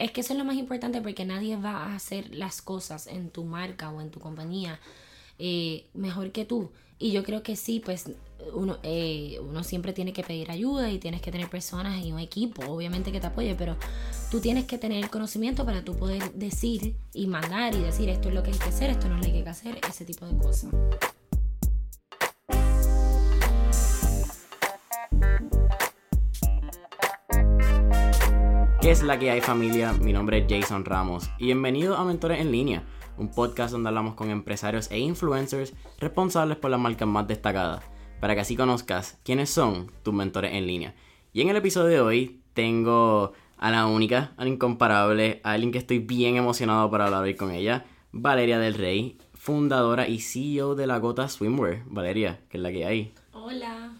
Es 0.00 0.12
que 0.12 0.22
eso 0.22 0.32
es 0.32 0.38
lo 0.38 0.46
más 0.46 0.56
importante 0.56 1.02
porque 1.02 1.26
nadie 1.26 1.56
va 1.58 1.84
a 1.84 1.94
hacer 1.94 2.34
las 2.34 2.62
cosas 2.62 3.06
en 3.06 3.28
tu 3.28 3.44
marca 3.44 3.90
o 3.90 4.00
en 4.00 4.10
tu 4.10 4.18
compañía 4.18 4.80
eh, 5.38 5.84
mejor 5.92 6.32
que 6.32 6.46
tú. 6.46 6.70
Y 6.98 7.12
yo 7.12 7.22
creo 7.22 7.42
que 7.42 7.54
sí, 7.54 7.82
pues 7.84 8.10
uno, 8.54 8.78
eh, 8.82 9.38
uno 9.46 9.62
siempre 9.62 9.92
tiene 9.92 10.14
que 10.14 10.22
pedir 10.22 10.50
ayuda 10.50 10.90
y 10.90 10.98
tienes 10.98 11.20
que 11.20 11.30
tener 11.30 11.50
personas 11.50 12.02
y 12.02 12.12
un 12.12 12.18
equipo, 12.18 12.64
obviamente 12.64 13.12
que 13.12 13.20
te 13.20 13.26
apoye, 13.26 13.54
pero 13.54 13.76
tú 14.30 14.40
tienes 14.40 14.64
que 14.64 14.78
tener 14.78 15.04
el 15.04 15.10
conocimiento 15.10 15.66
para 15.66 15.84
tú 15.84 15.94
poder 15.94 16.32
decir 16.32 16.96
y 17.12 17.26
mandar 17.26 17.74
y 17.74 17.80
decir 17.80 18.08
esto 18.08 18.30
es 18.30 18.34
lo 18.34 18.42
que 18.42 18.52
hay 18.52 18.58
que 18.58 18.70
hacer, 18.70 18.88
esto 18.88 19.06
no 19.06 19.16
es 19.16 19.26
lo 19.26 19.32
que 19.32 19.38
hay 19.38 19.44
que 19.44 19.50
hacer, 19.50 19.80
ese 19.86 20.06
tipo 20.06 20.24
de 20.24 20.36
cosas. 20.38 20.70
¿Qué 28.90 28.94
es 28.94 29.04
la 29.04 29.20
que 29.20 29.30
hay 29.30 29.40
familia? 29.40 29.92
Mi 29.92 30.12
nombre 30.12 30.38
es 30.38 30.46
Jason 30.48 30.84
Ramos 30.84 31.30
y 31.38 31.44
bienvenido 31.44 31.96
a 31.96 32.04
Mentores 32.04 32.40
en 32.40 32.50
Línea, 32.50 32.82
un 33.18 33.30
podcast 33.30 33.70
donde 33.70 33.88
hablamos 33.88 34.14
con 34.14 34.30
empresarios 34.30 34.90
e 34.90 34.98
influencers 34.98 35.74
responsables 36.00 36.56
por 36.56 36.72
las 36.72 36.80
marcas 36.80 37.06
más 37.06 37.28
destacadas, 37.28 37.84
para 38.20 38.34
que 38.34 38.40
así 38.40 38.56
conozcas 38.56 39.20
quiénes 39.22 39.48
son 39.48 39.92
tus 40.02 40.12
mentores 40.12 40.54
en 40.54 40.66
línea. 40.66 40.96
Y 41.32 41.40
en 41.40 41.50
el 41.50 41.56
episodio 41.56 41.88
de 41.88 42.00
hoy 42.00 42.40
tengo 42.52 43.32
a 43.58 43.70
la 43.70 43.86
única, 43.86 44.32
a 44.36 44.42
la 44.42 44.50
incomparable, 44.50 45.40
a 45.44 45.52
alguien 45.52 45.70
que 45.70 45.78
estoy 45.78 46.00
bien 46.00 46.34
emocionado 46.34 46.90
para 46.90 47.04
hablar 47.04 47.22
hoy 47.22 47.36
con 47.36 47.52
ella, 47.52 47.84
Valeria 48.10 48.58
del 48.58 48.74
Rey, 48.74 49.18
fundadora 49.34 50.08
y 50.08 50.18
CEO 50.18 50.74
de 50.74 50.88
la 50.88 50.98
Gota 50.98 51.28
Swimwear. 51.28 51.84
Valeria, 51.86 52.40
que 52.48 52.56
es 52.56 52.62
la 52.64 52.72
que 52.72 52.86
hay. 52.86 53.14
Hola. 53.34 53.99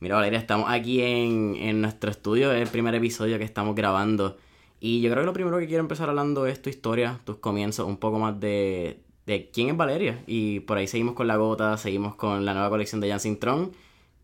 Mira, 0.00 0.14
Valeria, 0.14 0.38
estamos 0.38 0.70
aquí 0.70 1.02
en, 1.02 1.56
en 1.56 1.80
nuestro 1.80 2.10
estudio, 2.10 2.52
es 2.52 2.62
el 2.62 2.68
primer 2.68 2.94
episodio 2.94 3.36
que 3.38 3.44
estamos 3.44 3.74
grabando. 3.74 4.36
Y 4.80 5.00
yo 5.00 5.10
creo 5.10 5.22
que 5.22 5.26
lo 5.26 5.32
primero 5.32 5.58
que 5.58 5.66
quiero 5.66 5.80
empezar 5.80 6.08
hablando 6.08 6.46
es 6.46 6.62
tu 6.62 6.70
historia, 6.70 7.20
tus 7.24 7.38
comienzos, 7.38 7.86
un 7.86 7.96
poco 7.96 8.20
más 8.20 8.38
de, 8.38 9.00
de 9.26 9.50
quién 9.50 9.70
es 9.70 9.76
Valeria. 9.76 10.22
Y 10.28 10.60
por 10.60 10.78
ahí 10.78 10.86
seguimos 10.86 11.14
con 11.14 11.26
la 11.26 11.36
gota, 11.36 11.76
seguimos 11.78 12.14
con 12.14 12.44
la 12.44 12.54
nueva 12.54 12.70
colección 12.70 13.00
de 13.00 13.10
Jan 13.10 13.36
Tron. 13.38 13.72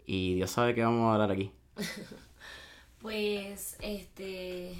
Y 0.06 0.34
Dios 0.34 0.50
sabe 0.50 0.74
qué 0.74 0.82
vamos 0.82 1.10
a 1.10 1.14
hablar 1.14 1.30
aquí. 1.32 1.50
Pues, 3.00 3.76
este, 3.82 4.72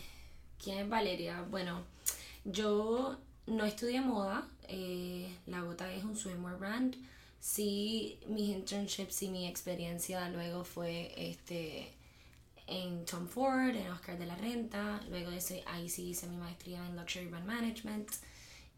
¿quién 0.58 0.78
es 0.78 0.88
Valeria? 0.88 1.44
Bueno, 1.50 1.82
yo 2.46 3.18
no 3.46 3.66
estudié 3.66 4.00
moda, 4.00 4.48
eh, 4.66 5.28
La 5.44 5.60
Gota 5.60 5.92
es 5.92 6.04
un 6.04 6.16
swimwear 6.16 6.58
brand. 6.58 6.96
Sí, 7.44 8.18
mis 8.26 8.48
internships 8.48 9.22
y 9.22 9.28
mi 9.28 9.46
experiencia 9.46 10.30
luego 10.30 10.64
fue 10.64 11.12
este 11.14 11.92
en 12.66 13.04
Tom 13.04 13.28
Ford, 13.28 13.76
en 13.76 13.86
Oscar 13.92 14.18
de 14.18 14.24
la 14.24 14.34
Renta. 14.34 15.02
Luego 15.10 15.30
de 15.30 15.36
eso, 15.36 15.54
ahí 15.66 15.90
sí 15.90 16.08
hice 16.08 16.26
mi 16.26 16.38
maestría 16.38 16.84
en 16.86 16.96
Luxury 16.96 17.26
Brand 17.26 17.46
Management. 17.46 18.08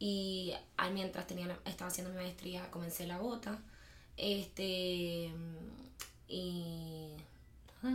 Y 0.01 0.53
ahí 0.77 0.93
mientras 0.93 1.29
tenía, 1.29 1.57
estaba 1.65 1.91
haciendo 1.93 2.13
mi 2.13 2.19
maestría, 2.19 2.69
comencé 2.73 3.07
la 3.07 3.19
gota. 3.19 3.57
Este. 4.17 5.31
Y. 6.29 7.11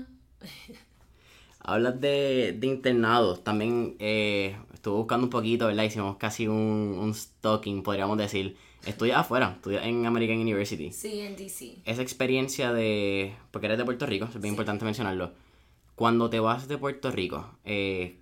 Hablas 1.59 1.99
de, 1.99 2.55
de 2.57 2.67
internados. 2.67 3.43
También 3.43 3.97
eh, 3.99 4.55
estuve 4.73 4.95
buscando 4.95 5.25
un 5.25 5.31
poquito, 5.31 5.67
¿verdad? 5.67 5.83
Hicimos 5.83 6.15
casi 6.15 6.47
un, 6.47 6.55
un 6.97 7.13
stalking, 7.13 7.83
podríamos 7.83 8.17
decir. 8.17 8.55
Estudias 8.85 9.17
afuera, 9.17 9.53
estudias 9.55 9.85
en 9.85 10.05
American 10.05 10.39
University. 10.39 10.91
Sí, 10.91 11.19
en 11.19 11.35
DC. 11.35 11.77
Esa 11.85 12.01
experiencia 12.01 12.73
de. 12.73 13.33
Porque 13.51 13.67
eres 13.67 13.77
de 13.77 13.85
Puerto 13.85 14.05
Rico, 14.05 14.25
es 14.25 14.41
bien 14.41 14.53
importante 14.53 14.85
mencionarlo. 14.85 15.31
Cuando 15.95 16.29
te 16.29 16.39
vas 16.39 16.67
de 16.67 16.77
Puerto 16.77 17.11
Rico, 17.11 17.47
eh, 17.63 18.17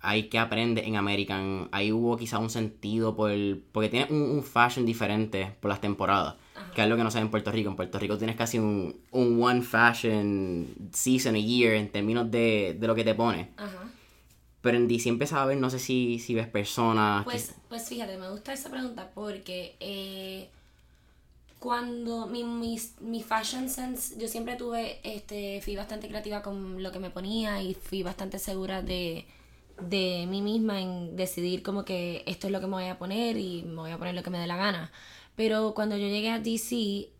hay 0.00 0.24
que 0.24 0.38
aprender 0.38 0.84
en 0.84 0.96
American. 0.96 1.68
Ahí 1.72 1.90
hubo 1.90 2.16
quizá 2.16 2.38
un 2.38 2.50
sentido 2.50 3.16
por 3.16 3.32
porque 3.72 3.88
tienes 3.88 4.10
un, 4.10 4.22
un 4.22 4.42
fashion 4.44 4.86
diferente 4.86 5.56
por 5.60 5.70
las 5.70 5.80
temporadas. 5.80 6.36
Que 6.74 6.80
es 6.80 6.84
algo 6.84 6.96
que 6.96 7.04
no 7.04 7.10
sabes 7.10 7.24
en 7.24 7.30
Puerto 7.30 7.50
Rico. 7.50 7.70
En 7.70 7.76
Puerto 7.76 7.98
Rico 7.98 8.16
tienes 8.18 8.36
casi 8.36 8.58
un, 8.58 8.96
un 9.10 9.42
one 9.42 9.62
fashion 9.62 10.68
season 10.92 11.34
a 11.34 11.38
year 11.38 11.74
en 11.74 11.88
términos 11.90 12.30
de, 12.30 12.76
de 12.78 12.86
lo 12.86 12.94
que 12.94 13.04
te 13.04 13.14
pone. 13.14 13.50
Ajá. 13.56 13.90
Pero 14.64 14.78
en 14.78 14.88
DC 14.88 15.10
empiezas 15.10 15.40
a 15.40 15.44
ver, 15.44 15.58
no 15.58 15.68
sé 15.68 15.78
si, 15.78 16.18
si 16.18 16.34
ves 16.34 16.48
personas. 16.48 17.22
Pues, 17.24 17.52
pues 17.68 17.86
fíjate, 17.86 18.16
me 18.16 18.30
gusta 18.30 18.54
esa 18.54 18.70
pregunta 18.70 19.10
porque 19.14 19.76
eh, 19.78 20.48
cuando 21.58 22.26
mi, 22.28 22.44
mi, 22.44 22.80
mi 23.00 23.22
fashion 23.22 23.68
sense, 23.68 24.18
yo 24.18 24.26
siempre 24.26 24.56
tuve, 24.56 25.00
este, 25.02 25.60
fui 25.60 25.76
bastante 25.76 26.08
creativa 26.08 26.40
con 26.40 26.82
lo 26.82 26.92
que 26.92 26.98
me 26.98 27.10
ponía 27.10 27.62
y 27.62 27.74
fui 27.74 28.02
bastante 28.02 28.38
segura 28.38 28.80
de, 28.80 29.26
de 29.82 30.26
mí 30.30 30.40
misma 30.40 30.80
en 30.80 31.14
decidir 31.14 31.62
como 31.62 31.84
que 31.84 32.24
esto 32.26 32.46
es 32.46 32.52
lo 32.54 32.60
que 32.60 32.66
me 32.66 32.72
voy 32.72 32.86
a 32.86 32.96
poner 32.96 33.36
y 33.36 33.64
me 33.64 33.82
voy 33.82 33.90
a 33.90 33.98
poner 33.98 34.14
lo 34.14 34.22
que 34.22 34.30
me 34.30 34.38
dé 34.38 34.46
la 34.46 34.56
gana. 34.56 34.90
Pero 35.36 35.74
cuando 35.74 35.98
yo 35.98 36.06
llegué 36.06 36.30
a 36.30 36.38
DC, 36.38 37.10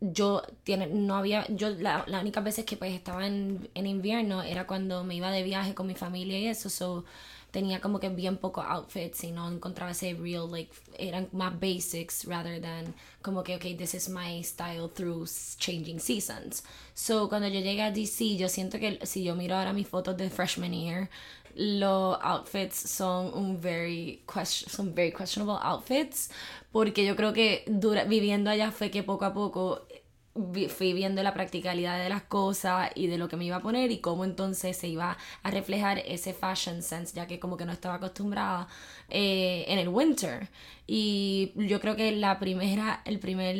yo 0.00 0.42
tiene, 0.64 0.86
no 0.86 1.16
había, 1.16 1.46
yo 1.48 1.70
la, 1.70 2.04
las 2.06 2.22
únicas 2.22 2.42
veces 2.42 2.64
que 2.64 2.76
pues 2.76 2.92
estaba 2.92 3.26
en, 3.26 3.68
en 3.74 3.86
invierno 3.86 4.42
era 4.42 4.66
cuando 4.66 5.04
me 5.04 5.14
iba 5.14 5.30
de 5.30 5.42
viaje 5.42 5.74
con 5.74 5.86
mi 5.86 5.94
familia 5.94 6.38
y 6.38 6.46
eso, 6.46 6.70
so 6.70 7.04
tenía 7.50 7.80
como 7.80 7.98
que 7.98 8.08
bien 8.08 8.36
pocos 8.36 8.64
outfits 8.66 9.24
y 9.24 9.32
no 9.32 9.50
encontraba 9.50 9.90
ese 9.90 10.14
real, 10.14 10.50
like, 10.50 10.72
eran 10.98 11.28
más 11.32 11.58
basics 11.58 12.24
rather 12.24 12.60
than 12.60 12.94
como 13.22 13.42
que, 13.42 13.56
okay, 13.56 13.74
this 13.74 13.94
is 13.94 14.08
my 14.08 14.42
style 14.42 14.88
through 14.88 15.26
changing 15.58 15.98
seasons. 15.98 16.62
So 16.94 17.28
cuando 17.28 17.48
yo 17.48 17.60
llegué 17.60 17.82
a 17.82 17.90
DC, 17.90 18.36
yo 18.36 18.48
siento 18.48 18.78
que 18.78 19.04
si 19.04 19.24
yo 19.24 19.34
miro 19.34 19.56
ahora 19.56 19.72
mis 19.72 19.88
fotos 19.88 20.16
de 20.16 20.30
freshman 20.30 20.72
year, 20.72 21.08
los 21.56 22.16
outfits 22.22 22.76
son 22.76 23.32
un 23.34 23.60
very, 23.60 24.22
question, 24.26 24.70
son 24.70 24.94
very 24.94 25.10
questionable 25.10 25.58
outfits 25.60 26.30
porque 26.72 27.04
yo 27.04 27.16
creo 27.16 27.32
que 27.32 27.64
dura, 27.66 28.04
viviendo 28.04 28.50
allá 28.50 28.70
fue 28.70 28.90
que 28.90 29.02
poco 29.02 29.24
a 29.24 29.34
poco 29.34 29.86
fui 30.34 30.92
viendo 30.92 31.22
la 31.22 31.34
practicalidad 31.34 31.98
de 31.98 32.08
las 32.08 32.22
cosas 32.22 32.90
y 32.94 33.08
de 33.08 33.18
lo 33.18 33.28
que 33.28 33.36
me 33.36 33.44
iba 33.44 33.56
a 33.56 33.62
poner 33.62 33.90
y 33.90 33.98
cómo 33.98 34.24
entonces 34.24 34.76
se 34.76 34.88
iba 34.88 35.16
a 35.42 35.50
reflejar 35.50 35.98
ese 35.98 36.32
fashion 36.32 36.82
sense, 36.82 37.14
ya 37.14 37.26
que 37.26 37.40
como 37.40 37.56
que 37.56 37.66
no 37.66 37.72
estaba 37.72 37.96
acostumbrada 37.96 38.68
eh, 39.08 39.64
en 39.68 39.78
el 39.78 39.88
winter. 39.88 40.48
Y 40.86 41.52
yo 41.56 41.80
creo 41.80 41.96
que 41.96 42.12
la 42.12 42.38
primera, 42.38 43.02
el 43.04 43.18
primer 43.18 43.56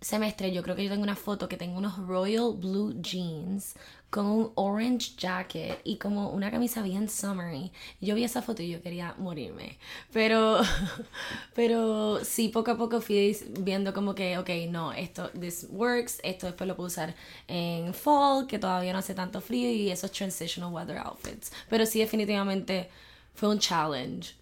semestre, 0.00 0.52
yo 0.52 0.62
creo 0.62 0.76
que 0.76 0.84
yo 0.84 0.90
tengo 0.90 1.02
una 1.02 1.16
foto 1.16 1.48
que 1.48 1.56
tengo 1.56 1.78
unos 1.78 1.98
royal 1.98 2.52
blue 2.54 2.94
jeans 3.00 3.74
con 4.10 4.26
un 4.26 4.52
orange 4.54 5.12
jacket 5.16 5.80
y 5.84 5.98
como 5.98 6.30
una 6.30 6.50
camisa 6.50 6.82
bien 6.82 7.08
summery. 7.08 7.70
Yo 8.00 8.14
vi 8.14 8.24
esa 8.24 8.40
foto 8.42 8.62
y 8.62 8.70
yo 8.70 8.82
quería 8.82 9.14
morirme. 9.18 9.78
Pero, 10.12 10.60
pero 11.54 12.24
sí, 12.24 12.48
poco 12.48 12.70
a 12.70 12.76
poco 12.78 13.00
fui 13.00 13.36
viendo 13.60 13.92
como 13.92 14.14
que, 14.14 14.38
ok, 14.38 14.50
no, 14.70 14.92
esto, 14.92 15.30
this 15.38 15.66
works, 15.70 16.20
esto 16.22 16.46
después 16.46 16.66
lo 16.66 16.76
puedo 16.76 16.86
usar 16.86 17.14
en 17.46 17.92
fall, 17.92 18.46
que 18.46 18.58
todavía 18.58 18.92
no 18.92 19.00
hace 19.00 19.14
tanto 19.14 19.40
frío 19.40 19.70
y 19.70 19.90
esos 19.90 20.10
transitional 20.10 20.72
weather 20.72 20.98
outfits. 20.98 21.52
Pero 21.68 21.84
sí, 21.84 21.98
definitivamente 21.98 22.88
fue 23.38 23.48
un 23.50 23.58
challenge. 23.60 24.34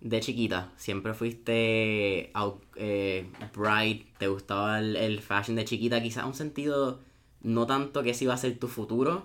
De 0.00 0.20
chiquita, 0.20 0.70
siempre 0.76 1.14
fuiste 1.14 2.30
out- 2.34 2.62
eh, 2.76 3.26
bright, 3.54 4.06
te 4.18 4.28
gustaba 4.28 4.78
el, 4.78 4.96
el 4.96 5.20
fashion 5.20 5.56
de 5.56 5.64
chiquita, 5.64 6.02
quizás 6.02 6.24
un 6.26 6.34
sentido 6.34 7.00
no 7.40 7.66
tanto 7.66 8.02
que 8.02 8.10
ese 8.10 8.24
iba 8.24 8.34
a 8.34 8.36
ser 8.36 8.58
tu 8.58 8.68
futuro, 8.68 9.24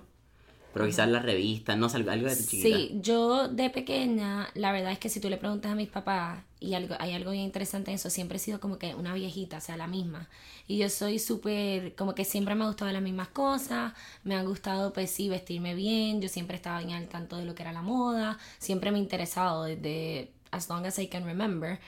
pero 0.74 0.86
quizás 0.86 1.10
las 1.10 1.24
revistas, 1.24 1.78
no 1.78 1.90
sé, 1.90 1.98
algo 1.98 2.12
algo 2.12 2.30
de 2.30 2.36
tu 2.36 2.44
chiquita. 2.44 2.78
Sí, 2.78 3.00
yo 3.02 3.48
de 3.50 3.70
pequeña, 3.70 4.50
la 4.54 4.72
verdad 4.72 4.92
es 4.92 5.00
que 5.00 5.10
si 5.10 5.20
tú 5.20 5.30
le 5.30 5.38
preguntas 5.38 5.72
a 5.72 5.76
mis 5.76 5.90
papás, 5.90 6.44
y 6.60 6.74
hay 6.74 7.14
algo 7.14 7.32
bien 7.32 7.44
interesante 7.44 7.92
en 7.92 7.96
eso, 7.96 8.10
siempre 8.10 8.38
he 8.38 8.40
sido 8.40 8.60
como 8.60 8.78
que 8.78 8.96
una 8.96 9.14
viejita, 9.14 9.58
o 9.58 9.62
sea, 9.62 9.78
la 9.78 9.88
misma. 9.88 10.28
Y 10.68 10.78
yo 10.78 10.90
soy 10.90 11.20
súper, 11.20 11.96
como 11.96 12.16
que 12.16 12.26
siempre 12.26 12.56
me 12.56 12.64
ha 12.64 12.68
gustado 12.68 12.92
las 12.92 13.02
mismas 13.02 13.30
cosas, 13.30 13.94
me 14.24 14.36
ha 14.36 14.44
gustado, 14.44 14.94
pues 14.94 15.12
sí, 15.12 15.30
vestirme 15.30 15.76
bien, 15.76 16.22
yo 16.22 16.30
siempre 16.30 16.58
estaba 16.58 16.80
bien 16.80 16.92
al 16.94 17.08
tanto 17.08 17.38
de 17.38 17.46
lo 17.46 17.56
que 17.56 17.64
era 17.64 17.72
la 17.74 17.82
moda, 17.82 18.38
siempre 18.60 18.92
me 18.92 18.98
ha 18.98 19.02
interesado 19.02 19.64
desde 19.64 20.32
as 20.52 20.70
long 20.70 20.86
as 20.86 20.98
I 21.00 21.08
can 21.08 21.26
remember. 21.26 21.80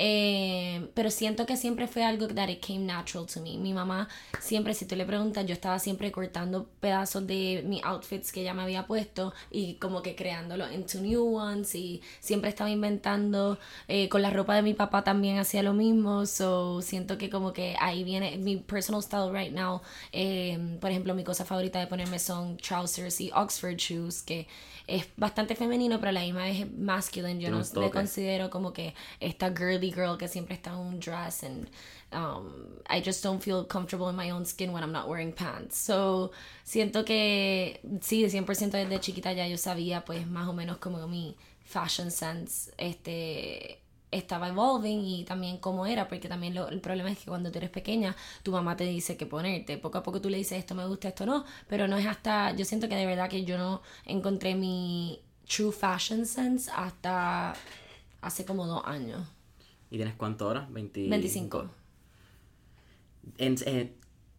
Eh, 0.00 0.90
pero 0.94 1.10
siento 1.10 1.44
que 1.44 1.56
siempre 1.56 1.88
fue 1.88 2.04
algo 2.04 2.28
that 2.28 2.48
it 2.48 2.64
came 2.64 2.86
natural 2.86 3.26
to 3.26 3.40
me. 3.40 3.58
Mi 3.58 3.72
mamá 3.72 4.08
siempre, 4.40 4.72
si 4.72 4.86
tú 4.86 4.94
le 4.94 5.04
preguntas, 5.04 5.44
yo 5.44 5.52
estaba 5.52 5.78
siempre 5.80 6.12
cortando 6.12 6.68
pedazos 6.80 7.26
de 7.26 7.64
mis 7.66 7.82
outfits 7.84 8.30
que 8.30 8.42
ella 8.42 8.54
me 8.54 8.62
había 8.62 8.86
puesto 8.86 9.34
y 9.50 9.74
como 9.74 10.00
que 10.02 10.14
creándolo 10.14 10.72
into 10.72 11.00
new 11.00 11.36
ones 11.36 11.74
y 11.74 12.00
siempre 12.20 12.50
estaba 12.50 12.70
inventando. 12.70 13.58
Eh, 13.88 14.08
con 14.08 14.22
la 14.22 14.30
ropa 14.30 14.54
de 14.54 14.62
mi 14.62 14.74
papá 14.74 15.02
también 15.02 15.38
hacía 15.38 15.64
lo 15.64 15.74
mismo. 15.74 16.26
So 16.26 16.80
siento 16.80 17.18
que 17.18 17.28
como 17.28 17.52
que 17.52 17.76
ahí 17.80 18.04
viene 18.04 18.38
mi 18.38 18.56
personal 18.56 19.02
style 19.02 19.32
right 19.32 19.52
now. 19.52 19.82
Eh, 20.12 20.78
por 20.80 20.90
ejemplo, 20.90 21.14
mi 21.14 21.24
cosa 21.24 21.44
favorita 21.44 21.80
de 21.80 21.88
ponerme 21.88 22.20
son 22.20 22.56
trousers 22.58 23.20
y 23.20 23.32
Oxford 23.34 23.76
shoes 23.76 24.22
que 24.22 24.46
es 24.86 25.06
bastante 25.16 25.54
femenino, 25.54 25.98
pero 25.98 26.08
a 26.08 26.12
la 26.12 26.20
misma 26.22 26.44
vez 26.44 26.60
es 26.60 26.72
masculine. 26.72 27.40
Yo 27.40 27.50
no 27.50 27.58
un 27.58 27.80
le 27.82 27.90
considero 27.90 28.48
como 28.48 28.72
que 28.72 28.94
esta 29.20 29.54
girly 29.54 29.87
girl 29.90 30.16
que 30.18 30.28
siempre 30.28 30.54
está 30.54 30.70
en 30.70 30.78
un 30.78 31.00
dress 31.00 31.42
and 31.44 31.68
um, 32.12 32.52
I 32.88 33.00
just 33.04 33.22
don't 33.22 33.42
feel 33.42 33.64
comfortable 33.66 34.08
in 34.10 34.16
my 34.16 34.30
own 34.30 34.44
skin 34.46 34.72
when 34.72 34.82
I'm 34.82 34.92
not 34.92 35.08
wearing 35.08 35.32
pants. 35.32 35.76
So, 35.76 36.30
siento 36.64 37.04
que 37.04 37.80
sí, 38.00 38.22
de 38.22 38.30
100% 38.30 38.76
desde 38.78 39.00
chiquita 39.00 39.32
ya 39.32 39.46
yo 39.46 39.56
sabía 39.58 40.04
pues 40.04 40.26
más 40.26 40.48
o 40.48 40.52
menos 40.52 40.78
como 40.78 41.06
mi 41.08 41.36
fashion 41.64 42.10
sense 42.10 42.72
este 42.78 43.80
estaba 44.10 44.48
evolving 44.48 45.04
y 45.04 45.24
también 45.24 45.58
cómo 45.58 45.84
era, 45.84 46.08
porque 46.08 46.28
también 46.30 46.54
lo- 46.54 46.68
el 46.68 46.80
problema 46.80 47.10
es 47.10 47.18
que 47.18 47.26
cuando 47.26 47.50
tú 47.52 47.58
eres 47.58 47.68
pequeña, 47.70 48.16
tu 48.42 48.52
mamá 48.52 48.74
te 48.74 48.84
dice 48.84 49.18
qué 49.18 49.26
ponerte. 49.26 49.76
Poco 49.76 49.98
a 49.98 50.02
poco 50.02 50.18
tú 50.20 50.30
le 50.30 50.38
dices 50.38 50.58
esto 50.58 50.74
me 50.74 50.86
gusta, 50.86 51.08
esto 51.08 51.26
no, 51.26 51.44
pero 51.68 51.86
no 51.88 51.98
es 51.98 52.06
hasta, 52.06 52.52
yo 52.56 52.64
siento 52.64 52.88
que 52.88 52.94
de 52.96 53.04
verdad 53.06 53.28
que 53.28 53.44
yo 53.44 53.58
no 53.58 53.82
encontré 54.06 54.54
mi 54.54 55.20
true 55.46 55.72
fashion 55.72 56.24
sense 56.26 56.70
hasta 56.74 57.54
hace 58.22 58.44
como 58.44 58.66
dos 58.66 58.82
años. 58.86 59.26
¿Y 59.90 59.96
tienes 59.96 60.14
cuánto 60.16 60.46
ahora? 60.46 60.66
20 60.70 61.08
25. 61.08 61.70
En- 63.38 63.56
eh, 63.66 63.92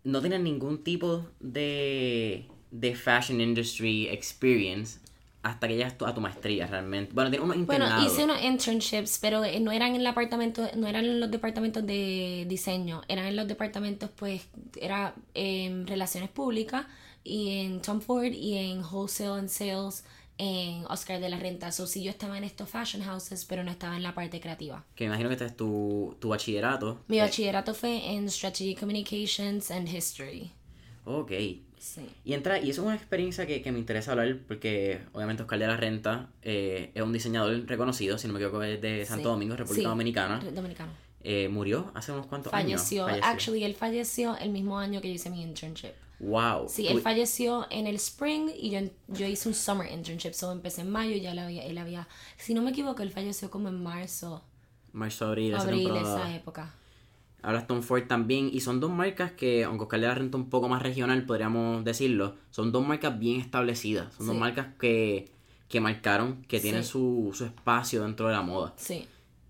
no 0.03 0.21
tienes 0.21 0.41
ningún 0.41 0.83
tipo 0.83 1.25
de, 1.39 2.45
de 2.71 2.95
fashion 2.95 3.41
industry 3.41 4.07
experience 4.07 4.99
hasta 5.41 5.67
que 5.67 5.75
llegas 5.77 5.95
a 6.05 6.13
tu 6.13 6.21
maestría 6.21 6.67
realmente. 6.67 7.13
Bueno, 7.13 7.29
tienes 7.29 7.45
unos 7.45 7.65
Bueno, 7.65 7.85
internados. 7.85 8.11
hice 8.13 8.23
unos 8.25 8.41
internships, 8.43 9.19
pero 9.21 9.43
eh, 9.45 9.59
no 9.59 9.71
eran 9.71 9.95
en 9.95 10.01
el 10.01 10.07
apartamento, 10.07 10.67
no 10.75 10.87
eran 10.87 11.05
en 11.05 11.19
los 11.19 11.31
departamentos 11.31 11.85
de 11.85 12.45
diseño, 12.47 13.01
eran 13.07 13.25
en 13.25 13.35
los 13.35 13.47
departamentos, 13.47 14.09
pues, 14.15 14.47
era 14.79 15.13
en 15.33 15.87
relaciones 15.87 16.29
públicas 16.29 16.85
y 17.23 17.59
en 17.59 17.81
Tom 17.81 18.01
Ford 18.01 18.31
y 18.33 18.57
en 18.57 18.83
wholesale 18.83 19.39
and 19.39 19.49
sales 19.49 20.03
en 20.39 20.85
Oscar 20.85 21.19
de 21.19 21.29
la 21.29 21.37
Renta. 21.37 21.71
So, 21.71 21.85
sí, 21.85 22.01
yo 22.03 22.09
estaba 22.09 22.37
en 22.37 22.43
estos 22.45 22.67
fashion 22.69 23.03
houses, 23.03 23.45
pero 23.45 23.63
no 23.63 23.69
estaba 23.71 23.95
en 23.97 24.01
la 24.03 24.15
parte 24.15 24.39
creativa. 24.39 24.83
Que 24.95 25.03
me 25.03 25.07
imagino 25.09 25.29
que 25.29 25.33
este 25.35 25.45
es 25.45 25.55
tu, 25.55 26.15
tu 26.19 26.29
bachillerato. 26.29 27.01
Mi 27.07 27.19
Eh, 27.19 27.21
bachillerato 27.21 27.73
fue 27.75 28.13
en 28.13 28.27
Strategic 28.29 28.79
Communications 28.79 29.69
and 29.69 29.87
History. 29.87 30.51
Ok. 31.05 31.31
Sí. 31.77 32.01
Y 32.25 32.33
entra, 32.33 32.57
y 32.59 32.69
eso 32.69 32.81
es 32.81 32.87
una 32.87 32.95
experiencia 32.95 33.45
que, 33.47 33.61
que 33.61 33.71
me 33.71 33.79
interesa 33.79 34.11
hablar 34.11 34.37
porque 34.47 34.99
obviamente 35.13 35.43
Oscar 35.43 35.59
de 35.59 35.67
la 35.67 35.77
Renta 35.77 36.29
eh, 36.41 36.91
es 36.93 37.01
un 37.01 37.13
diseñador 37.13 37.65
reconocido, 37.67 38.17
si 38.17 38.27
no 38.27 38.33
me 38.33 38.39
equivoco, 38.39 38.63
es 38.63 38.81
de 38.81 39.05
Santo 39.05 39.23
Sí. 39.23 39.29
Domingo, 39.29 39.55
República 39.55 39.81
Sí, 39.83 39.87
Dominicana. 39.87 40.39
Dominicano. 40.53 40.91
Eh, 41.21 41.47
murió 41.49 41.91
hace 41.95 42.11
unos 42.13 42.27
cuantos 42.27 42.51
Falleció. 42.51 43.05
años. 43.05 43.19
Actually, 43.23 43.63
él 43.65 43.75
falleció 43.75 44.37
el 44.37 44.49
mismo 44.51 44.77
año 44.79 45.01
que 45.01 45.09
yo 45.09 45.15
hice 45.15 45.29
mi 45.29 45.41
internship. 45.41 45.91
Wow. 46.19 46.67
Sí, 46.67 46.87
él 46.87 47.01
falleció 47.01 47.65
en 47.69 47.87
el 47.87 47.95
spring 47.95 48.49
y 48.57 48.71
yo, 48.71 48.79
yo 49.07 49.25
hice 49.25 49.47
un 49.47 49.55
summer 49.55 49.89
internship, 49.91 50.33
so 50.33 50.51
empecé 50.51 50.81
en 50.81 50.89
mayo 50.91 51.15
y 51.15 51.21
ya 51.21 51.31
él 51.31 51.39
había, 51.39 51.63
él 51.65 51.77
había, 51.77 52.07
si 52.37 52.53
no 52.53 52.61
me 52.61 52.71
equivoco, 52.71 53.01
él 53.03 53.11
falleció 53.11 53.49
como 53.49 53.69
en 53.69 53.81
marzo, 53.81 54.43
Marzo, 54.91 55.27
abril, 55.27 55.53
esa 55.53 55.63
abril, 55.63 55.83
temporada. 55.85 56.25
esa 56.27 56.35
época. 56.35 56.73
Habla 57.41 57.67
Tom 57.67 57.81
Ford 57.83 58.03
también. 58.07 58.49
Y 58.51 58.59
son 58.59 58.81
dos 58.81 58.91
marcas 58.91 59.31
que, 59.31 59.63
aunque 59.63 59.83
Oscar 59.83 60.01
de 60.01 60.07
la 60.07 60.15
Renta 60.15 60.35
un 60.35 60.49
poco 60.49 60.67
más 60.67 60.81
regional, 60.81 61.25
podríamos 61.25 61.85
decirlo, 61.85 62.35
son 62.49 62.71
dos 62.73 62.85
marcas 62.85 63.17
bien 63.17 63.39
establecidas. 63.39 64.13
Son 64.15 64.27
dos 64.27 64.35
marcas 64.35 64.67
que, 64.77 65.31
que 65.69 65.79
marcaron, 65.79 66.41
que 66.49 66.59
tienen 66.59 66.83
Sí. 66.83 66.89
su, 66.89 67.31
su 67.33 67.45
espacio 67.45 68.03
dentro 68.03 68.27
de 68.27 68.33
la 68.33 68.41
moda. 68.41 68.73
Sí, 68.75 69.05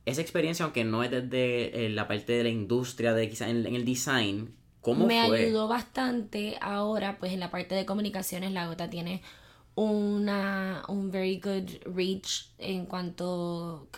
Esa 0.06 0.22
experiencia, 0.22 0.66
aunque 0.66 0.84
no 0.84 1.04
es 1.04 1.10
desde 1.10 1.86
eh, 1.86 1.90
la 1.90 2.08
parte 2.08 2.34
de 2.34 2.44
la 2.44 2.50
industria, 2.50 3.14
de 3.16 3.28
quizás 3.28 3.48
en, 3.50 3.66
en 3.66 3.74
el 3.74 3.86
design, 3.86 4.54
¿cómo 4.82 5.08
me 5.08 5.22
fue? 5.26 5.48
ayudó 5.48 5.68
bastante 5.68 6.58
ahora, 6.62 7.18
pues 7.20 7.34
en 7.34 7.40
la 7.40 7.52
parte 7.52 7.76
de 7.76 7.86
comunicaciones, 7.86 8.52
la 8.52 8.68
gota 8.68 8.90
tiene 8.90 9.22
una, 9.76 10.84
un 10.88 11.12
very 11.12 11.40
good 11.40 11.70
reach 11.86 12.52
en 12.58 12.86
cuanto 12.86 13.90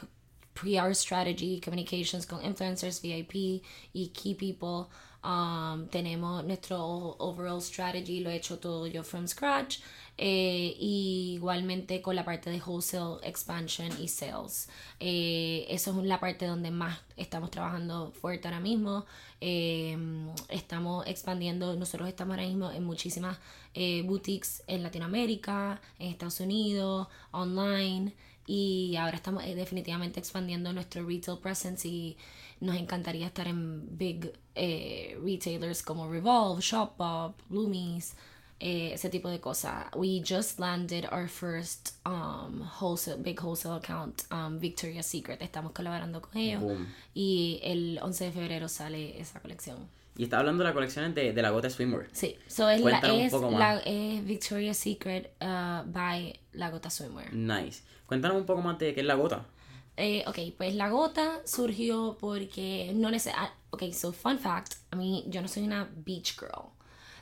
PR 0.61 0.93
strategy, 0.93 1.59
communications 1.59 2.25
con 2.25 2.41
influencers, 2.43 3.01
VIP 3.01 3.63
y 3.93 4.07
key 4.13 4.35
people. 4.35 4.89
Um, 5.23 5.87
tenemos 5.89 6.43
nuestro 6.43 7.15
overall 7.19 7.61
strategy, 7.61 8.21
lo 8.21 8.31
he 8.31 8.37
hecho 8.37 8.57
todo 8.57 8.87
yo 8.87 9.03
from 9.03 9.27
scratch. 9.27 9.79
Eh, 10.17 10.75
y 10.79 11.33
igualmente 11.35 11.99
con 12.01 12.15
la 12.15 12.23
parte 12.23 12.51
de 12.51 12.61
wholesale 12.61 13.17
expansion 13.23 13.89
y 13.99 14.07
sales. 14.07 14.69
Eh, 14.99 15.65
eso 15.69 15.99
es 15.99 16.05
la 16.05 16.19
parte 16.19 16.45
donde 16.45 16.69
más 16.69 16.99
estamos 17.17 17.49
trabajando 17.49 18.11
fuerte 18.11 18.47
ahora 18.47 18.59
mismo. 18.59 19.05
Eh, 19.39 19.97
estamos 20.49 21.07
expandiendo, 21.07 21.75
nosotros 21.75 22.07
estamos 22.07 22.33
ahora 22.35 22.47
mismo 22.47 22.69
en 22.69 22.83
muchísimas 22.83 23.39
eh, 23.73 24.03
boutiques 24.05 24.63
en 24.67 24.83
Latinoamérica, 24.83 25.81
en 25.97 26.09
Estados 26.09 26.39
Unidos, 26.39 27.07
online. 27.31 28.13
Y 28.47 28.95
ahora 28.97 29.17
estamos 29.17 29.43
eh, 29.43 29.55
definitivamente 29.55 30.19
expandiendo 30.19 30.73
nuestro 30.73 31.05
retail 31.05 31.37
presence 31.39 31.87
y 31.87 32.17
nos 32.59 32.75
encantaría 32.75 33.27
estar 33.27 33.47
en 33.47 33.97
big 33.97 34.33
eh, 34.55 35.17
retailers 35.23 35.83
como 35.83 36.09
Revolve, 36.09 36.61
Shopbop, 36.61 37.35
Bloomies, 37.49 38.15
eh, 38.59 38.93
ese 38.93 39.09
tipo 39.09 39.29
de 39.29 39.39
cosas. 39.39 39.85
We 39.95 40.21
just 40.23 40.59
landed 40.59 41.05
our 41.11 41.27
first 41.27 41.95
um, 42.05 42.61
wholesale, 42.61 43.17
big 43.17 43.39
wholesale 43.39 43.77
account, 43.77 44.23
um, 44.31 44.59
Victoria's 44.59 45.07
Secret. 45.07 45.41
Estamos 45.41 45.71
colaborando 45.71 46.21
con 46.21 46.37
ellos 46.37 46.61
Boom. 46.61 46.87
y 47.15 47.59
el 47.63 47.99
11 48.01 48.25
de 48.25 48.31
febrero 48.31 48.69
sale 48.69 49.19
esa 49.19 49.39
colección. 49.39 49.77
Y 50.17 50.23
está 50.23 50.39
hablando 50.39 50.63
de 50.63 50.65
las 50.65 50.73
colecciones 50.73 51.15
de, 51.15 51.33
de 51.33 51.41
la 51.41 51.51
gota 51.51 51.69
Swimwear. 51.69 52.07
Sí, 52.11 52.35
so 52.47 52.69
es, 52.69 52.81
la, 52.81 52.99
un 53.13 53.21
es, 53.21 53.31
poco 53.31 53.49
más. 53.49 53.59
la, 53.59 53.79
es 53.79 54.23
Victoria's 54.25 54.77
Secret 54.77 55.33
uh, 55.41 55.89
by 55.89 56.39
La 56.53 56.69
Gota 56.69 56.89
Swimwear. 56.89 57.33
Nice. 57.33 57.83
Cuéntanos 58.05 58.37
un 58.37 58.45
poco 58.45 58.61
más 58.61 58.77
de 58.77 58.93
qué 58.93 58.99
es 58.99 59.05
la 59.05 59.15
gota. 59.15 59.45
Eh, 59.97 60.23
ok, 60.27 60.37
pues 60.57 60.75
la 60.75 60.89
gota 60.89 61.41
surgió 61.45 62.17
porque 62.19 62.91
no 62.93 63.09
necesariamente. 63.09 63.57
Ok, 63.69 63.83
so 63.93 64.11
fun 64.11 64.37
fact: 64.37 64.73
a 64.91 64.95
mí, 64.97 65.23
yo 65.27 65.41
no 65.41 65.47
soy 65.47 65.63
una 65.63 65.89
beach 65.95 66.37
girl. 66.37 66.71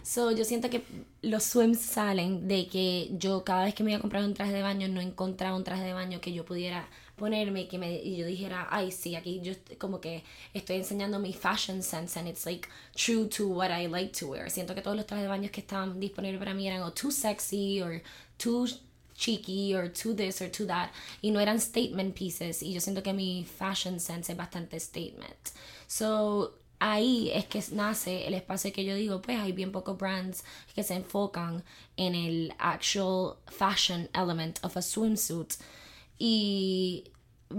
So 0.01 0.31
yo 0.31 0.43
siento 0.45 0.69
que 0.69 0.83
los 1.21 1.43
swims 1.43 1.81
salen 1.81 2.47
de 2.47 2.67
que 2.67 3.09
yo 3.11 3.43
cada 3.43 3.65
vez 3.65 3.75
que 3.75 3.83
me 3.83 3.91
iba 3.91 3.99
a 3.99 4.01
comprar 4.01 4.23
un 4.23 4.33
traje 4.33 4.53
de 4.53 4.61
baño 4.63 4.87
no 4.87 5.01
encontraba 5.01 5.55
un 5.55 5.63
traje 5.63 5.83
de 5.83 5.93
baño 5.93 6.21
que 6.21 6.33
yo 6.33 6.45
pudiera 6.45 6.87
ponerme 7.19 7.67
que 7.67 7.77
me, 7.77 8.01
y 8.01 8.17
yo 8.17 8.25
dijera, 8.25 8.67
ay, 8.71 8.91
sí, 8.91 9.15
aquí 9.15 9.41
yo 9.41 9.53
como 9.77 9.99
que 10.01 10.23
estoy 10.53 10.77
enseñando 10.77 11.19
mi 11.19 11.33
fashion 11.33 11.83
sense 11.83 12.17
and 12.17 12.27
it's 12.27 12.45
like 12.45 12.67
true 12.95 13.27
to 13.27 13.47
what 13.47 13.69
I 13.69 13.87
like 13.87 14.17
to 14.19 14.27
wear. 14.27 14.49
Siento 14.49 14.73
que 14.73 14.81
todos 14.81 14.97
los 14.97 15.05
trajes 15.05 15.23
de 15.23 15.29
baño 15.29 15.51
que 15.51 15.61
estaban 15.61 15.99
disponibles 15.99 16.39
para 16.39 16.53
mí 16.53 16.67
eran 16.67 16.81
o 16.81 16.91
too 16.91 17.11
sexy 17.11 17.81
or 17.81 18.01
too 18.37 18.65
cheeky 19.19 19.75
or 19.75 19.89
to 19.89 20.13
this 20.13 20.41
or 20.41 20.49
to 20.49 20.65
that 20.65 20.91
y 21.21 21.29
no 21.29 21.39
eran 21.39 21.59
statement 21.59 22.15
pieces 22.15 22.63
y 22.63 22.73
yo 22.73 22.79
siento 22.79 23.03
que 23.03 23.13
mi 23.13 23.43
fashion 23.43 23.99
sense 23.99 24.31
es 24.31 24.37
bastante 24.37 24.79
statement 24.79 25.51
so 25.87 26.53
ahí 26.79 27.29
es 27.33 27.45
que 27.45 27.61
nace 27.73 28.25
el 28.25 28.33
espacio 28.33 28.71
que 28.71 28.85
yo 28.85 28.95
digo 28.95 29.21
pues 29.21 29.37
hay 29.37 29.51
bien 29.51 29.71
pocos 29.71 29.97
brands 29.97 30.43
que 30.73 30.83
se 30.83 30.95
enfocan 30.95 31.63
en 31.97 32.15
el 32.15 32.53
actual 32.57 33.35
fashion 33.47 34.07
element 34.13 34.59
of 34.63 34.77
a 34.77 34.81
swimsuit 34.81 35.55
y 36.19 37.03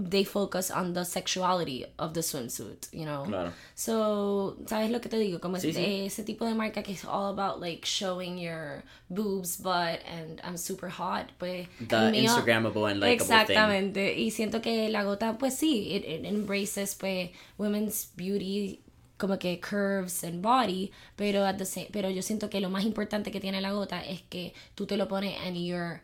they 0.09 0.23
focus 0.23 0.71
on 0.71 0.93
the 0.93 1.03
sexuality 1.03 1.85
of 1.99 2.13
the 2.13 2.21
swimsuit 2.21 2.87
you 2.93 3.03
know 3.03 3.25
Claro. 3.25 3.51
So, 3.75 4.55
¿sabes 4.65 4.89
lo 4.89 5.01
que 5.01 5.09
te 5.09 5.17
digo? 5.17 5.41
Como 5.41 5.57
Sí, 5.57 5.69
es- 5.71 5.75
sí. 5.75 6.05
ese 6.05 6.23
tipo 6.23 6.45
de 6.45 6.53
marca 6.55 6.81
que 6.81 6.93
es 6.93 7.03
all 7.03 7.37
about 7.37 7.59
like 7.59 7.85
showing 7.85 8.37
your 8.37 8.83
boobs, 9.09 9.57
butt, 9.61 9.99
and 10.07 10.39
I'm 10.45 10.57
super 10.57 10.87
hot, 10.89 11.31
pues. 11.37 11.67
The 11.89 12.09
mío- 12.11 12.23
Instagrammable 12.23 12.89
and 12.89 13.01
likeable 13.01 13.17
thing. 13.25 13.33
Exactamente. 13.41 14.17
Y 14.17 14.31
siento 14.31 14.61
que 14.61 14.87
la 14.89 15.03
gota, 15.03 15.37
pues 15.37 15.55
sí, 15.57 15.89
it, 15.93 16.05
it 16.07 16.23
embraces 16.25 16.95
pues 16.95 17.31
women's 17.57 18.07
beauty 18.15 18.79
como 19.17 19.37
que 19.37 19.59
curves 19.59 20.23
and 20.23 20.41
body, 20.41 20.89
pero 21.17 21.43
at 21.45 21.57
the 21.57 21.65
same, 21.65 21.87
pero 21.91 22.09
yo 22.09 22.21
siento 22.21 22.49
que 22.49 22.61
lo 22.61 22.69
más 22.69 22.85
importante 22.85 23.29
que 23.29 23.39
tiene 23.41 23.59
la 23.59 23.71
gota 23.73 24.01
es 24.05 24.21
que 24.29 24.53
tú 24.73 24.85
te 24.87 24.95
lo 24.95 25.07
pones 25.09 25.37
and 25.45 25.57
you're 25.57 26.01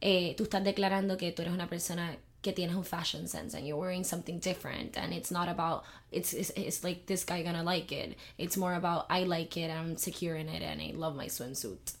eh, 0.00 0.34
tú 0.36 0.44
estás 0.44 0.62
declarando 0.64 1.16
que 1.16 1.32
tú 1.32 1.42
eres 1.42 1.54
una 1.54 1.68
persona 1.68 2.16
que 2.42 2.52
tienes 2.54 2.74
un 2.74 2.84
fashion 2.84 3.28
sense 3.28 3.54
and 3.54 3.66
you're 3.66 3.78
wearing 3.78 4.02
something 4.02 4.40
different 4.40 4.96
and 4.96 5.12
it's 5.12 5.30
not 5.30 5.46
about 5.48 5.82
it's, 6.10 6.32
it's 6.32 6.50
it's 6.56 6.82
like 6.82 7.04
this 7.06 7.24
guy 7.26 7.42
gonna 7.42 7.62
like 7.62 7.92
it 7.92 8.16
it's 8.38 8.56
more 8.56 8.74
about 8.74 9.04
I 9.10 9.24
like 9.24 9.58
it 9.60 9.70
I'm 9.70 9.96
secure 9.98 10.36
in 10.36 10.48
it 10.48 10.62
and 10.62 10.80
I 10.80 10.92
love 10.96 11.14
my 11.16 11.28
swimsuit 11.28 11.94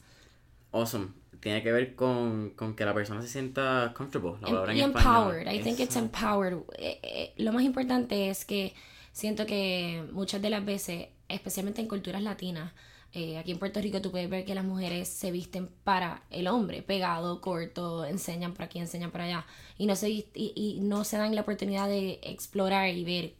Awesome. 0.72 1.14
Tiene 1.40 1.62
que 1.62 1.72
ver 1.72 1.94
con, 1.96 2.50
con 2.50 2.74
que 2.76 2.84
la 2.84 2.94
persona 2.94 3.20
se 3.22 3.28
sienta 3.28 3.92
comfortable. 3.96 4.34
La 4.40 4.46
palabra 4.48 4.72
en 4.72 4.78
y 4.78 4.80
español. 4.82 4.96
empowered 4.96 5.48
I 5.48 5.60
think 5.62 5.80
it's 5.80 5.96
empowered 5.96 6.58
Eh, 6.78 7.00
eh, 7.02 7.32
lo 7.38 7.52
más 7.52 7.62
importante 7.64 8.30
es 8.30 8.44
que 8.44 8.72
siento 9.12 9.46
que 9.46 10.04
muchas 10.12 10.40
de 10.40 10.48
las 10.50 10.64
veces 10.64 11.08
especialmente 11.28 11.80
en 11.80 11.88
culturas 11.88 12.22
latinas 12.22 12.72
eh, 13.12 13.38
aquí 13.38 13.50
en 13.50 13.58
Puerto 13.58 13.80
Rico 13.80 14.00
tú 14.00 14.10
puedes 14.10 14.30
ver 14.30 14.44
que 14.44 14.54
las 14.54 14.64
mujeres 14.64 15.08
se 15.08 15.32
visten 15.32 15.68
para 15.84 16.22
el 16.30 16.46
hombre, 16.46 16.82
pegado, 16.82 17.40
corto, 17.40 18.04
enseñan 18.04 18.54
por 18.54 18.64
aquí, 18.64 18.78
enseñan 18.78 19.10
por 19.10 19.20
allá, 19.20 19.46
y 19.76 19.86
no 19.86 19.96
se, 19.96 20.10
y, 20.10 20.28
y 20.34 20.78
no 20.80 21.04
se 21.04 21.18
dan 21.18 21.34
la 21.34 21.40
oportunidad 21.40 21.88
de 21.88 22.20
explorar 22.22 22.88
y 22.88 23.04
ver 23.04 23.34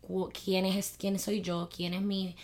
quién 0.44 0.66
es, 0.66 0.96
quién 0.98 1.18
soy 1.18 1.40
yo, 1.40 1.68
quién 1.74 1.94
es 1.94 2.02
mi, 2.02 2.34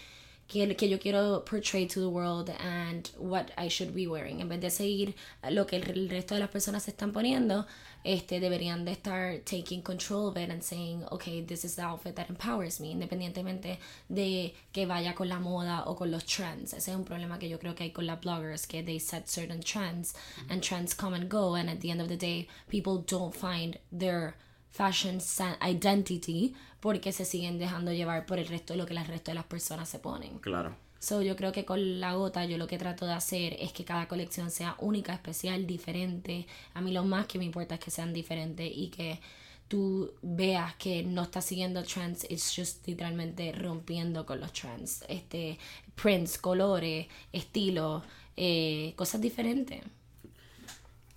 que, 0.47 0.77
que 0.77 0.89
yo 0.89 1.01
quiero 1.01 1.45
portray 1.45 1.87
to 1.87 2.01
the 2.01 2.07
world 2.07 2.51
and 2.61 3.11
what 3.19 3.47
I 3.59 3.69
should 3.69 3.93
be 3.95 4.07
wearing. 4.07 4.41
En 4.41 4.49
vez 4.49 4.61
de 4.61 4.71
seguir 4.71 5.17
lo 5.51 5.67
que 5.67 5.77
el, 5.77 5.91
el 5.91 6.09
resto 6.09 6.35
de 6.35 6.41
las 6.41 6.51
personas 6.51 6.85
se 6.85 6.93
están 6.93 7.13
poniendo, 7.13 7.67
este, 8.07 8.39
deberían 8.39 8.85
de 8.85 8.93
estar 8.93 9.41
taking 9.45 9.83
control 9.83 10.29
of 10.29 10.37
it 10.37 10.49
and 10.49 10.63
saying, 10.63 11.05
okay, 11.11 11.43
this 11.43 11.65
is 11.65 11.75
the 11.75 11.83
outfit 11.83 12.15
that 12.15 12.31
empowers 12.31 12.79
me, 12.81 12.93
independientemente 12.93 13.79
de 14.09 14.55
que 14.73 14.87
vaya 14.87 15.13
con 15.15 15.29
la 15.29 15.41
moda 15.41 15.83
o 15.87 15.97
con 15.97 16.13
los 16.13 16.25
trends. 16.25 16.73
Ese 16.73 16.93
es 16.93 16.97
un 16.97 17.05
problema 17.05 17.39
que 17.39 17.49
yo 17.49 17.59
creo 17.59 17.75
que 17.75 17.85
hay 17.85 17.91
con 17.91 18.07
las 18.07 18.21
bloggers, 18.21 18.67
que 18.67 18.83
they 18.85 19.01
set 19.01 19.27
certain 19.27 19.61
trends 19.61 20.15
and 20.49 20.63
trends 20.63 20.95
come 20.95 21.17
and 21.17 21.29
go 21.29 21.57
and 21.57 21.69
at 21.69 21.81
the 21.81 21.91
end 21.91 22.01
of 22.01 22.09
the 22.09 22.17
day, 22.17 22.47
people 22.69 23.05
don't 23.07 23.35
find 23.35 23.79
their 23.91 24.37
fashion 24.71 25.19
identity 25.61 26.55
porque 26.81 27.11
se 27.11 27.25
siguen 27.25 27.59
dejando 27.59 27.93
llevar 27.93 28.25
por 28.25 28.39
el 28.39 28.47
resto 28.47 28.75
de 28.75 28.79
lo 28.79 28.87
que 28.87 28.95
el 28.95 29.05
resto 29.05 29.33
de 29.33 29.35
las 29.35 29.47
personas 29.47 29.89
se 29.89 29.99
ponen. 29.99 30.39
Claro. 30.39 30.77
So, 30.99 31.23
yo 31.23 31.37
creo 31.37 31.53
que 31.53 31.65
con 31.65 32.01
la 32.01 32.15
gota 32.15 32.45
yo 32.47 32.59
lo 32.59 32.67
que 32.67 32.79
trato 32.79 33.07
de 33.07 33.13
hacer 33.13 33.57
es 33.61 33.73
que 33.73 33.85
cada 33.85 34.09
colección 34.09 34.51
sea 34.51 34.77
única, 34.79 35.13
especial, 35.13 35.67
diferente. 35.67 36.47
A 36.75 36.81
mí 36.81 36.93
lo 36.93 37.05
más 37.05 37.27
que 37.27 37.39
me 37.39 37.45
importa 37.45 37.75
es 37.75 37.81
que 37.81 37.91
sean 37.91 38.13
diferentes 38.13 38.71
y 38.75 38.89
que 38.89 39.21
tú 39.69 40.13
veas 40.23 40.75
que 40.77 41.03
no 41.03 41.23
estás 41.23 41.45
siguiendo 41.45 41.83
trends, 41.83 42.25
it's 42.31 42.55
just 42.55 42.87
literalmente 42.87 43.53
rompiendo 43.53 44.25
con 44.25 44.41
los 44.41 44.53
trends. 44.53 45.05
Este, 45.09 45.59
prints, 45.95 46.39
colores, 46.39 47.07
estilos, 47.33 48.03
eh, 48.37 48.95
cosas 48.97 49.21
diferentes. 49.21 49.83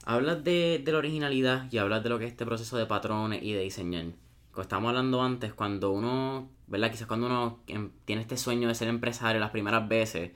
Hablas 0.06 0.44
de, 0.44 0.82
de 0.84 0.92
la 0.92 0.98
originalidad 0.98 1.72
y 1.72 1.78
hablas 1.78 2.04
de 2.04 2.10
lo 2.10 2.18
que 2.18 2.26
es 2.26 2.32
este 2.32 2.46
proceso 2.46 2.78
de 2.78 2.86
patrones 2.86 3.44
y 3.44 3.54
de 3.54 3.62
diseñar. 3.62 4.06
Como 4.52 4.64
estábamos 4.64 4.90
hablando 4.90 5.22
antes, 5.22 5.54
cuando 5.54 5.92
uno, 5.92 6.50
¿verdad? 6.70 6.92
Quizás 6.92 7.08
cuando 7.08 7.26
uno 7.28 7.60
em, 7.68 7.92
tiene 8.06 8.22
este 8.22 8.38
sueño 8.38 8.68
de 8.68 8.76
ser 8.76 8.88
empresario 8.88 9.40
las 9.40 9.52
primeras 9.52 9.88
veces, 9.88 10.32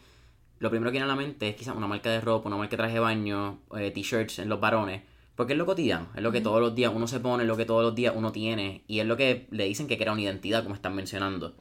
lo 0.59 0.69
primero 0.69 0.91
que 0.91 0.93
viene 0.93 1.05
a 1.05 1.07
la 1.07 1.15
mente 1.15 1.49
es 1.49 1.55
quizás 1.55 1.75
una 1.75 1.87
marca 1.87 2.09
de 2.09 2.21
ropa, 2.21 2.47
una 2.47 2.57
marca 2.57 2.71
de 2.71 2.77
traje 2.77 2.93
de 2.93 2.99
baño, 2.99 3.59
eh, 3.77 3.91
t-shirts 3.91 4.39
en 4.39 4.49
los 4.49 4.59
varones. 4.59 5.01
Porque 5.35 5.53
es 5.53 5.57
lo 5.59 5.65
cotidiano, 5.65 6.07
es 6.15 6.21
lo 6.21 6.31
que 6.31 6.41
todos 6.41 6.61
los 6.61 6.75
días 6.75 6.91
uno 6.93 7.07
se 7.07 7.19
pone, 7.19 7.43
es 7.43 7.47
lo 7.47 7.57
que 7.57 7.65
todos 7.65 7.83
los 7.83 7.95
días 7.95 8.13
uno 8.15 8.31
tiene. 8.31 8.83
Y 8.87 8.99
es 8.99 9.07
lo 9.07 9.17
que 9.17 9.47
le 9.49 9.65
dicen 9.65 9.87
que 9.87 9.97
crea 9.97 10.13
una 10.13 10.21
identidad, 10.21 10.61
como 10.63 10.75
están 10.75 10.95
mencionando. 10.95 11.55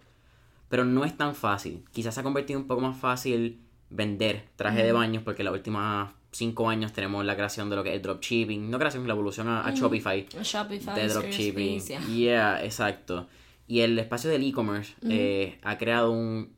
Pero 0.68 0.84
no 0.84 1.04
es 1.04 1.16
tan 1.16 1.34
fácil. 1.34 1.84
Quizás 1.90 2.14
se 2.14 2.20
ha 2.20 2.22
convertido 2.22 2.60
un 2.60 2.66
poco 2.66 2.82
más 2.82 2.98
fácil 2.98 3.60
vender 3.88 4.44
traje 4.56 4.82
de 4.82 4.92
baños 4.92 5.22
porque 5.22 5.42
las 5.42 5.52
últimas 5.52 6.12
cinco 6.30 6.68
años 6.68 6.92
tenemos 6.92 7.24
la 7.24 7.34
creación 7.34 7.68
de 7.70 7.76
lo 7.76 7.82
que 7.82 7.90
es 7.90 7.96
el 7.96 8.02
dropshipping. 8.02 8.70
No 8.70 8.78
creación, 8.78 9.06
la 9.06 9.14
evolución 9.14 9.48
a, 9.48 9.66
a 9.66 9.70
Shopify 9.72 10.26
Shopify, 10.42 10.94
de 10.94 11.08
dropshipping. 11.08 11.80
Yeah, 12.14 12.64
exacto. 12.64 13.26
Y 13.72 13.80
el 13.80 13.98
espacio 13.98 14.28
del 14.28 14.42
e-commerce 14.44 14.92
eh, 15.08 15.58
ha 15.62 15.78
creado 15.78 16.10
un, 16.12 16.52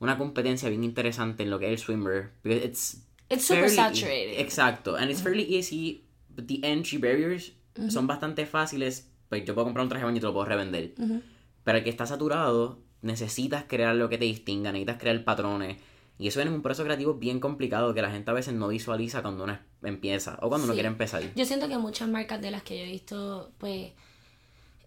una 0.00 0.16
competencia 0.16 0.70
bien 0.70 0.82
interesante 0.82 1.42
en 1.42 1.50
lo 1.50 1.58
que 1.58 1.66
es 1.66 1.72
el 1.72 1.78
swimwear. 1.78 2.30
Because 2.42 2.64
It's, 2.66 3.02
It's 3.28 3.44
super 3.44 3.64
fairly- 3.68 3.74
saturated. 3.76 4.40
Exacto. 4.40 4.96
And 4.96 5.10
it's 5.10 5.20
fairly 5.22 5.42
easy. 5.54 6.04
But 6.34 6.46
the 6.46 6.60
entry 6.62 6.96
barriers 6.98 7.52
son 7.90 8.06
bastante 8.06 8.46
fáciles. 8.46 9.10
Pues 9.28 9.44
yo 9.44 9.54
puedo 9.54 9.66
comprar 9.66 9.82
un 9.82 9.90
traje 9.90 10.02
de 10.02 10.06
baño 10.06 10.16
y 10.16 10.20
te 10.20 10.26
lo 10.26 10.32
puedo 10.32 10.46
revender. 10.46 10.94
Pero 11.64 11.78
el 11.78 11.84
que 11.84 11.90
está 11.90 12.06
saturado, 12.06 12.78
necesitas 13.02 13.64
crear 13.68 13.94
lo 13.94 14.08
que 14.08 14.16
te 14.16 14.24
distinga, 14.24 14.72
necesitas 14.72 14.96
crear 14.98 15.22
patrones. 15.24 15.76
Y 16.18 16.28
eso 16.28 16.40
es 16.40 16.48
un 16.48 16.62
proceso 16.62 16.84
creativo 16.84 17.14
bien 17.14 17.40
complicado 17.40 17.92
que 17.92 18.00
la 18.00 18.10
gente 18.10 18.30
a 18.30 18.34
veces 18.34 18.54
no 18.54 18.68
visualiza 18.68 19.20
cuando 19.20 19.44
uno 19.44 19.58
empieza 19.82 20.38
o 20.40 20.48
cuando 20.48 20.64
uno 20.64 20.72
Sí. 20.72 20.76
quiere 20.78 20.88
empezar. 20.88 21.22
Yo 21.36 21.44
siento 21.44 21.68
que 21.68 21.76
muchas 21.76 22.08
marcas 22.08 22.40
de 22.40 22.50
las 22.50 22.62
que 22.62 22.78
yo 22.78 22.84
he 22.84 22.90
visto, 22.90 23.52
pues, 23.58 23.92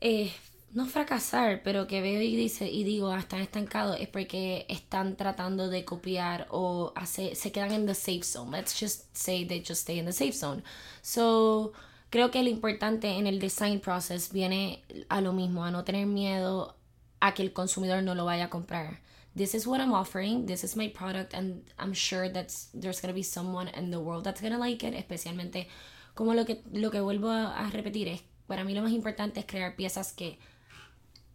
eh, 0.01 0.32
no 0.74 0.86
fracasar, 0.86 1.63
pero 1.63 1.86
que 1.88 2.01
veo 2.01 2.22
y 2.22 2.36
dice 2.36 2.70
y 2.70 2.84
digo, 2.84 3.10
ah, 3.12 3.20
están 3.20 3.42
estancados, 3.42 3.98
es 4.00 4.08
porque 4.08 4.66
están 4.70 5.18
tratando 5.18 5.70
de 5.70 5.84
copiar 5.84 6.48
o 6.50 6.94
hacer, 6.96 7.36
se 7.36 7.51
quedan 7.51 7.72
en 7.72 7.86
the 7.86 7.94
safe 7.94 8.24
zone. 8.24 8.51
Let's 8.58 8.80
just 8.80 9.16
say 9.16 9.46
they 9.46 9.60
just 9.60 9.82
stay 9.82 10.00
in 10.00 10.06
the 10.06 10.13
safe 10.13 10.34
zone. 10.34 10.63
So, 11.01 11.74
creo 12.10 12.32
que 12.32 12.42
lo 12.42 12.50
importante 12.50 13.10
en 13.18 13.28
el 13.28 13.40
design 13.40 13.82
process 13.82 14.32
viene 14.32 14.84
a 15.10 15.20
lo 15.20 15.34
mismo, 15.34 15.66
a 15.66 15.72
no 15.72 15.84
tener 15.84 16.06
miedo 16.06 16.78
a 17.20 17.34
que 17.34 17.44
el 17.44 17.51
consumidor 17.51 18.01
no 18.01 18.16
lo 18.16 18.25
vaya 18.25 18.46
a 18.46 18.50
comprar. 18.50 19.01
This 19.36 19.54
is 19.54 19.68
what 19.68 19.82
I'm 19.82 19.94
offering, 19.94 20.46
this 20.46 20.63
is 20.63 20.75
my 20.75 20.90
product, 20.90 21.34
and 21.34 21.63
I'm 21.80 21.94
sure 21.94 22.30
that 22.30 22.51
there's 22.74 23.01
gonna 23.01 23.13
be 23.13 23.24
someone 23.24 23.70
in 23.70 23.92
the 23.92 24.00
world 24.00 24.24
that's 24.24 24.42
gonna 24.42 24.58
like 24.58 24.86
it, 24.86 24.94
especialmente 24.94 25.68
como 26.16 26.34
lo 26.34 26.46
que, 26.46 26.62
lo 26.72 26.92
que 26.92 27.01
vuelvo 27.01 27.30
a, 27.30 27.58
a 27.58 27.70
repetir 27.72 28.08
es, 28.08 28.22
para 28.48 28.63
mí 28.63 28.74
lo 28.74 28.82
más 28.82 28.92
importante 28.92 29.42
es 29.42 29.46
crear 29.46 29.75
piezas 29.75 30.12
que, 30.13 30.38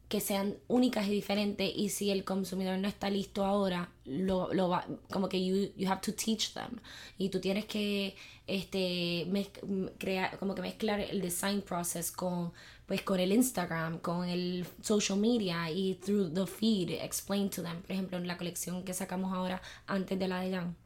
que 0.08 0.20
sean 0.20 0.56
únicas 0.68 1.08
y 1.08 1.10
diferentes 1.10 1.70
y 1.74 1.88
si 1.88 2.10
el 2.10 2.22
consumidor 2.24 2.78
no 2.78 2.86
está 2.86 3.10
listo 3.10 3.44
ahora, 3.44 3.90
lo, 4.04 4.54
lo 4.54 4.68
va, 4.68 4.86
como 5.10 5.28
que 5.28 5.44
you, 5.44 5.72
you 5.76 5.90
have 5.90 6.00
to 6.00 6.14
teach 6.14 6.52
them 6.52 6.78
y 7.18 7.28
tú 7.28 7.40
tienes 7.40 7.64
que 7.64 8.14
este, 8.46 9.26
crear, 9.98 10.38
como 10.38 10.54
que 10.54 10.62
mezclar 10.62 11.00
el 11.00 11.20
design 11.20 11.60
process 11.62 12.12
con 12.12 12.52
pues 12.86 13.02
con 13.02 13.18
el 13.18 13.32
Instagram, 13.32 13.98
con 13.98 14.28
el 14.28 14.64
social 14.80 15.18
media 15.18 15.68
y 15.68 15.94
through 15.94 16.32
the 16.32 16.46
feed, 16.46 16.90
explain 16.90 17.50
to 17.50 17.60
them. 17.60 17.82
Por 17.82 17.90
ejemplo, 17.90 18.16
en 18.16 18.28
la 18.28 18.36
colección 18.36 18.84
que 18.84 18.94
sacamos 18.94 19.32
ahora 19.34 19.60
antes 19.88 20.16
de 20.16 20.28
la 20.28 20.40
de 20.40 20.52
Jan, 20.52 20.76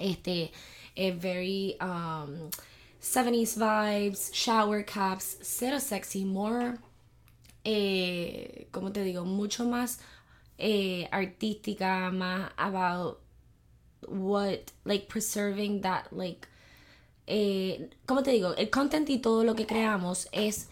este 0.00 0.50
es 0.96 1.20
very 1.20 1.76
um, 1.80 2.50
70s 3.00 3.56
vibes, 3.56 4.32
shower 4.32 4.84
caps, 4.84 5.38
cero 5.40 5.78
sexy, 5.78 6.24
more 6.24 6.78
eh, 7.70 8.66
¿cómo 8.70 8.92
te 8.92 9.04
digo? 9.04 9.26
Mucho 9.26 9.66
más 9.66 10.00
eh, 10.56 11.06
artística, 11.12 12.10
más 12.10 12.50
about 12.56 13.18
what, 14.08 14.60
like 14.84 15.06
preserving 15.06 15.82
that, 15.82 16.06
like, 16.10 16.48
eh, 17.26 17.90
¿cómo 18.06 18.22
te 18.22 18.30
digo? 18.30 18.54
El 18.56 18.70
content 18.70 19.10
y 19.10 19.18
todo 19.18 19.44
lo 19.44 19.54
que 19.54 19.66
creamos 19.66 20.28
es 20.32 20.68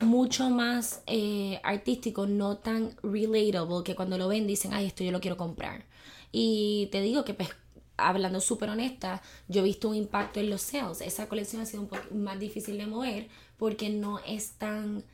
mucho 0.00 0.48
más 0.48 1.02
eh, 1.06 1.60
artístico, 1.64 2.26
no 2.26 2.56
tan 2.56 2.96
relatable, 3.02 3.84
que 3.84 3.94
cuando 3.94 4.16
lo 4.16 4.28
ven 4.28 4.46
dicen, 4.46 4.72
ay, 4.72 4.86
esto 4.86 5.04
yo 5.04 5.12
lo 5.12 5.20
quiero 5.20 5.36
comprar. 5.36 5.84
Y 6.32 6.88
te 6.92 7.02
digo 7.02 7.24
que, 7.26 7.34
pues, 7.34 7.50
hablando 7.98 8.40
súper 8.40 8.70
honesta, 8.70 9.20
yo 9.48 9.60
he 9.60 9.64
visto 9.64 9.90
un 9.90 9.96
impacto 9.96 10.40
en 10.40 10.48
los 10.48 10.62
sales. 10.62 11.02
Esa 11.02 11.28
colección 11.28 11.60
ha 11.60 11.66
sido 11.66 11.82
un 11.82 11.88
poco 11.88 12.14
más 12.14 12.38
difícil 12.38 12.78
de 12.78 12.86
mover 12.86 13.28
porque 13.58 13.90
no 13.90 14.18
es 14.20 14.52
tan 14.52 15.04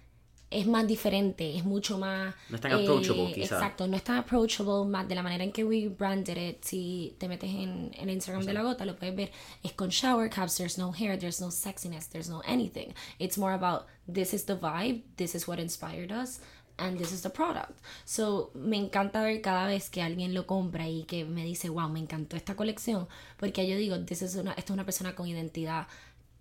es 0.54 0.66
más 0.66 0.86
diferente, 0.86 1.56
es 1.56 1.64
mucho 1.64 1.98
más... 1.98 2.34
eh, 2.34 2.38
No 2.50 2.56
es 2.56 2.60
tan 2.62 2.72
approachable, 2.72 3.32
quizá. 3.32 3.56
Exacto, 3.56 3.86
no 3.86 3.96
es 3.96 4.04
tan 4.04 4.16
approachable, 4.16 4.84
más 4.86 5.06
de 5.08 5.14
la 5.14 5.22
manera 5.22 5.44
en 5.44 5.52
que 5.52 5.64
we 5.64 5.88
branded 5.88 6.36
it. 6.36 6.62
Si 6.64 7.14
te 7.18 7.28
metes 7.28 7.50
en 7.50 7.90
el 7.98 8.08
Instagram 8.10 8.44
de 8.44 8.52
la 8.52 8.62
gota, 8.62 8.84
lo 8.84 8.96
puedes 8.96 9.14
ver. 9.14 9.30
Es 9.62 9.72
con 9.72 9.90
shower 9.90 10.30
caps, 10.30 10.56
there's 10.56 10.78
no 10.78 10.92
hair, 10.92 11.18
there's 11.18 11.40
no 11.40 11.50
sexiness, 11.50 12.08
there's 12.08 12.28
no 12.28 12.40
anything. 12.46 12.94
It's 13.18 13.36
more 13.36 13.52
about 13.54 13.86
this 14.12 14.32
is 14.32 14.44
the 14.46 14.54
vibe, 14.56 15.02
this 15.16 15.34
is 15.34 15.46
what 15.48 15.58
inspired 15.58 16.12
us, 16.12 16.40
and 16.78 16.98
this 16.98 17.12
is 17.12 17.22
the 17.22 17.30
product. 17.30 17.78
So, 18.04 18.50
me 18.54 18.76
encanta 18.76 19.22
ver 19.22 19.40
cada 19.40 19.66
vez 19.66 19.90
que 19.90 20.02
alguien 20.02 20.34
lo 20.34 20.46
compra 20.46 20.88
y 20.88 21.04
que 21.04 21.24
me 21.24 21.44
dice, 21.44 21.68
wow, 21.68 21.88
me 21.88 22.00
encantó 22.00 22.36
esta 22.36 22.56
colección, 22.56 23.06
porque 23.38 23.66
yo 23.68 23.76
digo, 23.76 23.98
this 24.04 24.22
is 24.22 24.34
una, 24.36 24.52
esta 24.52 24.72
es 24.72 24.74
una 24.74 24.84
persona 24.84 25.14
con 25.14 25.26
identidad 25.28 25.86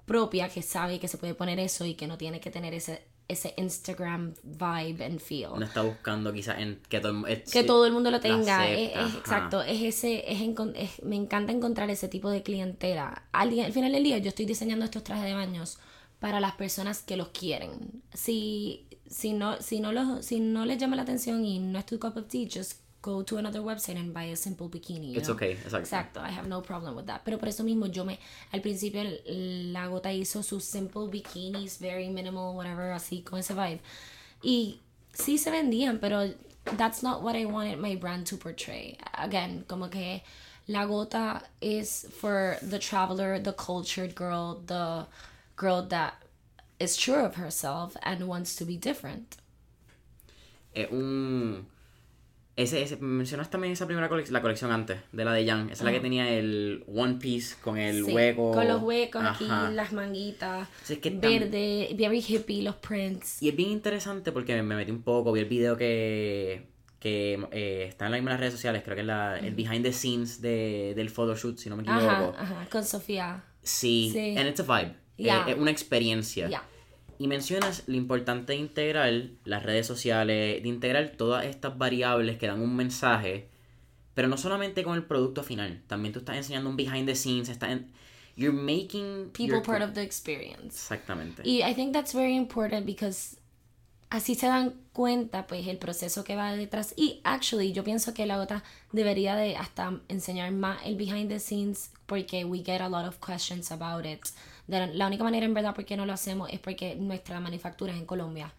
propia 0.06 0.50
que 0.50 0.62
sabe 0.62 1.00
que 1.00 1.08
se 1.08 1.18
puede 1.18 1.34
poner 1.34 1.60
eso 1.60 1.86
y 1.86 1.94
que 1.96 2.08
no 2.08 2.18
tiene 2.18 2.40
que 2.40 2.52
tener 2.52 2.74
ese, 2.74 3.04
ese 3.28 3.54
Instagram 3.58 4.34
vibe 4.44 5.04
and 5.06 5.20
feel. 5.20 5.52
No 5.58 5.66
está 5.66 5.82
buscando 5.82 6.32
quizás 6.34 6.60
en 6.60 6.80
que 6.90 7.00
todo, 7.00 7.26
el 7.26 7.44
que 7.44 7.64
todo 7.64 7.86
el 7.86 7.94
mundo 7.94 8.12
lo 8.12 8.20
tenga. 8.20 8.68
Es- 8.68 8.92
es- 9.08 9.16
exacto, 9.16 9.62
es 9.64 9.82
ese, 9.82 10.32
es, 10.32 10.42
es- 10.76 11.04
me 11.04 11.16
encanta 11.16 11.52
encontrar 11.52 11.90
ese 11.90 12.08
tipo 12.08 12.30
de 12.30 12.44
clientela. 12.44 13.24
Al, 13.32 13.50
día- 13.50 13.66
al 13.66 13.74
final 13.74 13.92
del 13.92 14.04
día 14.04 14.18
yo 14.18 14.30
estoy 14.30 14.46
diseñando 14.46 14.86
estos 14.86 15.04
trajes 15.04 15.26
de 15.26 15.34
baños 15.34 15.80
para 16.20 16.40
las 16.40 16.54
personas 16.54 17.02
que 17.02 17.18
los 17.18 17.30
quieren. 17.30 18.02
Si, 18.14 18.88
si, 19.08 19.34
no, 19.34 19.62
si, 19.62 19.80
no, 19.80 19.92
los, 19.92 20.26
si 20.26 20.40
no 20.40 20.66
les 20.66 20.78
llama 20.78 20.96
la 20.96 21.02
atención 21.04 21.44
y 21.46 21.60
no 21.60 21.80
es 21.80 21.86
tu 21.86 22.00
cup 22.00 22.18
of 22.18 22.28
tea, 22.28 22.48
just 22.54 22.80
go 23.04 23.22
to 23.22 23.38
another 23.38 23.60
website 23.60 23.98
and 23.98 24.14
buy 24.14 24.24
a 24.24 24.36
simple 24.36 24.70
bikini. 24.70 25.16
It's 25.16 25.28
know? 25.28 25.36
okay, 25.36 25.56
exacto. 25.56 25.82
Exacto, 25.82 26.22
I 26.22 26.30
have 26.30 26.48
no 26.48 26.62
problem 26.62 26.96
with 26.96 27.06
that. 27.08 27.24
Pero 27.24 27.38
por 27.38 27.50
eso 27.50 27.64
mismo 27.64 27.92
yo 27.94 28.06
me, 28.06 28.18
al 28.52 28.62
principio 28.62 29.04
la 29.28 29.88
gota 29.88 30.10
hizo 30.10 30.44
sus 30.44 30.64
simple 30.64 31.10
bikinis, 31.10 31.78
very 31.78 32.10
minimal, 32.10 32.56
whatever, 32.56 32.92
así 32.94 33.24
con 33.24 33.40
ese 33.40 33.54
vibe. 33.54 33.80
Y 34.42 34.80
sí 35.14 35.38
se 35.38 35.52
vendían, 35.52 36.00
pero 36.00 36.34
that's 36.78 37.04
not 37.04 37.22
what 37.22 37.36
I 37.36 37.46
wanted 37.46 37.78
my 37.78 37.96
brand 37.96 38.26
to 38.28 38.38
portray. 38.38 38.98
Again, 39.16 39.66
como 39.68 39.90
que 39.90 40.22
la 40.68 40.86
gota 40.86 41.44
is 41.62 42.08
for 42.20 42.58
the 42.62 42.80
traveler, 42.80 43.38
the 43.38 43.54
cultured 43.54 44.16
girl, 44.16 44.64
the 44.66 45.06
girl 45.58 45.82
that 45.90 46.16
is 46.80 46.98
sure 46.98 47.20
of 47.20 47.36
herself 47.36 47.98
and 48.02 48.28
wants 48.28 48.56
to 48.56 48.66
be 48.66 48.78
different. 48.78 49.38
Es 50.74 50.90
un... 50.90 51.68
Ese, 52.56 52.84
ese, 52.84 52.98
mencionas 52.98 53.50
también 53.50 53.74
esa 53.74 53.88
primera 53.88 54.08
colección, 54.10 54.34
la 54.34 54.42
colección 54.44 54.72
antes, 54.72 55.00
de 55.12 55.26
la 55.26 55.34
de 55.34 55.44
Jan. 55.48 55.72
Esa 55.72 55.74
es 55.74 55.82
la 55.82 55.92
que 55.92 56.00
tenía 56.00 56.30
el 56.32 56.84
One 56.88 57.16
Piece 57.16 57.56
con 57.62 57.80
el 57.80 58.06
Sí, 58.06 58.12
hueco. 58.14 58.52
Con 58.52 58.68
los 58.68 58.82
huecos 58.84 59.24
Ajá. 59.24 59.34
aquí, 59.66 59.76
las 59.76 59.92
manguitas, 59.92 60.68
Sí, 60.84 60.94
es 60.94 61.00
que 61.00 61.10
tan- 61.10 61.22
verde, 61.22 61.90
very 61.98 62.20
hippie, 62.22 62.62
los 62.62 62.76
prints. 62.76 63.42
Y 63.42 63.50
es 63.50 63.56
bien 63.56 63.72
interesante 63.72 64.32
porque 64.32 64.62
me 64.62 64.76
metí 64.76 64.92
un 64.92 65.02
poco, 65.02 65.32
vi 65.32 65.40
el 65.40 65.48
video 65.48 65.76
que, 65.78 66.68
que 67.00 67.44
eh, 67.52 67.86
está 67.90 68.06
en 68.06 68.12
las 68.12 68.22
mismas 68.22 68.40
redes 68.40 68.54
sociales, 68.54 68.84
creo 68.84 68.94
que 68.96 69.02
es 69.02 69.08
la, 69.08 69.40
el 69.40 69.56
behind 69.56 69.82
the 69.84 69.92
scenes 69.92 70.40
de, 70.40 70.94
del 70.96 71.10
photoshoot, 71.10 71.58
si 71.58 71.70
no 71.72 71.76
me 71.76 71.82
equivoco. 71.82 72.06
Ajá, 72.06 72.34
ajá, 72.38 72.68
con 72.72 72.84
Sofía. 72.84 73.44
Sí, 73.64 74.12
Sí. 74.14 74.36
and 74.38 74.48
it's 74.48 74.60
a 74.60 74.64
vibe. 74.64 74.96
Yeah. 75.18 75.48
Eh, 75.48 75.54
es 75.54 75.58
una 75.58 75.72
experiencia. 75.72 76.50
Ya. 76.50 76.64
Y 77.20 77.28
mencionas 77.28 77.84
lo 77.88 77.96
importante 77.96 78.54
de 78.54 78.60
integrar 78.60 79.12
las 79.46 79.64
redes 79.64 79.86
sociales, 79.88 80.62
de 80.64 80.68
integrar 80.70 81.10
todas 81.18 81.46
estas 81.46 81.78
variables 81.78 82.38
que 82.38 82.48
dan 82.48 82.62
un 82.62 82.76
mensaje, 82.76 83.50
pero 84.14 84.28
no 84.28 84.38
solamente 84.38 84.84
con 84.84 84.96
el 84.96 85.04
producto 85.04 85.44
final, 85.44 85.82
también 85.88 86.14
tú 86.14 86.20
estás 86.20 86.38
enseñando 86.38 86.70
un 86.70 86.76
behind 86.76 87.06
the 87.08 87.16
scenes, 87.16 87.50
estás 87.50 87.72
en, 87.72 87.92
you're 88.36 88.56
making 88.56 89.30
People 89.34 89.56
your- 89.58 89.64
part 89.64 89.82
of 89.82 89.94
the 89.94 90.02
experience. 90.02 90.66
Exactamente. 90.76 91.42
Y 91.48 91.62
I 91.64 91.74
think 91.74 91.94
that's 91.94 92.14
very 92.14 92.36
important 92.36 92.86
because 92.86 93.38
así 94.10 94.36
se 94.36 94.46
dan 94.48 94.74
cuenta 94.92 95.48
pues 95.48 95.66
el 95.68 95.78
proceso 95.78 96.24
que 96.24 96.36
va 96.36 96.56
detrás 96.56 96.94
y 96.96 97.20
actually 97.24 97.74
yo 97.74 97.84
pienso 97.84 98.14
que 98.14 98.28
la 98.28 98.38
gota 98.38 98.64
debería 98.92 99.36
de 99.36 99.56
hasta 99.56 100.00
enseñar 100.08 100.52
más 100.52 100.78
el 100.86 100.96
behind 100.96 101.30
the 101.30 101.40
scenes 101.40 101.90
porque 102.06 102.46
we 102.46 102.60
get 102.64 102.80
a 102.82 102.90
lot 102.90 103.08
of 103.08 103.18
questions 103.20 103.72
about 103.72 104.06
it 104.06 104.20
la 104.68 105.08
única 105.08 105.24
manera 105.24 105.46
en 105.46 105.54
verdad 105.54 105.76
por 105.76 105.86
qué 105.86 105.98
no 105.98 106.06
lo 106.06 106.14
hacemos 106.14 106.50
es 106.52 106.60
porque 106.60 106.96
nuestra 106.96 107.40
manufactura 107.40 107.94
es 107.94 108.00
en 108.00 108.06
Colombia 108.06 108.54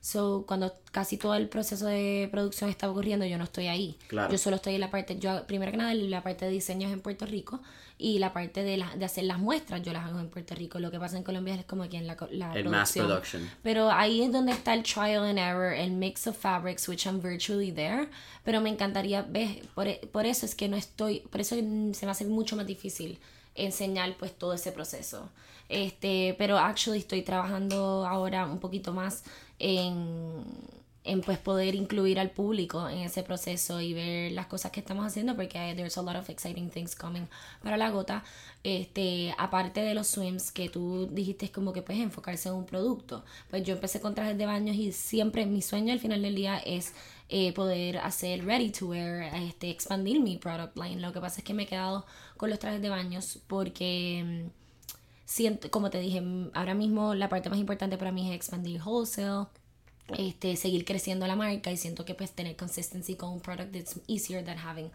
So, 0.00 0.44
cuando 0.46 0.72
casi 0.92 1.16
todo 1.16 1.34
el 1.34 1.48
proceso 1.48 1.86
de 1.86 2.28
producción 2.30 2.70
está 2.70 2.88
ocurriendo, 2.88 3.26
yo 3.26 3.36
no 3.36 3.44
estoy 3.44 3.66
ahí. 3.66 3.98
Yo 4.10 4.38
solo 4.38 4.56
estoy 4.56 4.76
en 4.76 4.80
la 4.80 4.90
parte, 4.90 5.18
yo 5.18 5.44
primero 5.46 5.72
que 5.72 5.76
nada, 5.76 5.92
la 5.92 6.22
parte 6.22 6.44
de 6.44 6.52
diseño 6.52 6.86
es 6.86 6.94
en 6.94 7.00
Puerto 7.00 7.26
Rico 7.26 7.60
y 7.98 8.20
la 8.20 8.32
parte 8.32 8.62
de, 8.62 8.76
la, 8.76 8.94
de 8.94 9.04
hacer 9.04 9.24
las 9.24 9.38
muestras 9.38 9.82
yo 9.82 9.92
las 9.92 10.04
hago 10.04 10.20
en 10.20 10.28
Puerto 10.28 10.54
Rico. 10.54 10.78
Lo 10.78 10.92
que 10.92 11.00
pasa 11.00 11.16
en 11.16 11.24
Colombia 11.24 11.56
es 11.56 11.64
como 11.64 11.82
aquí 11.82 11.96
en 11.96 12.06
la, 12.06 12.16
la 12.30 12.54
el 12.54 12.68
Mass 12.68 12.92
production. 12.92 13.50
Pero 13.64 13.90
ahí 13.90 14.22
es 14.22 14.30
donde 14.30 14.52
está 14.52 14.72
el 14.72 14.84
trial 14.84 15.24
and 15.24 15.38
error, 15.38 15.72
el 15.72 15.90
mix 15.90 16.28
of 16.28 16.36
fabrics, 16.36 16.88
which 16.88 17.04
I'm 17.04 17.20
virtually 17.20 17.72
there. 17.72 18.08
Pero 18.44 18.60
me 18.60 18.70
encantaría 18.70 19.22
ver, 19.22 19.62
por, 19.74 19.88
por 20.10 20.26
eso 20.26 20.46
es 20.46 20.54
que 20.54 20.68
no 20.68 20.76
estoy, 20.76 21.20
por 21.30 21.40
eso 21.40 21.56
se 21.56 22.06
me 22.06 22.12
hace 22.12 22.24
mucho 22.24 22.54
más 22.54 22.66
difícil 22.68 23.18
enseñar 23.58 24.16
pues 24.18 24.36
todo 24.36 24.54
ese 24.54 24.72
proceso. 24.72 25.28
Este, 25.68 26.34
pero 26.38 26.58
actually 26.58 26.98
estoy 26.98 27.22
trabajando 27.22 28.06
ahora 28.06 28.46
un 28.46 28.58
poquito 28.58 28.94
más 28.94 29.22
en, 29.58 30.44
en 31.04 31.22
pues 31.22 31.38
poder 31.38 31.74
incluir 31.74 32.18
al 32.18 32.30
público 32.30 32.88
en 32.88 32.98
ese 32.98 33.22
proceso 33.22 33.80
y 33.80 33.94
ver 33.94 34.32
las 34.32 34.46
cosas 34.46 34.70
que 34.70 34.80
estamos 34.80 35.06
haciendo 35.06 35.36
porque 35.36 35.74
there's 35.74 35.96
a 35.96 36.02
lot 36.02 36.16
of 36.16 36.28
exciting 36.28 36.70
things 36.70 36.94
coming 36.94 37.26
para 37.62 37.76
la 37.76 37.90
gota 37.90 38.24
este 38.62 39.34
aparte 39.38 39.80
de 39.80 39.94
los 39.94 40.06
swims 40.06 40.52
que 40.52 40.68
tú 40.68 41.08
dijiste 41.10 41.50
como 41.50 41.72
que 41.72 41.82
puedes 41.82 42.02
enfocarse 42.02 42.50
en 42.50 42.56
un 42.56 42.66
producto 42.66 43.24
pues 43.50 43.62
yo 43.62 43.74
empecé 43.74 44.00
con 44.00 44.14
trajes 44.14 44.36
de 44.36 44.46
baños 44.46 44.76
y 44.76 44.92
siempre 44.92 45.46
mi 45.46 45.62
sueño 45.62 45.92
al 45.92 46.00
final 46.00 46.20
del 46.20 46.34
día 46.34 46.58
es 46.58 46.92
eh, 47.28 47.52
poder 47.52 47.98
hacer 47.98 48.44
ready 48.44 48.70
to 48.70 48.86
wear 48.86 49.22
este 49.34 49.70
expandir 49.70 50.20
mi 50.20 50.38
product 50.38 50.76
line 50.78 51.00
lo 51.00 51.12
que 51.12 51.20
pasa 51.20 51.40
es 51.40 51.44
que 51.44 51.52
me 51.52 51.64
he 51.64 51.66
quedado 51.66 52.06
con 52.36 52.48
los 52.48 52.58
trajes 52.58 52.80
de 52.80 52.88
baños 52.88 53.40
porque 53.46 54.24
mm, 54.24 54.58
siento, 55.26 55.70
como 55.70 55.90
te 55.90 56.00
dije, 56.00 56.22
ahora 56.54 56.74
mismo 56.74 57.14
la 57.14 57.28
parte 57.28 57.50
más 57.50 57.58
importante 57.58 57.98
para 57.98 58.12
mí 58.12 58.30
es 58.30 58.34
expandir 58.34 58.80
wholesale, 58.82 59.46
este, 60.16 60.56
seguir 60.56 60.86
creciendo 60.86 61.26
la 61.26 61.36
marca 61.36 61.70
y 61.70 61.76
siento 61.76 62.06
que 62.06 62.14
pues 62.14 62.32
tener 62.32 62.56
consistency 62.56 63.14
con 63.14 63.30
un 63.30 63.40
product 63.40 63.76
it's 63.76 64.00
easier 64.06 64.42
than 64.42 64.56
having 64.56 64.90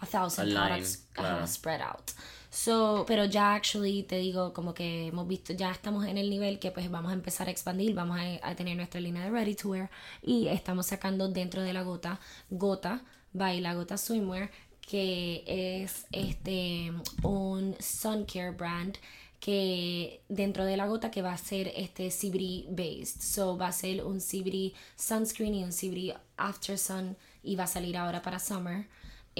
a 0.00 0.06
thousand 0.06 0.52
products 0.52 1.06
spread 1.46 1.80
out. 1.80 2.12
So, 2.50 3.04
pero 3.06 3.26
ya 3.26 3.54
actually 3.54 4.02
te 4.04 4.16
digo 4.16 4.52
como 4.54 4.72
que 4.72 5.08
hemos 5.08 5.28
visto, 5.28 5.52
ya 5.52 5.70
estamos 5.70 6.06
en 6.06 6.16
el 6.16 6.30
nivel 6.30 6.58
que 6.58 6.70
pues 6.70 6.90
vamos 6.90 7.10
a 7.10 7.14
empezar 7.14 7.48
a 7.48 7.50
expandir, 7.50 7.94
vamos 7.94 8.18
a, 8.42 8.54
tener 8.54 8.76
nuestra 8.76 9.00
línea 9.00 9.24
de 9.24 9.30
ready 9.30 9.54
to 9.54 9.68
wear 9.68 9.90
y 10.22 10.48
estamos 10.48 10.86
sacando 10.86 11.28
dentro 11.28 11.62
de 11.62 11.72
la 11.74 11.82
gota, 11.82 12.20
gota, 12.50 13.04
by 13.34 13.60
la 13.60 13.74
gota 13.74 13.98
swimwear, 13.98 14.50
que 14.80 15.44
es 15.46 16.06
este 16.10 16.92
un 17.22 17.76
sun 17.80 18.24
care 18.24 18.52
brand 18.52 18.96
que 19.40 20.22
dentro 20.28 20.64
de 20.64 20.76
la 20.76 20.86
gota 20.86 21.10
que 21.10 21.22
va 21.22 21.32
a 21.32 21.38
ser 21.38 21.72
este 21.76 22.10
CBD 22.10 22.66
based. 22.70 23.20
So 23.20 23.56
va 23.56 23.68
a 23.68 23.72
ser 23.72 24.04
un 24.04 24.20
CBD 24.20 24.72
sunscreen 24.96 25.54
y 25.54 25.64
un 25.64 25.70
CBD 25.70 26.16
after 26.36 26.78
sun 26.78 27.16
y 27.42 27.56
va 27.56 27.64
a 27.64 27.68
salir 27.68 27.96
ahora 27.96 28.22
para 28.22 28.38
summer. 28.38 28.86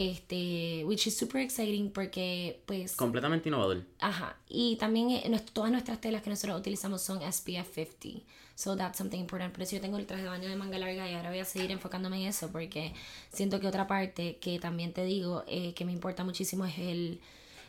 Este, 0.00 0.84
which 0.84 1.08
is 1.08 1.16
super 1.16 1.40
exciting 1.40 1.90
porque 1.90 2.60
pues 2.66 2.94
completamente 2.94 3.48
innovador. 3.48 3.82
Ajá, 3.98 4.36
y 4.48 4.76
también 4.76 5.10
eh, 5.10 5.42
todas 5.52 5.72
nuestras 5.72 6.00
telas 6.00 6.22
que 6.22 6.30
nosotros 6.30 6.60
utilizamos 6.60 7.02
son 7.02 7.20
SPF 7.20 7.74
50. 7.74 8.24
So 8.54 8.76
that's 8.76 8.98
something 8.98 9.18
important. 9.18 9.52
Por 9.52 9.62
eso 9.62 9.76
yo 9.76 9.80
tengo 9.80 9.98
el 9.98 10.06
traje 10.06 10.24
de 10.24 10.28
baño 10.28 10.48
de 10.48 10.56
manga 10.56 10.78
larga 10.78 11.10
y 11.10 11.14
ahora 11.14 11.30
voy 11.30 11.38
a 11.38 11.44
seguir 11.44 11.70
enfocándome 11.70 12.20
en 12.22 12.28
eso 12.28 12.50
porque 12.50 12.92
siento 13.32 13.60
que 13.60 13.66
otra 13.66 13.86
parte 13.86 14.36
que 14.36 14.58
también 14.58 14.92
te 14.92 15.04
digo 15.04 15.44
eh, 15.46 15.74
que 15.74 15.84
me 15.84 15.92
importa 15.92 16.24
muchísimo 16.24 16.64
es 16.64 16.78
el 16.78 17.20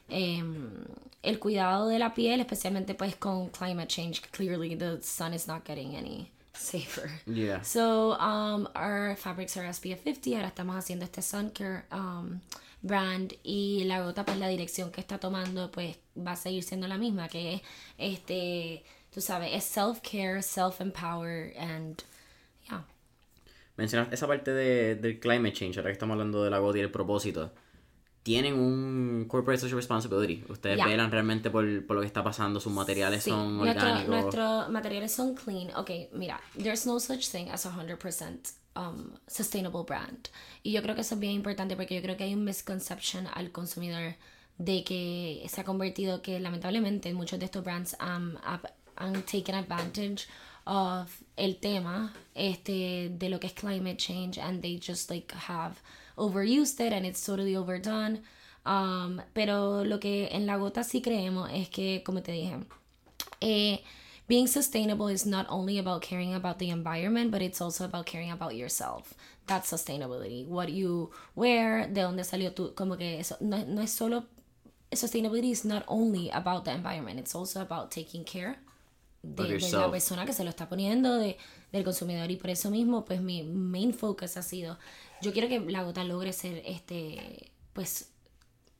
Em, 0.09 0.71
el 1.21 1.39
cuidado 1.39 1.87
de 1.87 1.99
la 1.99 2.13
piel, 2.13 2.39
especialmente 2.39 2.95
pues 2.95 3.15
con 3.15 3.49
climate 3.49 3.87
change. 3.87 4.21
Clearly 4.31 4.75
the 4.75 5.01
sun 5.01 5.33
is 5.33 5.47
not 5.47 5.65
getting 5.65 5.95
any 5.95 6.31
safer. 6.59 7.09
Yeah. 7.25 7.61
So 7.61 8.13
um, 8.13 8.67
our 8.75 9.15
fabrics 9.15 9.57
are 9.57 9.63
SPF 9.63 10.03
50. 10.03 10.35
Ahora 10.35 10.47
estamos 10.47 10.75
haciendo 10.75 11.05
este 11.05 11.21
sun 11.21 11.51
care 11.51 11.85
um, 11.91 12.41
brand 12.81 13.33
y 13.43 13.83
la 13.85 14.01
gota 14.01 14.25
pues 14.25 14.37
la 14.37 14.47
dirección 14.47 14.91
que 14.91 15.01
está 15.01 15.17
tomando 15.17 15.71
pues 15.71 15.97
va 16.15 16.33
a 16.33 16.35
seguir 16.35 16.63
siendo 16.63 16.87
la 16.87 16.97
misma 16.97 17.27
que 17.27 17.55
es 17.55 17.61
este 17.97 18.83
tú 19.13 19.21
sabes 19.21 19.53
es 19.53 19.63
self 19.63 19.99
care, 20.01 20.41
self 20.41 20.79
empower 20.79 21.53
and 21.57 22.03
yeah. 22.69 22.85
Mencionaste 23.75 24.15
esa 24.15 24.27
parte 24.27 24.51
de, 24.51 24.95
del 24.95 25.19
climate 25.19 25.53
change 25.53 25.77
ahora 25.77 25.89
que 25.89 25.93
estamos 25.93 26.13
hablando 26.13 26.43
de 26.43 26.49
la 26.49 26.59
gota 26.59 26.77
y 26.77 26.81
el 26.81 26.91
propósito 26.91 27.51
tienen 28.23 28.53
un 28.55 29.25
corporate 29.27 29.59
social 29.59 29.77
responsibility. 29.77 30.43
Ustedes 30.49 30.83
velan 30.83 31.11
realmente 31.11 31.49
por, 31.49 31.85
por, 31.85 31.95
lo 31.95 32.01
que 32.01 32.07
está 32.07 32.23
pasando, 32.23 32.59
sus 32.59 32.73
materiales 32.73 33.23
son 33.23 33.59
orgánicos. 33.59 34.07
Nuestros 34.07 34.69
materiales 34.69 35.11
son 35.11 35.35
clean. 35.35 35.73
Ok, 35.75 35.91
mira, 36.13 36.39
there's 36.61 36.85
no 36.85 36.99
such 36.99 37.29
thing 37.29 37.49
as 37.49 37.65
a 37.65 37.71
100% 37.71 38.51
um, 38.75 39.13
sustainable 39.27 39.83
brand. 39.83 40.29
Y 40.63 40.71
yo 40.73 40.81
creo 40.81 40.95
que 40.95 41.01
eso 41.01 41.15
es 41.15 41.21
bien 41.21 41.33
importante 41.33 41.75
porque 41.75 41.95
yo 41.95 42.01
creo 42.01 42.17
que 42.17 42.25
hay 42.25 42.33
un 42.33 42.43
misconception 42.43 43.27
al 43.33 43.51
consumidor 43.51 44.15
de 44.57 44.83
que 44.83 45.45
se 45.49 45.61
ha 45.61 45.63
convertido 45.63 46.21
que 46.21 46.39
lamentablemente 46.39 47.13
muchos 47.13 47.39
de 47.39 47.45
estos 47.45 47.63
brands 47.63 47.95
um, 48.01 48.35
han 48.97 49.23
taken 49.23 49.55
advantage 49.55 50.27
of 50.65 51.23
el 51.37 51.55
tema 51.55 52.13
este 52.35 53.09
de 53.09 53.29
lo 53.29 53.39
que 53.39 53.47
es 53.47 53.53
climate 53.53 53.97
change 53.97 54.37
and 54.37 54.61
they 54.61 54.77
just 54.77 55.09
like 55.09 55.33
have 55.47 55.75
overused 56.19 56.79
it 56.79 56.93
and 56.93 57.05
it's 57.05 57.25
totally 57.25 57.55
overdone. 57.55 58.21
Um, 58.65 59.21
pero 59.33 59.83
lo 59.83 59.99
que 59.99 60.27
en 60.31 60.45
la 60.45 60.57
gota 60.57 60.83
sí 60.83 61.01
creemos 61.01 61.49
es 61.51 61.69
que, 61.69 62.03
como 62.03 62.21
te 62.21 62.33
dije, 62.33 62.59
eh, 63.41 63.83
being 64.27 64.47
sustainable 64.47 65.09
is 65.09 65.25
not 65.25 65.47
only 65.49 65.79
about 65.79 66.01
caring 66.01 66.35
about 66.35 66.59
the 66.59 66.69
environment, 66.69 67.31
but 67.31 67.41
it's 67.41 67.61
also 67.61 67.85
about 67.85 68.05
caring 68.05 68.31
about 68.31 68.55
yourself. 68.55 69.15
That's 69.47 69.71
sustainability. 69.71 70.45
What 70.45 70.69
you 70.69 71.09
wear, 71.35 71.87
de 71.87 72.01
dónde 72.01 72.23
salió 72.23 72.53
tú, 72.53 72.75
como 72.75 72.95
que 72.95 73.19
eso 73.19 73.37
no, 73.39 73.65
no 73.65 73.81
es 73.81 73.91
solo. 73.91 74.25
Sustainability 74.93 75.51
is 75.51 75.65
not 75.65 75.83
only 75.87 76.29
about 76.31 76.65
the 76.65 76.71
environment, 76.71 77.19
it's 77.19 77.33
also 77.33 77.61
about 77.61 77.91
taking 77.91 78.23
care 78.23 78.57
de, 79.21 79.57
de, 79.57 79.71
la 79.71 79.91
persona 79.91 80.25
que 80.25 80.33
se 80.33 80.43
lo 80.43 80.49
está 80.49 80.69
poniendo, 80.69 81.17
de, 81.17 81.37
del 81.71 81.83
consumidor. 81.83 82.31
Y 82.31 82.37
por 82.37 82.49
eso 82.49 82.69
mismo, 82.69 83.05
pues 83.05 83.21
mi 83.21 83.43
main 83.43 83.93
focus 83.93 84.37
ha 84.37 84.41
sido 84.41 84.77
yo 85.21 85.33
quiero 85.33 85.47
que 85.47 85.59
la 85.59 85.83
gota 85.83 86.03
logre 86.03 86.33
ser 86.33 86.61
este, 86.65 87.51
pues 87.73 88.09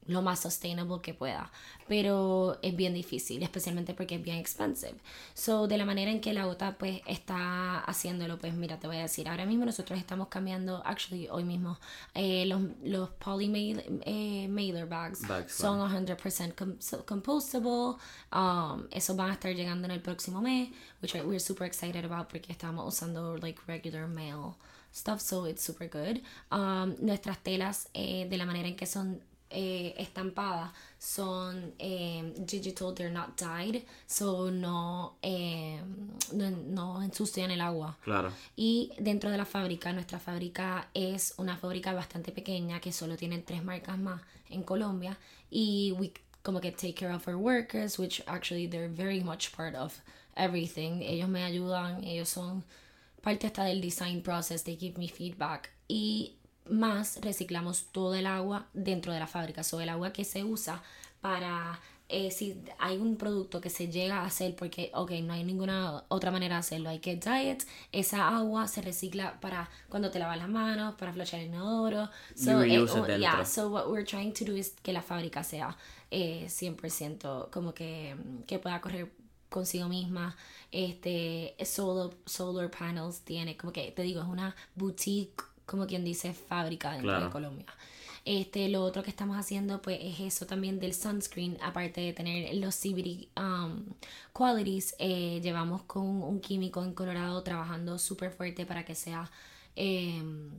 lo 0.10 0.24
más 0.24 0.40
sustainable 0.40 1.02
que 1.02 1.14
pueda, 1.14 1.52
pero 1.88 2.58
es 2.64 2.76
bien 2.76 2.94
difícil, 2.94 3.44
especialmente 3.44 3.94
porque 3.94 4.16
es 4.16 4.24
bien 4.24 4.38
expensive. 4.38 4.96
So, 5.36 5.68
de 5.68 5.78
la 5.78 5.86
manera 5.86 6.10
en 6.10 6.20
que 6.20 6.34
la 6.34 6.46
gota 6.46 6.78
pues 6.78 7.02
está 7.06 7.80
haciéndolo, 7.82 8.40
pues 8.40 8.54
mira, 8.56 8.80
te 8.80 8.88
voy 8.88 8.98
a 8.98 9.02
decir, 9.02 9.30
ahora 9.30 9.46
mismo 9.46 9.66
nosotros 9.66 10.00
estamos 10.00 10.28
cambiando, 10.28 10.82
actually 10.84 11.28
hoy 11.30 11.44
mismo, 11.44 11.80
eh, 12.16 12.46
los, 12.48 12.62
los 12.84 13.10
poly 13.12 13.80
eh, 14.04 14.48
mailer 14.50 14.88
bags, 14.88 15.20
son 15.48 15.80
100% 15.80 17.06
compostable, 17.06 17.98
um, 18.34 18.88
esos 18.92 19.16
van 19.16 19.30
a 19.30 19.34
estar 19.34 19.54
llegando 19.54 19.86
en 19.86 19.92
el 19.92 20.02
próximo 20.02 20.42
mes, 20.42 20.70
which 21.04 21.14
we're 21.14 21.40
super 21.40 21.68
excited 21.68 22.04
about 22.04 22.28
porque 22.28 22.52
estamos 22.52 22.88
usando 22.88 23.38
like 23.38 23.62
regular 23.68 24.08
mail 24.08 24.56
stuff, 24.92 25.22
so 25.22 25.46
it's 25.46 25.64
super 25.64 25.88
good. 25.88 26.22
Um, 26.52 26.96
nuestras 27.00 27.38
telas, 27.40 27.90
eh, 27.94 28.28
de 28.30 28.38
la 28.38 28.46
manera 28.46 28.68
en 28.68 28.76
que 28.76 28.86
son 28.86 29.22
eh, 29.50 29.96
estampadas, 29.98 30.72
son 30.98 31.74
eh, 31.80 32.34
digital, 32.38 32.94
they're 32.94 33.12
not 33.12 33.36
dyed, 33.36 33.84
so 34.06 34.52
no, 34.52 35.16
no, 36.34 36.50
no, 36.50 37.02
ensucian 37.02 37.52
el 37.52 37.62
agua. 37.62 37.98
Claro. 38.04 38.32
Y 38.56 38.92
dentro 39.00 39.30
de 39.30 39.38
la 39.38 39.46
fábrica, 39.46 39.92
nuestra 39.94 40.20
fábrica 40.20 40.90
es 40.94 41.34
una 41.38 41.58
fábrica 41.58 41.94
bastante 41.94 42.32
pequeña 42.32 42.80
que 42.80 42.92
solo 42.92 43.16
tiene 43.18 43.40
tres 43.40 43.64
marcas 43.64 43.98
más 43.98 44.22
en 44.50 44.64
Colombia 44.64 45.18
y 45.50 45.94
we 45.98 46.12
como 46.44 46.62
que 46.62 46.72
take 46.72 46.94
care 46.94 47.12
of 47.14 47.28
our 47.28 47.36
workers, 47.36 48.00
which 48.00 48.22
actually 48.26 48.66
they're 48.68 48.88
very 48.88 49.22
much 49.22 49.52
part 49.52 49.76
of 49.76 50.02
everything. 50.36 51.02
Ellos 51.04 51.28
me 51.28 51.44
ayudan, 51.44 52.04
ellos 52.04 52.30
son 52.30 52.64
parte 53.22 53.48
está 53.48 53.64
del 53.64 53.82
design 53.82 54.22
process, 54.22 54.64
they 54.64 54.78
give 54.78 54.98
me 54.98 55.10
feedback. 55.10 55.72
Y 55.88 56.38
más 56.70 57.20
reciclamos 57.22 57.88
todo 57.92 58.16
el 58.16 58.28
agua 58.28 58.68
dentro 58.74 59.14
de 59.14 59.20
la 59.20 59.28
fábrica, 59.28 59.64
so 59.64 59.82
el 59.82 59.90
agua 59.90 60.14
que 60.14 60.24
se 60.24 60.44
usa 60.44 60.82
para 61.22 61.80
eh, 62.12 62.32
si 62.32 62.60
hay 62.80 62.98
un 62.98 63.18
producto 63.18 63.62
que 63.62 63.70
se 63.70 63.88
llega 63.88 64.22
a 64.22 64.26
hacer 64.26 64.56
porque, 64.56 64.90
ok, 64.96 65.12
no 65.22 65.34
hay 65.34 65.44
ninguna 65.44 66.06
otra 66.08 66.32
manera 66.32 66.56
de 66.56 66.60
hacerlo, 66.62 66.90
hay 66.90 66.98
que 66.98 67.16
diet, 67.16 67.68
esa 67.92 68.36
agua 68.36 68.68
se 68.68 68.82
recicla 68.82 69.40
para 69.40 69.70
cuando 69.90 70.10
te 70.10 70.18
lavas 70.18 70.40
las 70.40 70.50
manos, 70.50 70.96
para 70.96 71.14
flochar 71.14 71.42
el 71.42 71.48
inodoro. 71.48 72.10
So, 72.36 72.64
eh, 72.64 73.20
yeah, 73.20 73.46
so 73.46 73.70
what 73.70 73.92
we're 73.92 74.06
trying 74.06 74.34
to 74.34 74.44
do 74.44 74.56
is 74.56 74.74
que 74.82 74.92
la 74.92 75.04
fábrica 75.04 75.44
sea 75.44 75.78
eh, 76.10 76.48
100% 76.48 77.52
como 77.52 77.76
que, 77.76 78.16
que 78.48 78.58
pueda 78.58 78.82
correr 78.82 79.12
consigo 79.50 79.88
misma. 79.88 80.36
Este, 80.72 81.56
solar, 81.66 82.16
solar 82.26 82.70
panels 82.72 83.22
tiene, 83.22 83.58
como 83.58 83.74
que 83.74 83.92
te 83.92 84.04
digo, 84.04 84.22
es 84.22 84.28
una 84.28 84.56
boutique, 84.76 85.44
como 85.66 85.88
quien 85.88 86.04
dice, 86.04 86.34
fábrica 86.34 86.92
dentro 86.92 87.26
de 87.26 87.30
Colombia. 87.30 87.66
Este, 88.26 88.70
lo 88.70 88.84
otro 88.84 89.02
que 89.02 89.10
estamos 89.10 89.38
haciendo 89.38 89.82
pues 89.82 89.98
es 90.02 90.20
eso 90.20 90.46
también 90.46 90.80
del 90.80 90.94
sunscreen, 90.94 91.58
aparte 91.62 92.02
de 92.02 92.14
tener 92.14 92.54
los 92.56 92.76
CBD 92.76 93.28
um, 93.40 93.86
qualities, 94.34 94.94
eh, 95.00 95.40
llevamos 95.42 95.84
con 95.84 96.06
un 96.06 96.40
químico 96.40 96.84
en 96.84 96.94
Colorado 96.94 97.42
trabajando 97.44 97.98
súper 97.98 98.32
fuerte 98.32 98.66
para 98.66 98.86
que 98.86 98.96
sea... 98.96 99.30
Em, 99.76 100.52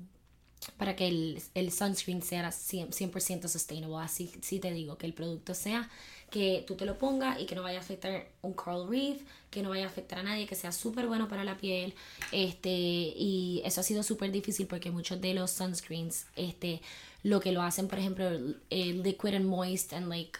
para 0.77 0.97
que 0.97 1.09
el, 1.09 1.43
el 1.55 1.73
sunscreen 1.73 2.23
sea 2.23 2.49
100%, 2.49 3.49
sustainable. 3.49 4.05
Así 4.05 4.31
sí 4.43 4.59
te 4.59 4.73
digo, 4.73 4.99
que 4.99 5.07
el 5.07 5.15
producto 5.15 5.55
sea 5.55 5.89
que 6.31 6.65
tú 6.67 6.77
te 6.77 6.85
lo 6.85 6.97
pongas 6.97 7.41
y 7.41 7.47
que 7.47 7.55
no 7.55 7.63
vaya 7.63 7.79
a 7.79 7.81
afectar 7.81 8.29
un 8.43 8.53
coral 8.53 8.89
reef, 8.89 9.23
que 9.51 9.63
no 9.63 9.71
vaya 9.71 9.85
a 9.85 9.89
afectar 9.89 10.21
a 10.21 10.23
nadie, 10.23 10.47
que 10.47 10.55
sea 10.55 10.71
súper 10.71 11.07
bueno 11.07 11.29
para 11.29 11.45
la 11.45 11.57
piel. 11.57 11.93
Este, 12.31 12.71
y 12.71 13.63
eso 13.65 13.81
ha 13.81 13.85
sido 13.85 14.03
súper 14.03 14.31
difícil 14.31 14.67
porque 14.67 14.91
muchos 14.91 15.21
de 15.21 15.35
los 15.35 15.51
sunscreens, 15.51 16.27
este, 16.37 16.81
lo 17.23 17.41
que 17.41 17.53
lo 17.53 17.63
hacen, 17.63 17.89
por 17.89 17.99
ejemplo, 17.99 18.29
el 18.71 19.03
liquid 19.03 19.35
and 19.35 19.47
moist 19.47 19.93
and 19.93 20.09
like 20.09 20.39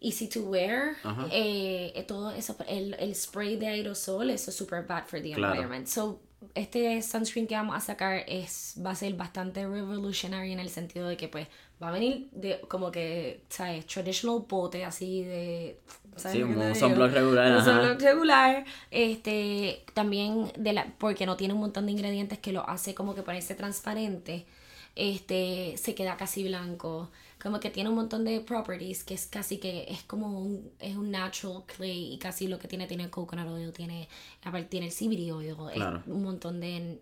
easy 0.00 0.28
to 0.28 0.42
wear, 0.42 0.96
eh, 1.32 2.04
todo 2.06 2.30
eso, 2.30 2.56
el, 2.68 2.94
el, 3.00 3.14
spray 3.14 3.56
de 3.56 3.66
aerosol, 3.66 4.30
eso 4.30 4.50
es 4.50 4.56
super 4.56 4.86
bad 4.86 5.06
for 5.06 5.20
the 5.20 5.32
environment. 5.32 5.88
So, 5.88 6.20
este 6.54 7.00
sunscreen 7.02 7.46
que 7.46 7.54
vamos 7.54 7.76
a 7.76 7.80
sacar 7.80 8.24
es, 8.26 8.74
va 8.84 8.90
a 8.90 8.94
ser 8.94 9.14
bastante 9.14 9.66
revolutionary 9.66 10.52
en 10.52 10.60
el 10.60 10.68
sentido 10.68 11.08
de 11.08 11.16
que 11.16 11.28
pues 11.28 11.48
va 11.82 11.88
a 11.88 11.92
venir 11.92 12.28
de 12.32 12.60
como 12.68 12.90
que, 12.90 13.42
¿sabes? 13.48 13.86
Traditional 13.86 14.44
pote 14.46 14.84
así 14.84 15.22
de... 15.24 15.80
¿sabes 16.16 16.36
sí, 16.36 16.42
un 16.42 16.74
sunblock 16.74 17.12
regular. 17.12 17.56
Un 17.56 17.64
sunblock 17.64 18.00
regular. 18.00 18.64
Este, 18.90 19.84
también 19.94 20.50
de 20.56 20.72
la, 20.72 20.86
porque 20.98 21.26
no 21.26 21.36
tiene 21.36 21.54
un 21.54 21.60
montón 21.60 21.86
de 21.86 21.92
ingredientes 21.92 22.38
que 22.38 22.52
lo 22.52 22.68
hace 22.68 22.94
como 22.94 23.14
que 23.14 23.22
parece 23.22 23.54
transparente. 23.54 24.46
Este, 24.94 25.74
se 25.76 25.94
queda 25.94 26.16
casi 26.16 26.44
blanco 26.44 27.10
como 27.46 27.60
que 27.60 27.70
tiene 27.70 27.88
un 27.88 27.94
montón 27.94 28.24
de 28.24 28.40
properties 28.40 29.04
que 29.04 29.14
es 29.14 29.28
casi 29.28 29.58
que 29.58 29.86
es 29.88 30.02
como 30.02 30.40
un, 30.40 30.68
es 30.80 30.96
un 30.96 31.12
natural 31.12 31.62
clay 31.64 32.14
y 32.14 32.18
casi 32.18 32.48
lo 32.48 32.58
que 32.58 32.66
tiene 32.66 32.88
tiene 32.88 33.08
coconut 33.08 33.46
oil, 33.46 33.72
tiene, 33.72 34.08
aparte 34.42 34.66
tiene 34.66 34.86
el 34.88 34.92
CBD 34.92 35.32
oil, 35.32 36.02
un 36.06 36.24
montón 36.24 36.58
de 36.58 36.98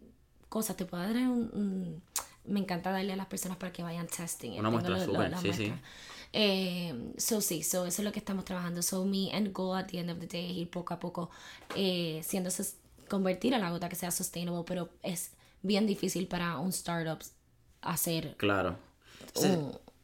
cosas. 0.51 0.77
Te 0.77 0.85
puedo 0.85 1.03
dar 1.03 1.17
un, 1.17 2.03
me 2.45 2.61
encanta 2.61 2.91
darle 2.91 3.15
a 3.15 3.17
las 3.17 3.27
personas 3.27 3.57
para 3.57 3.73
que 3.73 3.83
vayan 3.83 4.07
testing. 4.07 4.59
Una 4.59 4.69
muestra 4.69 5.03
súper, 5.03 5.35
sí, 5.39 5.53
sí. 5.55 5.73
Eh, 6.35 7.15
so 7.17 7.41
sí, 7.41 7.63
so 7.63 7.87
eso 7.87 8.03
es 8.03 8.05
lo 8.05 8.13
que 8.13 8.19
estamos 8.19 8.45
trabajando. 8.45 8.83
So 8.83 9.07
mi 9.07 9.31
end 9.33 9.51
goal 9.51 9.79
at 9.79 9.87
the 9.87 9.99
end 9.99 10.11
of 10.11 10.19
the 10.19 10.27
day 10.27 10.51
es 10.51 10.57
ir 10.59 10.69
poco 10.69 10.93
a 10.93 11.01
poco 11.01 11.31
eh, 11.75 12.21
siendo 12.23 12.51
convertir 13.09 13.55
a 13.55 13.59
la 13.59 13.71
gota 13.71 13.89
que 13.89 13.97
sea 13.97 14.11
sustainable, 14.11 14.65
pero 14.67 14.91
es 15.03 15.31
bien 15.63 15.87
difícil 15.87 16.29
para 16.29 16.59
un 16.59 16.69
startup 16.69 17.21
hacer. 17.81 18.37
Claro. 18.37 18.77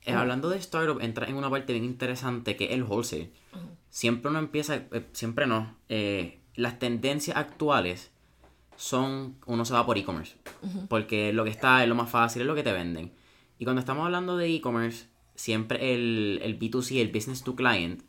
Eh, 0.05 0.13
hablando 0.13 0.49
de 0.49 0.59
startup, 0.59 1.01
entra 1.01 1.27
en 1.27 1.37
una 1.37 1.51
parte 1.51 1.73
bien 1.73 1.85
interesante 1.85 2.57
que 2.57 2.67
es 2.67 2.71
el 2.73 2.85
wholesale. 2.85 3.31
Siempre 3.91 4.31
uno 4.31 4.39
empieza, 4.39 4.77
eh, 4.77 5.07
siempre 5.13 5.47
no. 5.47 5.77
Eh, 5.89 6.41
las 6.55 6.79
tendencias 6.79 7.37
actuales 7.37 8.11
son, 8.77 9.37
uno 9.47 9.65
se 9.65 9.75
va 9.75 9.85
por 9.85 9.99
e-commerce. 9.99 10.37
Porque 10.89 11.33
lo 11.33 11.45
que 11.45 11.51
está 11.51 11.83
es 11.83 11.89
lo 11.89 11.95
más 11.95 12.11
fácil, 12.11 12.43
es 12.43 12.49
lo 12.49 12.55
que 12.55 12.63
te 12.63 12.73
venden. 12.73 13.13
Y 13.59 13.65
cuando 13.65 13.81
estamos 13.81 14.05
hablando 14.05 14.37
de 14.37 14.55
e-commerce, 14.55 15.07
siempre 15.35 15.95
el, 15.95 16.41
el 16.43 16.59
B2C, 16.59 17.01
el 17.01 17.09
business 17.09 17.43
to 17.43 17.55
client, 17.55 18.03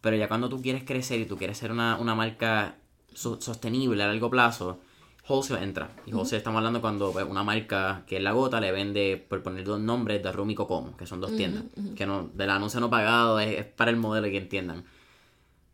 pero 0.00 0.16
ya 0.16 0.28
cuando 0.28 0.48
tú 0.48 0.60
quieres 0.60 0.84
crecer 0.84 1.20
y 1.20 1.26
tú 1.26 1.36
quieres 1.36 1.58
ser 1.58 1.72
una, 1.72 1.96
una 1.96 2.14
marca 2.14 2.76
sostenible 3.14 4.02
a 4.02 4.08
largo 4.08 4.28
plazo, 4.28 4.80
wholesale 5.28 5.62
entra. 5.62 5.90
Y 6.06 6.12
wholesale 6.12 6.38
estamos 6.38 6.58
hablando 6.58 6.80
cuando 6.80 7.12
pues, 7.12 7.26
una 7.28 7.42
marca 7.42 8.04
que 8.06 8.16
es 8.16 8.22
la 8.22 8.32
gota 8.32 8.60
le 8.60 8.72
vende, 8.72 9.24
por 9.28 9.42
poner 9.42 9.64
dos 9.64 9.80
nombres, 9.80 10.22
de 10.22 10.32
Rumi 10.32 10.52
y 10.52 10.56
Cocomo, 10.56 10.96
que 10.96 11.06
son 11.06 11.20
dos 11.20 11.36
tiendas. 11.36 11.64
Que 11.96 12.06
no, 12.06 12.30
del 12.34 12.50
anuncio 12.50 12.80
no 12.80 12.90
pagado 12.90 13.40
es, 13.40 13.64
para 13.64 13.90
el 13.90 13.96
modelo 13.96 14.28
que 14.28 14.38
entiendan. 14.38 14.84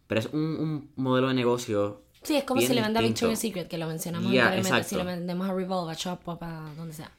Pero 0.06 0.20
es 0.20 0.26
un, 0.32 0.40
un 0.40 0.90
modelo 0.96 1.28
de 1.28 1.34
negocio. 1.34 2.02
Sí, 2.22 2.36
es 2.36 2.44
como 2.44 2.60
si 2.60 2.74
le 2.74 2.82
vende 2.82 2.98
a 2.98 3.02
Victoria's 3.02 3.38
Secret, 3.38 3.68
que 3.68 3.78
lo 3.78 3.86
mencionamos 3.86 4.26
anteriormente, 4.26 4.84
si 4.84 4.94
le 4.96 5.04
vendemos 5.04 5.48
a 5.48 5.54
Revolve, 5.54 5.92
a 5.92 5.94
Shop, 5.94 6.20
a 6.28 6.72
donde 6.76 6.94
sea. 6.94 7.10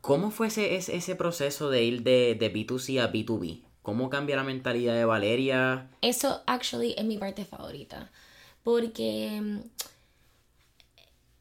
¿Cómo 0.00 0.30
fue 0.30 0.46
ese, 0.46 0.76
ese, 0.76 1.16
proceso 1.16 1.68
de 1.68 1.82
ir 1.82 2.02
de, 2.04 2.36
de 2.38 2.52
B2C 2.52 3.00
a 3.00 3.12
B2B? 3.12 3.62
¿Cómo 3.82 4.08
cambia 4.08 4.36
la 4.36 4.44
mentalidad 4.44 4.94
de 4.94 5.04
Valeria? 5.04 5.88
Eso, 6.00 6.42
actually, 6.46 6.94
es 6.96 7.04
mi 7.04 7.18
parte 7.18 7.44
favorita. 7.44 8.10
Porque 8.62 9.60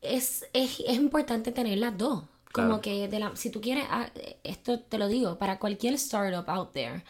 es, 0.07 0.45
es, 0.53 0.79
es 0.79 0.95
importante 0.95 1.51
tener 1.51 1.77
las 1.77 1.97
dos. 1.97 2.23
Como 2.51 2.79
que 2.79 3.09
de 3.09 3.19
la, 3.19 3.35
si 3.35 3.49
tú 3.49 3.59
quieres, 3.59 3.83
ah, 3.89 4.09
esto 4.45 4.79
te 4.79 4.97
lo 4.97 5.09
digo, 5.09 5.37
para 5.37 5.59
cualquier 5.59 5.95
startup 5.95 6.49
out 6.49 6.71
there, 6.71 7.03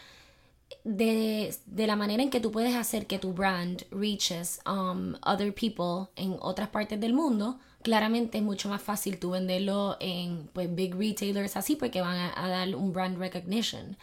de, 0.83 1.55
de, 1.67 1.85
la 1.85 1.95
manera 1.95 2.23
en 2.23 2.31
que 2.31 2.39
tú 2.39 2.51
puedes 2.51 2.73
hacer 2.73 3.05
que 3.05 3.19
tu 3.19 3.31
brand 3.31 3.85
reaches 3.91 4.59
um, 4.65 5.13
other 5.23 5.53
people 5.53 6.09
en 6.15 6.37
otras 6.41 6.69
partes 6.69 6.99
del 6.99 7.13
mundo, 7.13 7.59
claramente 7.83 8.39
es 8.39 8.43
mucho 8.43 8.69
más 8.69 8.81
fácil 8.81 9.19
tú 9.19 9.31
venderlo 9.31 9.97
en 9.99 10.49
pues 10.51 10.73
big 10.73 10.95
retailers 10.95 11.55
así 11.55 11.75
porque 11.75 12.01
van 12.01 12.17
a, 12.17 12.33
a 12.43 12.47
dar 12.47 12.75
un 12.75 12.91
brand 12.91 13.19
recognition. 13.19 13.97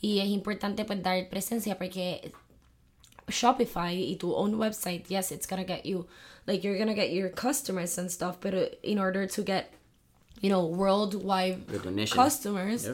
Y 0.00 0.18
es 0.18 0.26
importante 0.26 0.84
pues 0.84 1.00
dar 1.00 1.28
presencia 1.28 1.78
porque 1.78 2.32
Shopify 3.28 3.94
y 3.94 4.16
tu 4.16 4.34
own 4.34 4.54
website, 4.54 5.06
yes, 5.06 5.30
it's 5.30 5.46
gonna 5.46 5.64
get 5.64 5.84
you 5.84 6.06
like 6.48 6.64
you're 6.64 6.78
gonna 6.78 6.94
get 6.94 7.10
your 7.10 7.28
customers 7.28 7.98
and 7.98 8.10
stuff, 8.10 8.40
but 8.40 8.54
in 8.82 8.98
order 8.98 9.26
to 9.26 9.42
get 9.42 9.72
you 10.40 10.48
know 10.48 10.64
worldwide 10.64 11.60
customers, 12.10 12.88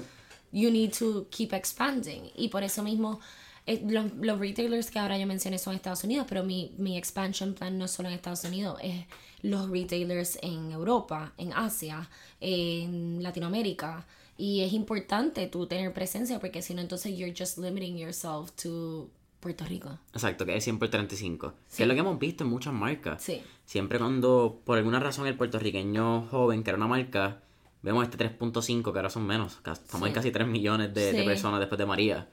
you 0.51 0.71
need 0.71 0.93
to 0.93 1.27
keep 1.31 1.53
expanding. 1.55 2.31
Y 2.37 2.49
por 2.49 2.63
eso 2.63 2.83
mismo 2.83 3.21
eh, 3.67 3.81
los, 3.87 4.13
los, 4.21 4.39
retailers 4.39 4.91
que 4.91 4.99
ahora 4.99 5.17
yo 5.17 5.27
mencioné 5.27 5.59
son 5.59 5.75
Estados 5.75 6.05
Unidos, 6.05 6.27
pero 6.29 6.43
mi, 6.43 6.75
mi 6.77 6.99
expansion 6.99 7.55
plan 7.55 7.79
no 7.79 7.87
es 7.87 7.93
solo 7.93 8.09
en 8.09 8.15
Estados 8.17 8.45
Unidos, 8.45 8.79
es 8.83 9.07
los 9.43 9.71
retailers 9.71 10.39
en 10.43 10.73
Europa, 10.73 11.33
en 11.39 11.53
Asia, 11.53 12.09
en 12.41 13.23
Latinoamérica. 13.23 14.05
Y 14.37 14.63
es 14.63 14.73
importante 14.73 15.47
tú 15.47 15.67
tener 15.67 15.95
presencia 15.95 16.41
porque 16.41 16.61
si 16.61 16.75
no, 16.75 16.81
entonces 16.81 17.17
you're 17.17 17.33
just 17.33 17.57
limiting 17.57 17.97
yourself 17.97 18.51
to 18.57 19.09
Puerto 19.45 19.67
Rico. 19.67 19.99
Exacto, 20.15 20.47
que 20.47 20.57
es 20.57 20.65
siempre 20.65 20.87
el 20.87 20.91
35. 20.91 21.53
Que 21.77 21.83
es 21.83 21.87
lo 21.87 21.93
que 21.93 22.01
hemos 22.01 22.19
visto 22.19 22.45
en 22.45 22.51
muchas 22.51 22.73
marcas. 22.73 23.31
Siempre 23.67 23.99
cuando, 23.99 24.63
por 24.65 24.79
alguna 24.79 25.01
razón, 25.01 25.27
el 25.27 25.37
puertorriqueño 25.37 26.23
joven, 26.29 26.63
que 26.63 26.71
era 26.71 26.79
una 26.79 26.87
marca, 26.87 27.43
vemos 27.83 28.05
este 28.05 28.17
3.5, 28.17 28.91
que 28.91 28.99
ahora 28.99 29.11
son 29.11 29.27
menos. 29.27 29.59
Estamos 29.71 30.09
en 30.09 30.15
casi 30.15 30.31
3 30.31 30.49
millones 30.49 30.95
de, 30.95 31.25
personas 31.25 31.61
después 31.61 31.79
de 31.79 31.85
María. 31.85 32.27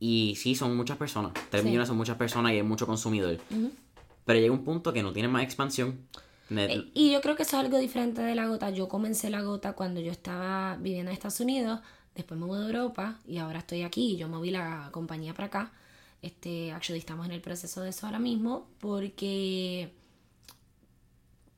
Y 0.00 0.34
sí, 0.36 0.54
son 0.54 0.74
muchas 0.74 0.96
personas. 0.96 1.34
3 1.50 1.62
millones 1.62 1.88
son 1.88 1.98
muchas 1.98 2.16
personas 2.16 2.52
y 2.52 2.56
hay 2.56 2.62
mucho 2.62 2.86
consumidor. 2.86 3.36
Pero 4.24 4.40
llega 4.40 4.54
un 4.54 4.64
punto 4.64 4.94
que 4.94 5.02
no 5.02 5.12
tiene 5.12 5.28
más 5.28 5.42
expansión. 5.42 6.08
Eh, 6.48 6.90
y 6.94 7.12
yo 7.12 7.20
creo 7.20 7.36
que 7.36 7.42
eso 7.42 7.58
es 7.58 7.64
algo 7.64 7.76
diferente 7.76 8.22
de 8.22 8.34
la 8.34 8.46
gota. 8.46 8.70
Yo 8.70 8.88
comencé 8.88 9.28
la 9.28 9.42
gota 9.42 9.74
cuando 9.74 10.00
yo 10.00 10.10
estaba 10.10 10.76
viviendo 10.76 11.10
en 11.10 11.16
Estados 11.16 11.40
Unidos, 11.40 11.80
después 12.14 12.40
me 12.40 12.46
mudé 12.46 12.62
a 12.62 12.66
Europa 12.66 13.18
y 13.26 13.36
ahora 13.38 13.58
estoy 13.58 13.82
aquí 13.82 14.16
yo 14.16 14.28
moví 14.28 14.50
la 14.50 14.88
compañía 14.90 15.34
para 15.34 15.48
acá. 15.48 15.72
Este, 16.24 16.72
actually 16.72 17.00
estamos 17.00 17.26
en 17.26 17.32
el 17.32 17.42
proceso 17.42 17.82
de 17.82 17.90
eso 17.90 18.06
ahora 18.06 18.18
mismo 18.18 18.66
porque 18.80 19.92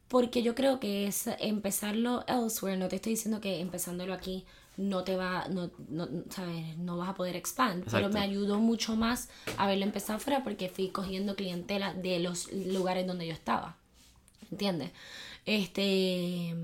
porque 0.08 0.42
yo 0.42 0.56
creo 0.56 0.80
que 0.80 1.06
es 1.06 1.28
empezarlo 1.38 2.24
elsewhere, 2.26 2.76
no 2.76 2.88
te 2.88 2.96
estoy 2.96 3.12
diciendo 3.12 3.40
que 3.40 3.60
empezándolo 3.60 4.12
aquí 4.12 4.44
no 4.76 5.04
te 5.04 5.16
va, 5.16 5.46
no, 5.48 5.70
no, 5.88 6.08
¿sabes? 6.30 6.76
no 6.78 6.96
vas 6.96 7.10
a 7.10 7.14
poder 7.14 7.36
expandir, 7.36 7.86
pero 7.92 8.08
me 8.08 8.18
ayudó 8.18 8.58
mucho 8.58 8.96
más 8.96 9.28
haberlo 9.56 9.84
empezado 9.84 10.18
fuera 10.18 10.42
porque 10.42 10.68
fui 10.68 10.88
cogiendo 10.88 11.36
clientela 11.36 11.94
de 11.94 12.18
los 12.18 12.52
lugares 12.52 13.06
donde 13.06 13.28
yo 13.28 13.34
estaba, 13.34 13.76
¿entiendes? 14.50 14.90
Este, 15.44 16.54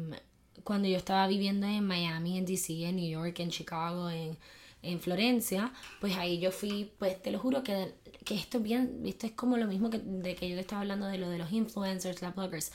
cuando 0.65 0.89
yo 0.89 0.97
estaba 0.97 1.29
viviendo 1.29 1.69
en 1.69 1.87
Miami, 1.87 2.37
en 2.37 2.47
DC, 2.47 2.85
en 2.85 2.97
New 2.97 3.09
York, 3.09 3.39
en 3.39 3.51
Chicago, 3.51 4.11
en 4.11 4.37
en 4.83 5.01
Florencia, 5.01 5.73
pues 6.01 6.17
ahí 6.17 6.39
yo 6.39 6.51
fui, 6.51 6.93
pues 6.99 7.21
te 7.23 7.31
lo 7.31 7.39
juro 7.39 7.63
que, 7.63 7.95
que 8.25 8.35
esto 8.35 8.59
es 8.59 8.65
bien, 8.65 9.03
esto 9.05 9.27
es 9.27 9.33
como 9.33 9.57
lo 9.57 9.67
mismo 9.67 9.91
que 9.91 9.99
de 9.99 10.35
que 10.35 10.49
yo 10.49 10.57
te 10.57 10.61
estaba 10.61 10.83
hablando 10.83 11.07
de 11.07 11.19
lo 11.19 11.29
de 11.29 11.39
los 11.39 11.53
influencers, 11.53 12.23
las 12.23 12.35
bloggers. 12.35 12.73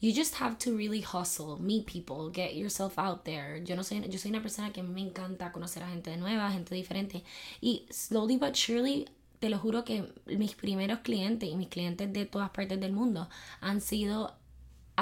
You 0.00 0.12
just 0.12 0.40
have 0.40 0.58
to 0.64 0.76
really 0.76 1.00
hustle, 1.00 1.58
meet 1.60 1.86
people, 1.86 2.28
get 2.32 2.56
yourself 2.56 2.98
out 2.98 3.22
there. 3.22 3.62
Yo 3.62 3.76
no 3.76 3.84
soy, 3.84 4.00
yo 4.08 4.18
soy 4.18 4.32
una 4.32 4.42
persona 4.42 4.72
que 4.72 4.82
me 4.82 5.00
encanta 5.00 5.52
conocer 5.52 5.84
a 5.84 5.88
gente 5.88 6.16
nueva, 6.16 6.50
gente 6.50 6.74
diferente. 6.74 7.22
Y 7.60 7.86
slowly 7.88 8.36
but 8.36 8.56
surely, 8.56 9.06
te 9.38 9.48
lo 9.48 9.58
juro 9.58 9.84
que 9.84 10.12
mis 10.26 10.56
primeros 10.56 11.00
clientes 11.00 11.48
y 11.48 11.54
mis 11.54 11.68
clientes 11.68 12.12
de 12.12 12.26
todas 12.26 12.50
partes 12.50 12.80
del 12.80 12.92
mundo 12.92 13.28
han 13.60 13.80
sido 13.80 14.34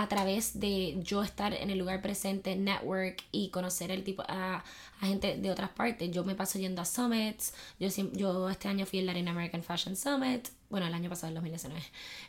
a 0.00 0.08
través 0.08 0.58
de 0.58 0.96
yo 1.02 1.22
estar 1.22 1.52
en 1.52 1.68
el 1.68 1.78
lugar 1.78 2.00
presente, 2.00 2.56
network 2.56 3.22
y 3.32 3.50
conocer 3.50 3.90
el 3.90 4.02
tipo 4.02 4.22
a, 4.26 4.64
gente 5.00 5.36
de 5.36 5.50
otras 5.50 5.68
partes. 5.68 6.10
Yo 6.10 6.24
me 6.24 6.34
paso 6.34 6.58
yendo 6.58 6.80
a 6.80 6.86
summits. 6.86 7.52
Yo, 7.78 7.88
yo 8.14 8.48
este 8.48 8.68
año 8.68 8.86
fui 8.86 9.00
al 9.00 9.06
Latin 9.06 9.28
American 9.28 9.62
Fashion 9.62 9.96
Summit 9.96 10.48
bueno, 10.70 10.86
el 10.86 10.94
año 10.94 11.10
pasado, 11.10 11.28
el 11.28 11.34
2019, 11.34 11.82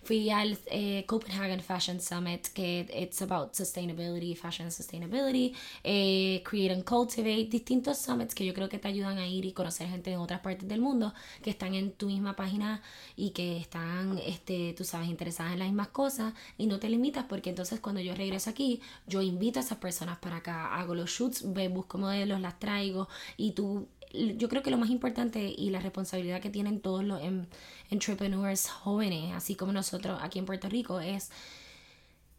fui 0.03 0.29
al 0.31 0.57
eh, 0.65 1.05
Copenhagen 1.05 1.61
Fashion 1.61 2.01
Summit, 2.01 2.47
que 2.47 2.87
it's 2.91 3.21
about 3.21 3.53
sustainability, 3.53 4.35
fashion 4.35 4.71
sustainability, 4.71 5.53
eh, 5.83 6.41
create 6.43 6.73
and 6.73 6.83
cultivate, 6.83 7.49
distintos 7.51 7.99
summits 7.99 8.33
que 8.33 8.43
yo 8.43 8.53
creo 8.55 8.67
que 8.67 8.79
te 8.79 8.87
ayudan 8.87 9.19
a 9.19 9.27
ir 9.27 9.45
y 9.45 9.53
conocer 9.53 9.87
gente 9.87 10.09
de 10.09 10.17
otras 10.17 10.39
partes 10.41 10.67
del 10.67 10.81
mundo 10.81 11.13
que 11.43 11.51
están 11.51 11.75
en 11.75 11.91
tu 11.91 12.07
misma 12.07 12.35
página 12.35 12.81
y 13.15 13.29
que 13.29 13.57
están, 13.57 14.17
este, 14.25 14.73
tú 14.73 14.83
sabes, 14.83 15.07
interesadas 15.07 15.53
en 15.53 15.59
las 15.59 15.67
mismas 15.67 15.89
cosas 15.89 16.33
y 16.57 16.65
no 16.65 16.79
te 16.79 16.89
limitas 16.89 17.25
porque 17.29 17.51
entonces 17.51 17.79
cuando 17.79 18.01
yo 18.01 18.15
regreso 18.15 18.49
aquí, 18.49 18.81
yo 19.05 19.21
invito 19.21 19.59
a 19.59 19.61
esas 19.61 19.77
personas 19.77 20.17
para 20.17 20.37
acá, 20.37 20.75
hago 20.75 20.95
los 20.95 21.11
shoots, 21.11 21.43
busco 21.43 21.99
modelos, 21.99 22.41
las 22.41 22.57
traigo 22.57 23.07
y 23.37 23.51
tú 23.51 23.87
yo 24.13 24.49
creo 24.49 24.63
que 24.63 24.71
lo 24.71 24.77
más 24.77 24.89
importante 24.89 25.53
y 25.55 25.69
la 25.69 25.79
responsabilidad 25.79 26.41
que 26.41 26.49
tienen 26.49 26.81
todos 26.81 27.03
los 27.03 27.21
em, 27.21 27.45
entrepreneurs 27.89 28.69
jóvenes, 28.69 29.33
así 29.33 29.55
como 29.55 29.71
nosotros 29.71 30.19
aquí 30.21 30.39
en 30.39 30.45
Puerto 30.45 30.69
Rico, 30.69 30.99
es 30.99 31.31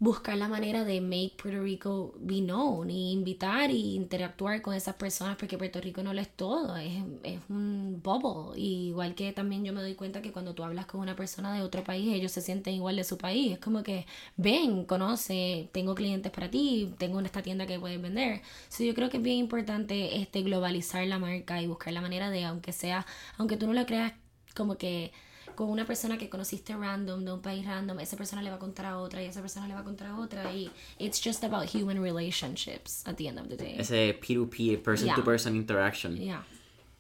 buscar 0.03 0.37
la 0.37 0.49
manera 0.49 0.85
de 0.85 1.01
make 1.01 1.35
Puerto 1.41 1.63
Rico 1.63 2.13
be 2.19 2.41
known 2.41 2.91
y 2.91 3.13
invitar 3.13 3.71
y 3.71 3.95
interactuar 3.95 4.61
con 4.61 4.75
esas 4.75 4.97
personas 4.97 5.37
porque 5.37 5.57
Puerto 5.57 5.81
Rico 5.81 6.03
no 6.03 6.13
lo 6.13 6.21
es 6.21 6.29
todo, 6.29 6.77
es, 6.77 7.05
es 7.23 7.39
un 7.49 8.01
bubble. 8.03 8.61
igual 8.61 9.15
que 9.15 9.33
también 9.33 9.65
yo 9.65 9.73
me 9.73 9.81
doy 9.81 9.95
cuenta 9.95 10.21
que 10.21 10.33
cuando 10.33 10.57
tú 10.57 10.65
hablas 10.65 10.87
con 10.87 11.01
una 11.01 11.15
persona 11.15 11.55
de 11.55 11.63
otro 11.63 11.85
país, 11.85 12.13
ellos 12.13 12.33
se 12.33 12.41
sienten 12.41 12.75
igual 12.75 12.97
de 12.97 13.05
su 13.05 13.17
país. 13.17 13.53
Es 13.53 13.59
como 13.61 13.85
que 13.85 14.05
ven, 14.37 14.87
conoce, 14.87 15.69
tengo 15.71 15.95
clientes 15.95 16.33
para 16.33 16.51
ti, 16.51 16.93
tengo 16.99 17.21
esta 17.21 17.43
tienda 17.43 17.69
que 17.69 17.79
puedes 17.79 18.03
vender. 18.03 18.43
So, 18.71 18.83
yo 18.83 18.95
creo 18.97 19.09
que 19.09 19.19
es 19.19 19.23
bien 19.23 19.39
importante 19.39 20.21
este 20.21 20.43
globalizar 20.43 21.07
la 21.07 21.21
marca 21.21 21.63
y 21.63 21.69
buscar 21.69 21.93
la 21.93 22.01
manera 22.01 22.29
de, 22.31 22.45
aunque 22.45 22.73
sea, 22.73 23.07
aunque 23.39 23.57
tú 23.57 23.69
no 23.69 23.73
lo 23.73 23.87
creas, 23.87 24.15
como 24.57 24.77
que 24.79 25.13
con 25.55 25.69
una 25.69 25.87
persona 25.87 26.19
que 26.19 26.29
conociste 26.29 26.77
random, 26.77 27.25
de 27.25 27.33
un 27.33 27.43
país 27.43 27.65
random, 27.65 28.01
esa 28.01 28.17
persona 28.17 28.43
le 28.43 28.51
va 28.51 28.57
a 28.57 28.59
contar 28.59 28.87
a 28.87 28.99
otra 28.99 29.23
y 29.23 29.27
esa 29.27 29.41
persona 29.41 29.67
le 29.69 29.75
va 29.75 29.81
a 29.81 29.85
contar 29.85 30.09
a 30.09 30.19
otra 30.19 30.53
y 30.53 30.71
it's 30.99 31.21
just 31.23 31.45
about 31.45 31.69
human 31.75 32.03
relationships 32.03 33.07
at 33.07 33.17
the 33.17 33.29
end 33.29 33.39
of 33.39 33.49
the 33.49 33.57
day. 33.57 33.77
Ese 33.79 34.19
P2P, 34.21 34.83
person 34.83 35.15
to 35.15 35.25
person 35.25 35.57
interaction. 35.57 36.19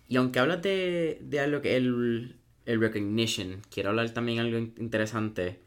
Y 0.08 0.16
aunque 0.16 0.38
hablas 0.38 0.60
de, 0.62 1.18
de 1.22 1.40
algo 1.40 1.62
que 1.62 1.76
el, 1.76 2.36
el 2.66 2.80
recognition, 2.80 3.62
quiero 3.70 3.90
hablar 3.90 4.10
también 4.10 4.40
algo 4.40 4.58
interesante. 4.58 5.60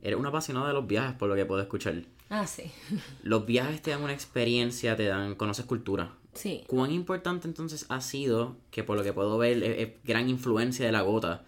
Eres 0.00 0.18
una 0.18 0.30
apasionada 0.30 0.68
de 0.68 0.74
los 0.74 0.86
viajes, 0.86 1.14
por 1.16 1.28
lo 1.28 1.34
que 1.34 1.44
puedo 1.44 1.60
escuchar. 1.60 2.02
Ah, 2.30 2.46
sí. 2.46 2.70
los 3.22 3.44
viajes 3.44 3.82
te 3.82 3.90
dan 3.90 4.02
una 4.02 4.14
experiencia, 4.14 4.96
te 4.96 5.04
dan, 5.04 5.34
conoces 5.34 5.66
cultura. 5.66 6.14
Sí. 6.32 6.64
¿Cuán 6.68 6.92
importante 6.92 7.48
entonces 7.48 7.86
ha 7.88 8.00
sido, 8.00 8.56
que 8.70 8.84
por 8.84 8.96
lo 8.96 9.02
que 9.02 9.12
puedo 9.12 9.36
ver 9.36 9.62
es 9.62 9.90
gran 10.04 10.28
influencia 10.28 10.86
de 10.86 10.92
la 10.92 11.02
gota, 11.02 11.44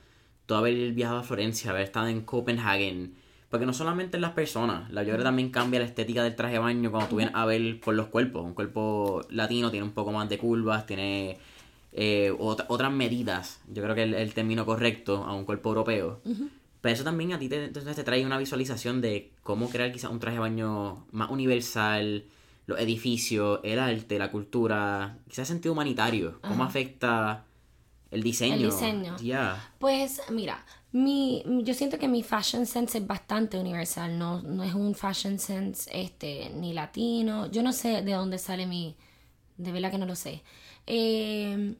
haber 0.57 0.93
viajado 0.93 1.19
a 1.19 1.23
Florencia, 1.23 1.71
haber 1.71 1.83
estado 1.83 2.09
en 2.09 2.23
Copenhagen. 2.23 3.15
Porque 3.51 3.67
no 3.67 3.75
solamente 3.75 4.19
las 4.19 4.31
personas, 4.31 4.91
la 4.91 5.03
yoga 5.03 5.25
también 5.25 5.51
cambia 5.51 5.79
la 5.79 5.85
estética 5.85 6.25
del 6.25 6.35
traje 6.35 6.55
de 6.55 6.59
baño 6.59 6.91
cuando 6.91 7.11
tú 7.11 7.17
vienes 7.17 7.35
a 7.35 7.45
ver 7.45 7.81
por 7.81 7.95
los 7.95 8.07
cuerpos. 8.07 8.43
Un 8.43 8.55
cuerpo 8.55 9.21
latino 9.29 9.71
tiene 9.71 9.85
un 9.85 9.93
poco 9.93 10.11
más 10.11 10.27
de 10.31 10.39
curvas, 10.39 10.87
tiene 10.87 11.39
eh, 11.93 12.35
otras 12.39 12.91
medidas. 12.91 13.61
Yo 13.69 13.83
creo 13.83 13.95
que 13.95 14.05
es 14.05 14.15
el, 14.15 14.33
término 14.33 14.65
correcto 14.65 15.25
a 15.25 15.35
un 15.35 15.45
cuerpo 15.45 15.69
europeo. 15.69 16.23
Pero 16.81 16.95
eso 16.95 17.05
también 17.05 17.35
a 17.35 17.39
ti 17.39 17.51
te, 17.51 17.65
entonces 17.65 17.95
te 17.95 18.05
trae 18.05 18.25
una 18.25 18.39
visualización 18.39 19.03
de 19.03 19.31
cómo 19.43 19.69
crear 19.69 19.93
quizás 19.93 20.11
un 20.11 20.19
traje 20.19 20.37
de 20.37 20.41
baño 20.41 21.05
más 21.13 21.31
universal, 21.31 22.25
los 22.67 22.81
edificios, 22.81 23.61
el 23.65 23.79
arte, 23.79 24.19
la 24.19 24.31
cultura, 24.31 25.19
quizás 25.29 25.47
sentido 25.47 25.75
humanitario. 25.75 26.41
¿Cómo 26.41 26.65
afecta 26.65 27.45
el 28.13 28.23
diseño. 28.23 28.55
El 28.55 28.71
diseño. 28.71 29.17
Pues 29.79 30.21
mira, 30.31 30.65
mi, 30.93 31.43
yo 31.65 31.73
siento 31.73 31.99
que 31.99 32.09
mi 32.09 32.23
fashion 32.23 32.67
sense 32.67 32.99
es 32.99 33.07
bastante 33.07 33.59
universal, 33.59 34.19
no, 34.19 34.43
no 34.43 34.63
es 34.63 34.75
un 34.75 34.95
fashion 34.95 35.39
sense 35.39 35.91
este, 35.93 36.51
ni 36.55 36.75
latino. 36.75 37.51
Yo 37.51 37.63
no 37.63 37.73
sé 37.73 38.03
de 38.03 38.13
dónde 38.13 38.39
sale 38.39 38.67
mi... 38.67 38.95
De 39.57 39.73
verdad 39.73 39.91
que 39.91 39.99
no 39.99 40.07
lo 40.07 40.15
sé. 40.15 40.43
Eh, 40.87 41.75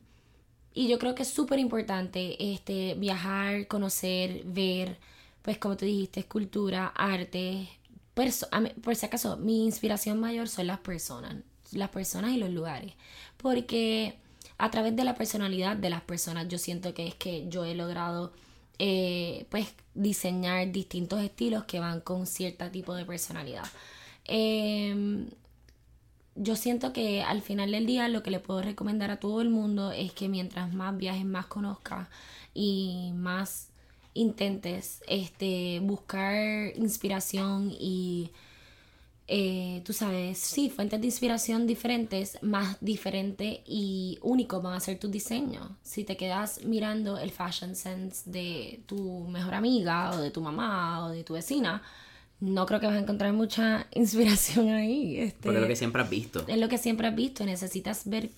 y 0.73 0.89
yo 0.89 0.99
creo 0.99 1.15
que 1.15 1.23
es 1.23 1.29
súper 1.29 1.59
importante 1.59 2.53
este, 2.53 2.95
viajar, 2.95 3.67
conocer, 3.67 4.43
ver, 4.47 4.99
pues 5.43 5.59
como 5.59 5.77
tú 5.77 5.85
dijiste, 5.85 6.21
escultura, 6.21 6.87
arte. 6.97 7.69
por 8.15 8.97
si 8.97 9.07
acaso, 9.07 9.37
mi 9.37 9.67
inspiración 9.67 10.19
mayor 10.19 10.49
son 10.49 10.67
las 10.67 10.79
personas, 10.79 11.37
las 11.73 11.91
personas 11.91 12.31
y 12.33 12.39
los 12.39 12.49
lugares. 12.49 12.95
Porque 13.37 14.22
a 14.63 14.71
través 14.71 14.95
de 14.95 15.03
la 15.03 15.17
personalidad 15.17 15.77
de 15.77 15.91
las 15.91 16.03
personas. 16.03 16.47
Yo 16.47 16.57
siento 16.57 16.95
que 16.95 17.09
es 17.09 17.17
que 17.17 17.49
yo 17.49 17.65
he 17.65 17.75
logrado 17.75 18.33
eh, 18.79 19.45
pues 19.51 19.75
diseñar 19.93 20.71
distintos 20.71 21.21
estilos 21.21 21.65
que 21.65 21.81
van 21.81 22.01
con 22.01 22.29
cierto 22.29 22.71
tipo 22.71 22.95
de 22.95 23.05
personalidad. 23.05 23.65
Em, 24.25 25.27
yo 26.37 26.55
siento 26.55 26.93
que 26.93 27.25
al 27.25 27.43
final 27.43 27.73
del 27.73 27.87
día 27.87 28.07
lo 28.07 28.23
que 28.23 28.31
le 28.31 28.39
puedo 28.39 28.63
recomendar 28.63 29.11
a 29.11 29.19
todo 29.19 29.41
el 29.41 29.51
mundo 29.51 29.91
es 29.91 30.13
que 30.13 30.29
mientras 30.29 30.73
más 30.73 30.97
viajes, 30.97 31.25
más 31.25 31.47
conozcas 31.47 32.07
y 32.55 33.11
más 33.17 33.67
intentes 34.15 35.03
este, 35.09 35.81
buscar 35.81 36.37
inspiración 36.77 37.73
y 37.81 38.31
eh, 39.35 39.81
tú 39.87 39.95
sabes, 39.95 40.37
sí, 40.37 40.69
fuentes 40.69 41.01
de 41.01 41.07
inspiración 41.07 41.67
diferentes, 41.67 42.37
más 42.43 42.77
diferentes 42.83 43.61
y 43.65 44.19
únicos 44.21 44.63
van 44.63 44.75
a 44.75 44.81
ser 44.81 44.99
tus 44.99 45.11
diseños. 45.11 45.71
Si 45.83 46.05
te 46.05 46.19
quedas 46.19 46.63
mirando 46.67 47.17
el 47.17 47.31
fashion 47.31 47.75
sense 47.75 48.31
de 48.31 48.83
tu 48.85 49.27
mejor 49.29 49.55
amiga 49.55 50.11
o 50.11 50.19
de 50.19 50.31
tu 50.31 50.43
mamá 50.43 51.07
o 51.07 51.09
de 51.09 51.25
tu 51.25 51.33
vecina, 51.33 51.83
no 52.41 52.67
creo 52.67 52.79
que 52.79 52.87
vas 52.87 52.97
a 52.97 52.99
encontrar 52.99 53.33
mucha 53.33 53.87
inspiración 53.95 54.69
ahí. 54.69 55.17
Este, 55.17 55.45
Porque 55.45 55.57
es 55.57 55.63
lo 55.63 55.69
que 55.69 55.77
siempre 55.77 56.03
has 56.03 56.11
visto. 56.11 56.45
Es 56.47 56.59
lo 56.59 56.69
que 56.69 56.77
siempre 56.77 57.09
has 57.09 57.15
visto, 57.15 57.47
necesitas 57.47 58.07
ver 58.07 58.29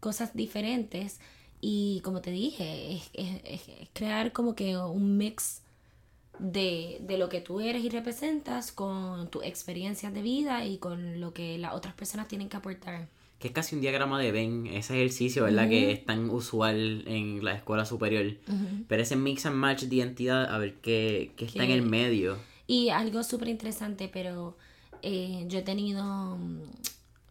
cosas 0.00 0.34
diferentes 0.34 1.20
y 1.60 2.00
como 2.02 2.22
te 2.22 2.32
dije, 2.32 3.00
es 3.12 3.60
crear 3.92 4.32
como 4.32 4.56
que 4.56 4.76
un 4.76 5.16
mix 5.16 5.59
de, 6.40 6.98
de, 7.02 7.18
lo 7.18 7.28
que 7.28 7.40
tú 7.40 7.60
eres 7.60 7.84
y 7.84 7.90
representas 7.90 8.72
con 8.72 9.30
tus 9.30 9.44
experiencias 9.44 10.12
de 10.14 10.22
vida 10.22 10.64
y 10.64 10.78
con 10.78 11.20
lo 11.20 11.32
que 11.32 11.58
las 11.58 11.74
otras 11.74 11.94
personas 11.94 12.28
tienen 12.28 12.48
que 12.48 12.56
aportar. 12.56 13.08
Que 13.38 13.48
es 13.48 13.54
casi 13.54 13.74
un 13.74 13.80
diagrama 13.80 14.20
de 14.20 14.32
Venn, 14.32 14.66
ese 14.66 14.94
ejercicio, 14.94 15.44
¿verdad? 15.44 15.68
Que 15.68 15.92
es 15.92 16.04
tan 16.04 16.28
usual 16.28 17.04
en 17.06 17.42
la 17.42 17.54
escuela 17.54 17.86
superior. 17.86 18.36
Pero 18.86 19.02
ese 19.02 19.16
mix 19.16 19.46
and 19.46 19.56
match 19.56 19.84
de 19.84 19.96
identidad, 19.96 20.52
a 20.52 20.58
ver 20.58 20.74
qué, 20.74 21.32
qué 21.36 21.46
está 21.46 21.64
en 21.64 21.70
el 21.70 21.82
medio. 21.82 22.36
Y 22.66 22.90
algo 22.90 23.22
súper 23.22 23.48
interesante, 23.48 24.10
pero 24.12 24.56
eh, 25.02 25.44
yo 25.48 25.60
he 25.60 25.62
tenido 25.62 26.38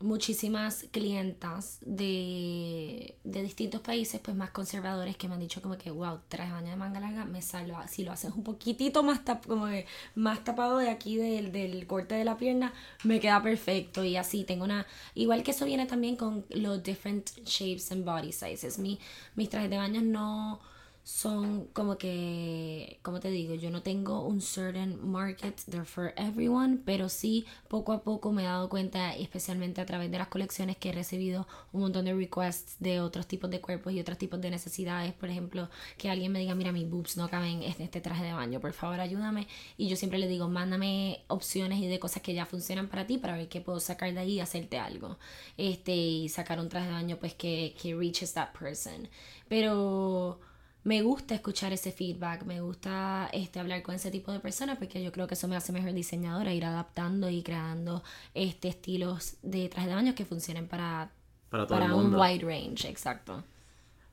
muchísimas 0.01 0.85
clientas 0.91 1.79
de, 1.81 3.15
de, 3.23 3.43
distintos 3.43 3.81
países 3.81 4.21
pues 4.21 4.35
más 4.35 4.51
conservadores 4.51 5.17
que 5.17 5.27
me 5.27 5.33
han 5.33 5.41
dicho 5.41 5.61
como 5.61 5.77
que 5.77 5.91
wow 5.91 6.19
traje 6.29 6.51
baño 6.51 6.69
de 6.69 6.75
manga 6.75 6.99
larga 6.99 7.25
me 7.25 7.41
salva. 7.41 7.87
Si 7.87 8.03
lo 8.03 8.11
haces 8.11 8.31
un 8.31 8.43
poquitito 8.43 9.03
más 9.03 9.21
como 9.45 9.67
más 10.15 10.43
tapado 10.43 10.77
de 10.77 10.89
aquí 10.89 11.17
del, 11.17 11.51
del 11.51 11.85
corte 11.87 12.15
de 12.15 12.23
la 12.23 12.37
pierna 12.37 12.73
me 13.03 13.19
queda 13.19 13.41
perfecto 13.43 14.03
y 14.03 14.15
así 14.15 14.43
tengo 14.43 14.63
una 14.63 14.87
igual 15.15 15.43
que 15.43 15.51
eso 15.51 15.65
viene 15.65 15.85
también 15.85 16.15
con 16.15 16.45
los 16.49 16.81
different 16.81 17.31
shapes 17.45 17.91
and 17.91 18.05
body 18.05 18.31
sizes. 18.31 18.79
Mi, 18.79 18.99
mis 19.35 19.49
trajes 19.49 19.69
de 19.69 19.77
baño 19.77 20.01
no 20.01 20.61
son 21.09 21.65
como 21.73 21.97
que, 21.97 22.99
como 23.01 23.19
te 23.19 23.31
digo, 23.31 23.55
yo 23.55 23.71
no 23.71 23.81
tengo 23.81 24.25
un 24.25 24.41
certain 24.41 25.09
market 25.09 25.59
there 25.65 25.83
for 25.83 26.13
everyone, 26.15 26.77
pero 26.85 27.09
sí 27.09 27.45
poco 27.67 27.93
a 27.93 28.03
poco 28.03 28.31
me 28.31 28.43
he 28.43 28.45
dado 28.45 28.69
cuenta, 28.69 29.15
especialmente 29.15 29.81
a 29.81 29.87
través 29.87 30.11
de 30.11 30.19
las 30.19 30.27
colecciones, 30.27 30.77
que 30.77 30.89
he 30.89 30.91
recibido 30.93 31.47
un 31.73 31.81
montón 31.81 32.05
de 32.05 32.13
requests 32.13 32.75
de 32.79 33.01
otros 33.01 33.27
tipos 33.27 33.49
de 33.49 33.59
cuerpos 33.59 33.91
y 33.91 33.99
otros 33.99 34.19
tipos 34.19 34.39
de 34.39 34.51
necesidades. 34.51 35.11
Por 35.13 35.29
ejemplo, 35.29 35.67
que 35.97 36.11
alguien 36.11 36.31
me 36.31 36.39
diga, 36.39 36.53
mira, 36.53 36.71
mis 36.71 36.87
boobs 36.87 37.17
no 37.17 37.27
caben 37.27 37.63
en 37.63 37.81
este 37.81 38.01
traje 38.01 38.23
de 38.23 38.33
baño, 38.33 38.59
por 38.61 38.73
favor 38.73 38.99
ayúdame. 38.99 39.47
Y 39.77 39.89
yo 39.89 39.95
siempre 39.95 40.19
le 40.19 40.27
digo, 40.27 40.47
mándame 40.47 41.23
opciones 41.27 41.79
y 41.79 41.87
de 41.87 41.99
cosas 41.99 42.21
que 42.21 42.35
ya 42.35 42.45
funcionan 42.45 42.87
para 42.87 43.07
ti 43.07 43.17
para 43.17 43.35
ver 43.35 43.49
qué 43.49 43.61
puedo 43.61 43.79
sacar 43.79 44.13
de 44.13 44.19
ahí 44.19 44.33
y 44.33 44.39
hacerte 44.41 44.77
algo. 44.77 45.17
Este, 45.57 45.95
y 45.95 46.29
sacar 46.29 46.59
un 46.59 46.69
traje 46.69 46.87
de 46.87 46.93
baño 46.93 47.17
pues 47.19 47.33
que, 47.33 47.75
que 47.81 47.95
reaches 47.95 48.33
that 48.33 48.51
person. 48.53 49.09
Pero 49.47 50.39
me 50.83 51.01
gusta 51.01 51.35
escuchar 51.35 51.73
ese 51.73 51.91
feedback, 51.91 52.43
me 52.43 52.61
gusta 52.61 53.29
este, 53.33 53.59
hablar 53.59 53.81
con 53.83 53.95
ese 53.95 54.11
tipo 54.11 54.31
de 54.31 54.39
personas 54.39 54.77
porque 54.77 55.03
yo 55.03 55.11
creo 55.11 55.27
que 55.27 55.33
eso 55.33 55.47
me 55.47 55.55
hace 55.55 55.71
mejor 55.71 55.93
diseñadora, 55.93 56.53
ir 56.53 56.65
adaptando 56.65 57.29
y 57.29 57.43
creando 57.43 58.03
este, 58.33 58.69
estilos 58.69 59.35
de 59.41 59.67
traje 59.69 59.89
de 59.89 59.95
baño 59.95 60.15
que 60.15 60.25
funcionen 60.25 60.67
para, 60.67 61.11
para, 61.49 61.93
un 61.93 62.15
wide 62.15 62.45
range, 62.45 62.87
exacto. 62.87 63.43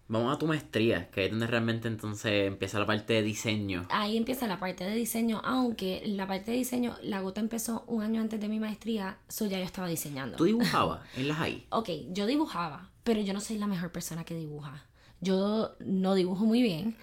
Vamos 0.08 0.34
a 0.34 0.38
tu 0.38 0.46
maestría, 0.46 1.10
que 1.10 1.24
es 1.24 1.30
donde 1.32 1.48
realmente 1.48 1.88
entonces 1.88 2.46
empieza 2.46 2.78
la 2.78 2.86
parte 2.86 3.14
de 3.14 3.22
diseño. 3.22 3.86
Ahí 3.90 4.16
empieza 4.16 4.46
la 4.46 4.60
parte 4.60 4.84
de 4.84 4.94
diseño, 4.94 5.40
aunque 5.44 6.02
la 6.06 6.28
parte 6.28 6.52
de 6.52 6.58
diseño, 6.58 6.96
la 7.02 7.20
gota 7.20 7.40
empezó 7.40 7.82
un 7.88 8.02
año 8.02 8.20
antes 8.20 8.40
de 8.40 8.48
mi 8.48 8.60
maestría, 8.60 9.18
so 9.28 9.46
ya 9.46 9.58
yo 9.58 9.64
estaba 9.64 9.88
diseñando. 9.88 10.36
¿Tú 10.36 10.44
dibujabas 10.44 11.00
en 11.16 11.26
las 11.26 11.40
ahí? 11.40 11.66
Ok, 11.70 11.90
yo 12.10 12.26
dibujaba, 12.26 12.90
pero 13.02 13.20
yo 13.20 13.32
no 13.32 13.40
soy 13.40 13.58
la 13.58 13.66
mejor 13.66 13.90
persona 13.90 14.24
que 14.24 14.36
dibuja 14.36 14.86
Yo 15.20 15.74
no 15.80 16.14
dibujo 16.14 16.44
muy 16.44 16.62
bien, 16.62 16.96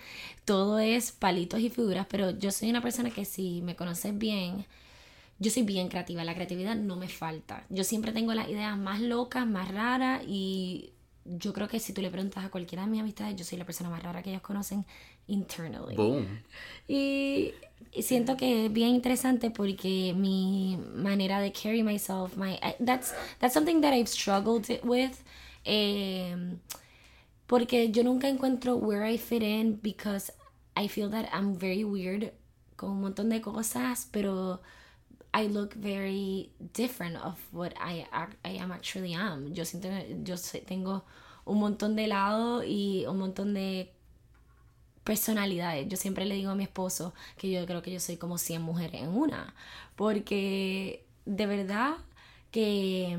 todo 0.45 0.79
es 0.79 1.11
palitos 1.11 1.59
y 1.59 1.69
figuras, 1.69 2.05
pero 2.09 2.31
yo 2.31 2.51
soy 2.51 2.69
una 2.69 2.81
persona 2.81 3.09
que 3.09 3.25
si 3.25 3.61
me 3.61 3.75
conoces 3.75 4.17
bien, 4.17 4.65
yo 5.39 5.51
soy 5.51 5.63
bien 5.63 5.89
creativa, 5.89 6.23
la 6.23 6.35
creatividad 6.35 6.75
no 6.75 6.95
me 6.95 7.07
falta. 7.07 7.65
Yo 7.69 7.83
siempre 7.83 8.11
tengo 8.11 8.33
las 8.33 8.49
ideas 8.49 8.77
más 8.77 9.01
locas, 9.01 9.47
más 9.47 9.71
raras 9.71 10.21
y 10.27 10.91
yo 11.25 11.53
creo 11.53 11.67
que 11.67 11.79
si 11.79 11.93
tú 11.93 12.01
le 12.01 12.09
preguntas 12.09 12.43
a 12.43 12.49
cualquiera 12.49 12.83
de 12.83 12.91
mis 12.91 13.01
amistades, 13.01 13.35
yo 13.35 13.45
soy 13.45 13.57
la 13.57 13.65
persona 13.65 13.89
más 13.89 14.03
rara 14.03 14.21
que 14.21 14.29
ellos 14.29 14.41
conocen 14.41 14.85
internally. 15.27 15.95
Boom. 15.95 16.27
Y 16.87 17.53
siento 18.01 18.35
que 18.35 18.65
es 18.65 18.73
bien 18.73 18.89
interesante 18.89 19.49
porque 19.49 20.13
mi 20.15 20.77
manera 20.95 21.39
de 21.39 21.51
carry 21.51 21.83
myself, 21.83 22.35
my 22.35 22.59
that's 22.83 23.13
that's 23.39 23.53
something 23.53 23.81
that 23.81 23.93
I've 23.93 24.09
struggled 24.09 24.67
with. 24.83 25.13
Eh, 25.65 26.35
porque 27.53 27.91
yo 27.91 28.03
nunca 28.03 28.27
encuentro 28.27 28.77
where 28.77 29.07
I 29.07 29.15
fit 29.15 29.43
in 29.43 29.79
because 29.79 30.33
I 30.75 30.87
feel 30.87 31.11
that 31.11 31.29
I'm 31.31 31.55
very 31.55 31.83
weird 31.83 32.31
con 32.75 32.89
un 32.89 33.01
montón 33.01 33.29
de 33.29 33.41
cosas, 33.41 34.07
pero 34.09 34.59
I 35.35 35.49
look 35.49 35.75
very 35.75 36.49
different 36.73 37.15
of 37.23 37.37
what 37.51 37.73
I, 37.79 38.07
I 38.43 38.57
am 38.57 38.71
actually 38.71 39.13
am. 39.13 39.53
Yo 39.53 39.65
siento 39.65 39.87
yo 40.23 40.35
tengo 40.65 41.05
un 41.45 41.59
montón 41.59 41.95
de 41.95 42.07
lado 42.07 42.63
y 42.63 43.05
un 43.05 43.19
montón 43.19 43.53
de 43.53 43.93
personalidades. 45.03 45.87
Yo 45.87 45.95
siempre 45.95 46.25
le 46.25 46.33
digo 46.33 46.49
a 46.49 46.55
mi 46.55 46.63
esposo 46.63 47.13
que 47.37 47.51
yo 47.51 47.63
creo 47.67 47.83
que 47.83 47.91
yo 47.91 47.99
soy 47.99 48.17
como 48.17 48.39
100 48.39 48.63
mujeres 48.63 49.03
en 49.03 49.09
una, 49.09 49.53
porque 49.95 51.05
de 51.27 51.45
verdad 51.45 51.97
que, 52.53 53.17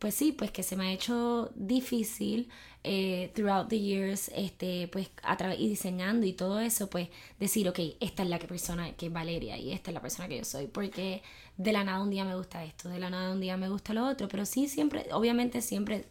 pues 0.00 0.14
sí, 0.16 0.32
pues 0.32 0.50
que 0.50 0.62
se 0.64 0.76
me 0.76 0.88
ha 0.88 0.92
hecho 0.92 1.50
difícil 1.54 2.48
eh, 2.84 3.30
throughout 3.34 3.68
the 3.68 3.78
years, 3.78 4.30
este, 4.34 4.88
pues 4.88 5.10
a 5.22 5.36
través 5.36 5.60
y 5.60 5.68
diseñando 5.68 6.26
y 6.26 6.32
todo 6.32 6.58
eso, 6.58 6.90
pues 6.90 7.08
decir, 7.38 7.68
ok, 7.68 7.78
esta 8.00 8.24
es 8.24 8.28
la 8.28 8.38
que 8.38 8.48
persona 8.48 8.92
que 8.96 9.06
es 9.06 9.12
Valeria 9.12 9.56
y 9.56 9.72
esta 9.72 9.90
es 9.90 9.94
la 9.94 10.00
persona 10.02 10.28
que 10.28 10.38
yo 10.38 10.44
soy, 10.44 10.66
porque 10.66 11.22
de 11.56 11.72
la 11.72 11.84
nada 11.84 12.02
un 12.02 12.10
día 12.10 12.24
me 12.24 12.34
gusta 12.34 12.64
esto, 12.64 12.88
de 12.88 12.98
la 12.98 13.10
nada 13.10 13.32
un 13.32 13.40
día 13.40 13.56
me 13.56 13.68
gusta 13.68 13.94
lo 13.94 14.06
otro, 14.06 14.26
pero 14.28 14.44
sí 14.44 14.68
siempre, 14.68 15.06
obviamente 15.12 15.60
siempre 15.60 16.06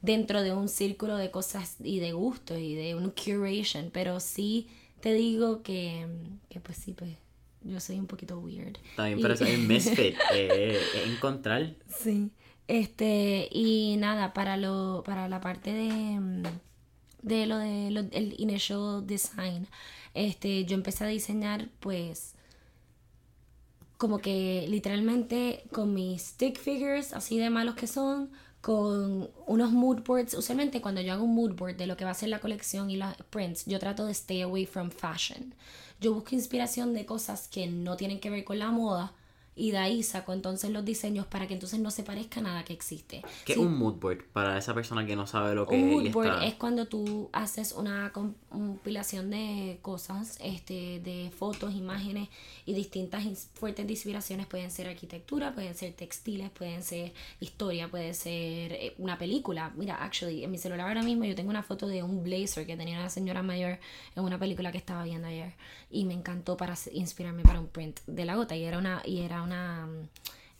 dentro 0.00 0.42
de 0.42 0.54
un 0.54 0.68
círculo 0.68 1.16
de 1.16 1.30
cosas 1.30 1.76
y 1.82 2.00
de 2.00 2.12
gustos 2.12 2.58
y 2.58 2.74
de 2.74 2.94
un 2.94 3.10
curation, 3.10 3.90
pero 3.92 4.20
sí 4.20 4.68
te 5.00 5.12
digo 5.12 5.62
que, 5.62 6.06
que 6.48 6.60
pues 6.60 6.78
sí, 6.78 6.94
pues 6.94 7.10
yo 7.62 7.80
soy 7.80 7.98
un 7.98 8.06
poquito 8.06 8.38
weird. 8.38 8.78
También, 8.96 9.20
pero 9.20 9.36
soy 9.36 9.56
misfit, 9.58 10.16
eh, 10.32 10.80
encontrar. 11.06 11.74
Sí. 11.98 12.30
Este, 12.68 13.48
y 13.52 13.96
nada, 13.98 14.32
para 14.32 14.56
lo, 14.56 15.02
para 15.04 15.28
la 15.28 15.40
parte 15.40 15.72
de, 15.72 16.42
de 17.22 17.46
lo 17.46 17.58
de 17.58 17.88
el 17.88 18.34
initial 18.38 19.06
design, 19.06 19.68
este, 20.14 20.64
yo 20.64 20.74
empecé 20.74 21.04
a 21.04 21.08
diseñar 21.08 21.68
pues 21.80 22.34
como 23.98 24.18
que 24.18 24.66
literalmente 24.68 25.64
con 25.72 25.94
mis 25.94 26.22
stick 26.22 26.58
figures, 26.58 27.12
así 27.12 27.38
de 27.38 27.50
malos 27.50 27.76
que 27.76 27.86
son, 27.86 28.30
con 28.60 29.30
unos 29.46 29.72
mood 29.72 30.02
boards. 30.04 30.34
Usualmente 30.34 30.80
cuando 30.80 31.00
yo 31.00 31.12
hago 31.12 31.24
un 31.24 31.34
mood 31.34 31.54
board 31.54 31.76
de 31.76 31.86
lo 31.86 31.96
que 31.96 32.04
va 32.04 32.10
a 32.10 32.14
ser 32.14 32.28
la 32.28 32.40
colección 32.40 32.90
y 32.90 32.96
las 32.96 33.16
prints, 33.30 33.64
yo 33.66 33.78
trato 33.78 34.06
de 34.06 34.12
stay 34.12 34.42
away 34.42 34.66
from 34.66 34.90
fashion. 34.90 35.54
Yo 36.00 36.12
busco 36.12 36.34
inspiración 36.34 36.92
de 36.92 37.06
cosas 37.06 37.48
que 37.48 37.66
no 37.68 37.96
tienen 37.96 38.20
que 38.20 38.28
ver 38.28 38.44
con 38.44 38.58
la 38.58 38.70
moda, 38.70 39.12
y 39.56 39.70
de 39.70 39.78
ahí 39.78 40.02
saco 40.02 40.34
entonces 40.34 40.70
los 40.70 40.84
diseños 40.84 41.26
para 41.26 41.46
que 41.46 41.54
entonces 41.54 41.80
no 41.80 41.90
se 41.90 42.02
parezca 42.02 42.42
nada 42.42 42.62
que 42.62 42.74
existe. 42.74 43.22
¿Qué 43.46 43.54
es 43.54 43.58
un 43.58 43.76
mood 43.78 43.94
board 43.94 44.24
para 44.32 44.58
esa 44.58 44.74
persona 44.74 45.06
que 45.06 45.16
no 45.16 45.26
sabe 45.26 45.54
lo 45.54 45.66
que 45.66 45.76
es? 45.76 45.82
Un 45.82 45.90
mood 45.90 46.12
board 46.12 46.42
es 46.42 46.54
cuando 46.54 46.86
tú 46.86 47.30
haces 47.32 47.72
una 47.72 48.12
compilación 48.12 49.30
de 49.30 49.78
cosas, 49.80 50.38
este, 50.42 51.00
de 51.00 51.32
fotos, 51.36 51.74
imágenes 51.74 52.28
y 52.66 52.74
distintas 52.74 53.24
fuertes 53.54 53.88
inspiraciones. 53.88 54.46
Pueden 54.46 54.70
ser 54.70 54.88
arquitectura, 54.88 55.54
pueden 55.54 55.74
ser 55.74 55.94
textiles, 55.94 56.50
pueden 56.50 56.82
ser 56.82 57.14
historia, 57.40 57.88
puede 57.88 58.12
ser 58.12 58.72
eh, 58.72 58.94
una 58.98 59.16
película. 59.16 59.72
Mira, 59.74 59.96
actually, 60.04 60.44
en 60.44 60.50
mi 60.50 60.58
celular 60.58 60.88
ahora 60.88 61.02
mismo 61.02 61.24
yo 61.24 61.34
tengo 61.34 61.48
una 61.48 61.62
foto 61.62 61.86
de 61.86 62.02
un 62.02 62.22
blazer 62.22 62.66
que 62.66 62.76
tenía 62.76 62.98
una 62.98 63.08
señora 63.08 63.42
mayor 63.42 63.78
en 64.14 64.22
una 64.22 64.38
película 64.38 64.70
que 64.70 64.78
estaba 64.78 65.02
viendo 65.04 65.28
ayer 65.28 65.54
y 65.90 66.04
me 66.04 66.12
encantó 66.12 66.58
para 66.58 66.74
inspirarme 66.92 67.42
para 67.42 67.60
un 67.60 67.68
print 67.68 68.00
de 68.06 68.24
la 68.26 68.36
gota 68.36 68.54
y 68.54 68.64
era 68.64 68.76
una 68.76 69.00
y 69.04 69.20
era 69.20 69.45
una 69.46 69.88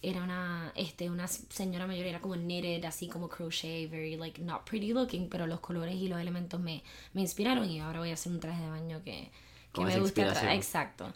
era 0.02 0.22
una 0.22 0.72
este 0.74 1.10
una 1.10 1.26
señora 1.26 1.86
mayor 1.86 2.06
era 2.06 2.20
como 2.20 2.34
knitted 2.34 2.84
así 2.84 3.08
como 3.08 3.28
crochet 3.28 3.90
very 3.90 4.16
like 4.16 4.40
not 4.40 4.64
pretty 4.64 4.92
looking 4.92 5.28
pero 5.28 5.46
los 5.46 5.60
colores 5.60 5.96
y 5.96 6.08
los 6.08 6.20
elementos 6.20 6.60
me, 6.60 6.82
me 7.12 7.22
inspiraron 7.22 7.68
y 7.68 7.80
ahora 7.80 8.00
voy 8.00 8.10
a 8.10 8.14
hacer 8.14 8.32
un 8.32 8.40
traje 8.40 8.62
de 8.62 8.68
baño 8.68 9.02
que, 9.04 9.30
que 9.72 9.84
me 9.84 9.98
gusta 9.98 10.54
exacto 10.54 11.12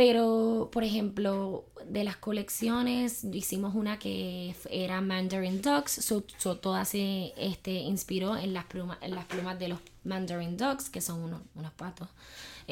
pero, 0.00 0.70
por 0.72 0.82
ejemplo, 0.82 1.66
de 1.84 2.04
las 2.04 2.16
colecciones, 2.16 3.22
hicimos 3.22 3.74
una 3.74 3.98
que 3.98 4.56
era 4.70 5.02
Mandarin 5.02 5.60
Ducks, 5.60 5.92
so, 5.92 6.22
toda 6.56 6.86
se 6.86 7.34
este, 7.36 7.72
inspiró 7.72 8.34
en 8.38 8.54
las, 8.54 8.64
plumas, 8.64 8.96
en 9.02 9.14
las 9.14 9.26
plumas 9.26 9.58
de 9.58 9.68
los 9.68 9.78
Mandarin 10.04 10.56
Ducks, 10.56 10.88
que 10.88 11.02
son 11.02 11.20
unos, 11.20 11.42
unos 11.54 11.72
patos. 11.72 12.08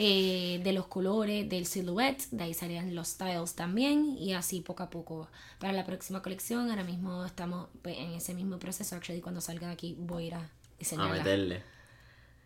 Eh, 0.01 0.61
de 0.63 0.73
los 0.73 0.87
colores, 0.87 1.49
del 1.49 1.67
silhouette, 1.67 2.31
de 2.31 2.45
ahí 2.45 2.55
salían 2.55 2.95
los 2.95 3.09
styles 3.09 3.57
también 3.57 4.17
y 4.17 4.33
así 4.33 4.61
poco 4.61 4.85
a 4.85 4.91
poco 4.91 5.29
para 5.59 5.73
la 5.73 5.85
próxima 5.85 6.23
colección. 6.23 6.71
Ahora 6.71 6.85
mismo 6.85 7.25
estamos 7.25 7.67
pues, 7.83 7.99
en 7.99 8.13
ese 8.13 8.33
mismo 8.33 8.61
proceso, 8.61 8.95
actually 8.95 9.21
cuando 9.21 9.41
salga 9.41 9.67
de 9.67 9.73
aquí 9.73 9.97
voy 9.99 10.23
a 10.23 10.27
ir 10.27 10.35
a 10.35 10.51
diseñarla. 10.79 11.15
A 11.15 11.19
meterle. 11.19 11.63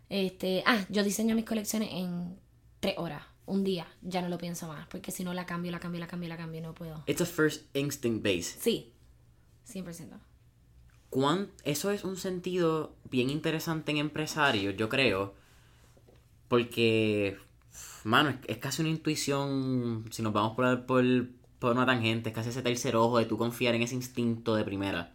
Este, 0.09 0.63
ah, 0.65 0.83
yo 0.89 1.03
diseño 1.03 1.35
mis 1.35 1.45
colecciones 1.45 1.89
en 1.91 2.39
tres 2.79 2.95
horas, 2.97 3.21
un 3.45 3.63
día, 3.63 3.85
ya 4.01 4.23
no 4.23 4.29
lo 4.29 4.39
pienso 4.39 4.67
más, 4.67 4.87
porque 4.87 5.11
si 5.11 5.23
no 5.23 5.35
la 5.35 5.45
cambio, 5.45 5.71
la 5.71 5.79
cambio, 5.79 5.99
la 5.99 6.07
cambio, 6.07 6.29
la 6.29 6.37
cambio, 6.37 6.59
no 6.59 6.73
puedo. 6.73 7.03
It's 7.05 7.21
a 7.21 7.25
first 7.27 7.65
instinct 7.75 8.23
base. 8.23 8.57
Sí, 8.59 8.93
100%. 9.71 10.19
¿Cuán, 11.11 11.51
eso 11.65 11.91
es 11.91 12.03
un 12.03 12.17
sentido 12.17 12.95
bien 13.11 13.29
interesante 13.29 13.91
en 13.91 13.97
empresario, 13.97 14.71
yo 14.71 14.89
creo, 14.89 15.35
porque, 16.53 17.35
mano, 18.03 18.37
es, 18.47 18.57
casi 18.59 18.83
una 18.83 18.91
intuición, 18.91 20.05
si 20.11 20.21
nos 20.21 20.33
vamos 20.33 20.55
por, 20.55 20.85
por, 20.85 21.03
por 21.57 21.71
una 21.71 21.83
tangente, 21.83 22.29
es 22.29 22.35
casi 22.35 22.49
ese 22.49 22.61
tercer 22.61 22.95
ojo 22.95 23.17
de 23.17 23.25
tú 23.25 23.39
confiar 23.39 23.73
en 23.73 23.81
ese 23.81 23.95
instinto 23.95 24.53
de 24.53 24.63
primera. 24.63 25.11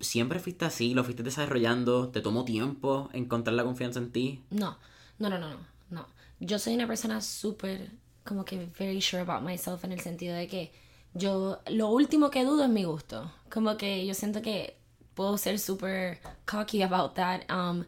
¿Siempre 0.00 0.38
fuiste 0.38 0.64
así? 0.64 0.94
¿Lo 0.94 1.04
fuiste 1.04 1.22
desarrollando? 1.22 2.08
¿Te 2.08 2.22
tomó 2.22 2.46
tiempo 2.46 3.10
encontrar 3.12 3.52
la 3.52 3.64
confianza 3.64 3.98
en 3.98 4.12
ti? 4.12 4.42
No, 4.48 4.78
no, 5.18 5.28
no, 5.28 5.38
no, 5.38 5.58
no. 5.90 6.06
Yo 6.38 6.58
soy 6.58 6.74
una 6.74 6.86
persona 6.86 7.20
súper, 7.20 7.90
como 8.24 8.46
que 8.46 8.66
very 8.78 9.02
sure 9.02 9.20
about 9.20 9.42
myself 9.42 9.84
en 9.84 9.92
el 9.92 10.00
sentido 10.00 10.34
de 10.34 10.46
que 10.46 10.72
yo, 11.12 11.60
lo 11.68 11.88
último 11.88 12.30
que 12.30 12.46
dudo 12.46 12.64
es 12.64 12.70
mi 12.70 12.84
gusto. 12.84 13.30
Como 13.52 13.76
que 13.76 14.06
yo 14.06 14.14
siento 14.14 14.40
que 14.40 14.78
puedo 15.12 15.36
ser 15.36 15.58
súper 15.58 16.18
cocky 16.46 16.80
about 16.80 17.12
that. 17.12 17.42
Um, 17.50 17.84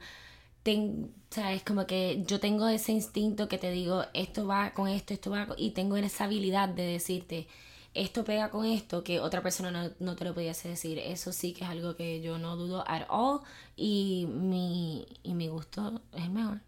o 0.65 1.09
sea, 1.31 1.53
es 1.53 1.63
como 1.63 1.87
que 1.87 2.23
yo 2.27 2.41
tengo 2.41 2.69
ese 2.69 2.93
instinto 2.93 3.49
que 3.49 3.59
te 3.59 3.71
digo, 3.71 4.05
esto 4.15 4.47
va 4.47 4.73
con 4.73 4.89
esto, 4.89 5.15
esto 5.15 5.31
va 5.31 5.47
con... 5.47 5.57
y 5.59 5.71
tengo 5.71 5.97
esa 5.97 6.25
habilidad 6.25 6.69
de 6.69 6.85
decirte, 6.85 7.49
esto 7.95 8.25
pega 8.25 8.51
con 8.51 8.65
esto 8.65 9.05
que 9.05 9.21
otra 9.21 9.43
persona 9.43 9.71
no, 9.71 9.91
no, 9.99 10.17
te 10.17 10.25
lo 10.25 10.35
pudiese 10.35 10.69
decir. 10.69 10.99
Eso 10.99 11.33
sí 11.33 11.53
que 11.53 11.65
es 11.65 11.71
algo 11.71 11.97
que 11.97 12.23
yo 12.23 12.39
no 12.39 12.57
dudo 12.57 12.85
at 12.87 13.07
all 13.09 13.41
y 13.77 14.27
mi, 14.31 15.07
y 15.23 15.35
mi 15.35 15.49
gusto 15.49 16.01
es 16.15 16.25
el 16.25 16.31
mejor. 16.31 16.61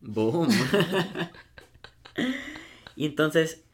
Boom. 0.00 0.48
y 2.96 3.04
entonces, 3.04 3.64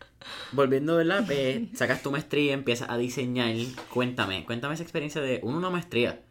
volviendo, 0.52 0.96
¿verdad? 0.96 1.30
Eh, 1.30 1.68
sacas 1.74 2.02
tu 2.02 2.10
maestría, 2.10 2.54
empiezas 2.54 2.90
a 2.90 2.96
diseñar. 2.96 3.54
Cuéntame, 3.92 4.44
cuéntame 4.44 4.74
esa 4.74 4.82
experiencia 4.82 5.20
de 5.20 5.40
una 5.44 5.70
maestría. 5.70 6.24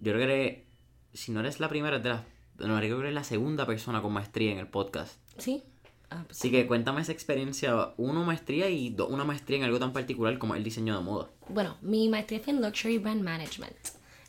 Yo 0.00 0.12
creo 0.12 0.26
que 0.26 0.66
si 1.12 1.32
no 1.32 1.40
eres 1.40 1.58
la 1.58 1.68
primera, 1.68 1.96
es 1.96 2.02
de 2.02 2.10
las 2.10 2.22
no, 2.58 2.76
creo 2.78 2.96
que 2.96 3.02
eres 3.02 3.14
la 3.14 3.24
segunda 3.24 3.66
persona 3.66 4.02
con 4.02 4.12
maestría 4.12 4.52
en 4.52 4.58
el 4.58 4.68
podcast. 4.68 5.16
Sí. 5.38 5.62
Ah, 6.10 6.24
pues 6.26 6.38
Así 6.38 6.50
que 6.50 6.66
cuéntame 6.66 7.00
esa 7.00 7.12
experiencia, 7.12 7.94
una 7.96 8.22
maestría 8.22 8.68
y 8.68 8.94
una 9.08 9.24
maestría 9.24 9.58
en 9.58 9.64
algo 9.64 9.78
tan 9.78 9.92
particular 9.92 10.38
como 10.38 10.54
el 10.54 10.62
diseño 10.62 10.96
de 10.96 11.02
moda. 11.02 11.30
Bueno, 11.48 11.76
mi 11.80 12.08
maestría 12.08 12.40
fue 12.40 12.52
en 12.52 12.60
Luxury 12.60 12.98
Brand 12.98 13.22
Management. 13.22 13.76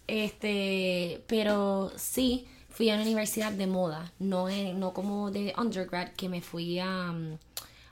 Este, 0.08 1.24
pero 1.28 1.92
sí, 1.96 2.48
fui 2.70 2.90
a 2.90 2.96
una 2.96 3.04
universidad 3.04 3.52
de 3.52 3.68
moda, 3.68 4.12
no, 4.20 4.48
no 4.50 4.94
como 4.94 5.32
de 5.32 5.54
undergrad, 5.58 6.10
que 6.14 6.30
me 6.30 6.42
fui 6.42 6.80
a, 6.80 7.12
mm, 7.12 7.38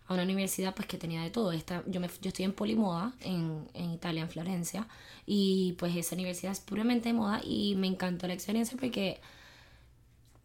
a 0.08 0.14
una 0.14 0.24
universidad 0.24 0.74
pues 0.74 0.88
que 0.88 0.98
tenía 0.98 1.22
de 1.22 1.30
todo. 1.30 1.52
Esta, 1.52 1.84
yo, 1.88 2.00
me, 2.00 2.08
yo 2.22 2.30
estoy 2.30 2.46
en 2.46 2.54
Polimoda, 2.54 3.14
en, 3.22 3.68
en 3.74 3.92
Italia, 3.92 4.24
en 4.24 4.30
Florencia, 4.30 4.88
y 5.26 5.76
pues 5.78 5.96
esa 5.96 6.16
universidad 6.16 6.52
es 6.52 6.60
puramente 6.60 7.10
de 7.10 7.14
moda 7.14 7.42
y 7.44 7.76
me 7.76 7.88
encantó 7.88 8.28
la 8.28 8.34
experiencia 8.34 8.78
porque 8.80 9.22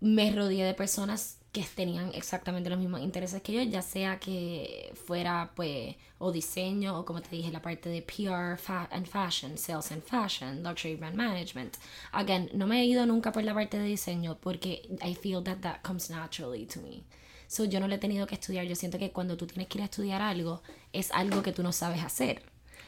me 0.01 0.31
rodeé 0.33 0.65
de 0.65 0.75
personas 0.75 1.39
que 1.57 1.65
tenían 1.75 2.11
exactamente 2.15 2.69
los 2.69 2.79
mismos 2.79 3.01
intereses 3.01 3.41
que 3.41 3.55
yo, 3.55 3.63
ya 3.63 3.81
sea 3.81 4.19
que 4.19 4.93
fuera 5.07 5.53
pues 5.55 5.97
o 6.19 6.31
diseño 6.31 6.99
o 6.99 7.05
como 7.07 7.23
te 7.23 7.35
dije 7.35 7.51
la 7.51 7.63
parte 7.63 7.89
de 7.89 8.03
PR 8.03 8.59
and 8.91 9.07
fashion, 9.07 9.57
sales 9.57 9.91
and 9.91 10.03
fashion, 10.03 10.63
luxury 10.63 10.97
brand 10.97 11.17
management. 11.17 11.79
Again, 12.13 12.51
no 12.53 12.67
me 12.67 12.83
he 12.83 12.85
ido 12.85 13.07
nunca 13.07 13.33
por 13.33 13.43
la 13.43 13.55
parte 13.55 13.79
de 13.79 13.85
diseño 13.85 14.37
porque 14.39 14.83
I 15.03 15.15
feel 15.15 15.43
that 15.45 15.61
that 15.61 15.81
comes 15.83 16.11
naturally 16.11 16.67
to 16.67 16.81
me. 16.81 17.05
So 17.49 17.65
yo 17.65 17.81
no 17.81 17.89
lo 17.89 17.95
he 17.95 17.99
tenido 17.99 18.27
que 18.27 18.35
estudiar, 18.35 18.67
yo 18.67 18.77
siento 18.77 18.99
que 18.99 19.13
cuando 19.13 19.39
tú 19.39 19.47
tienes 19.47 19.69
que 19.69 19.79
ir 19.79 19.83
a 19.83 19.87
estudiar 19.87 20.21
algo 20.21 20.63
es 20.93 21.11
algo 21.13 21.43
que 21.43 21.53
tú 21.53 21.63
no 21.63 21.73
sabes 21.73 22.03
hacer. 22.03 22.43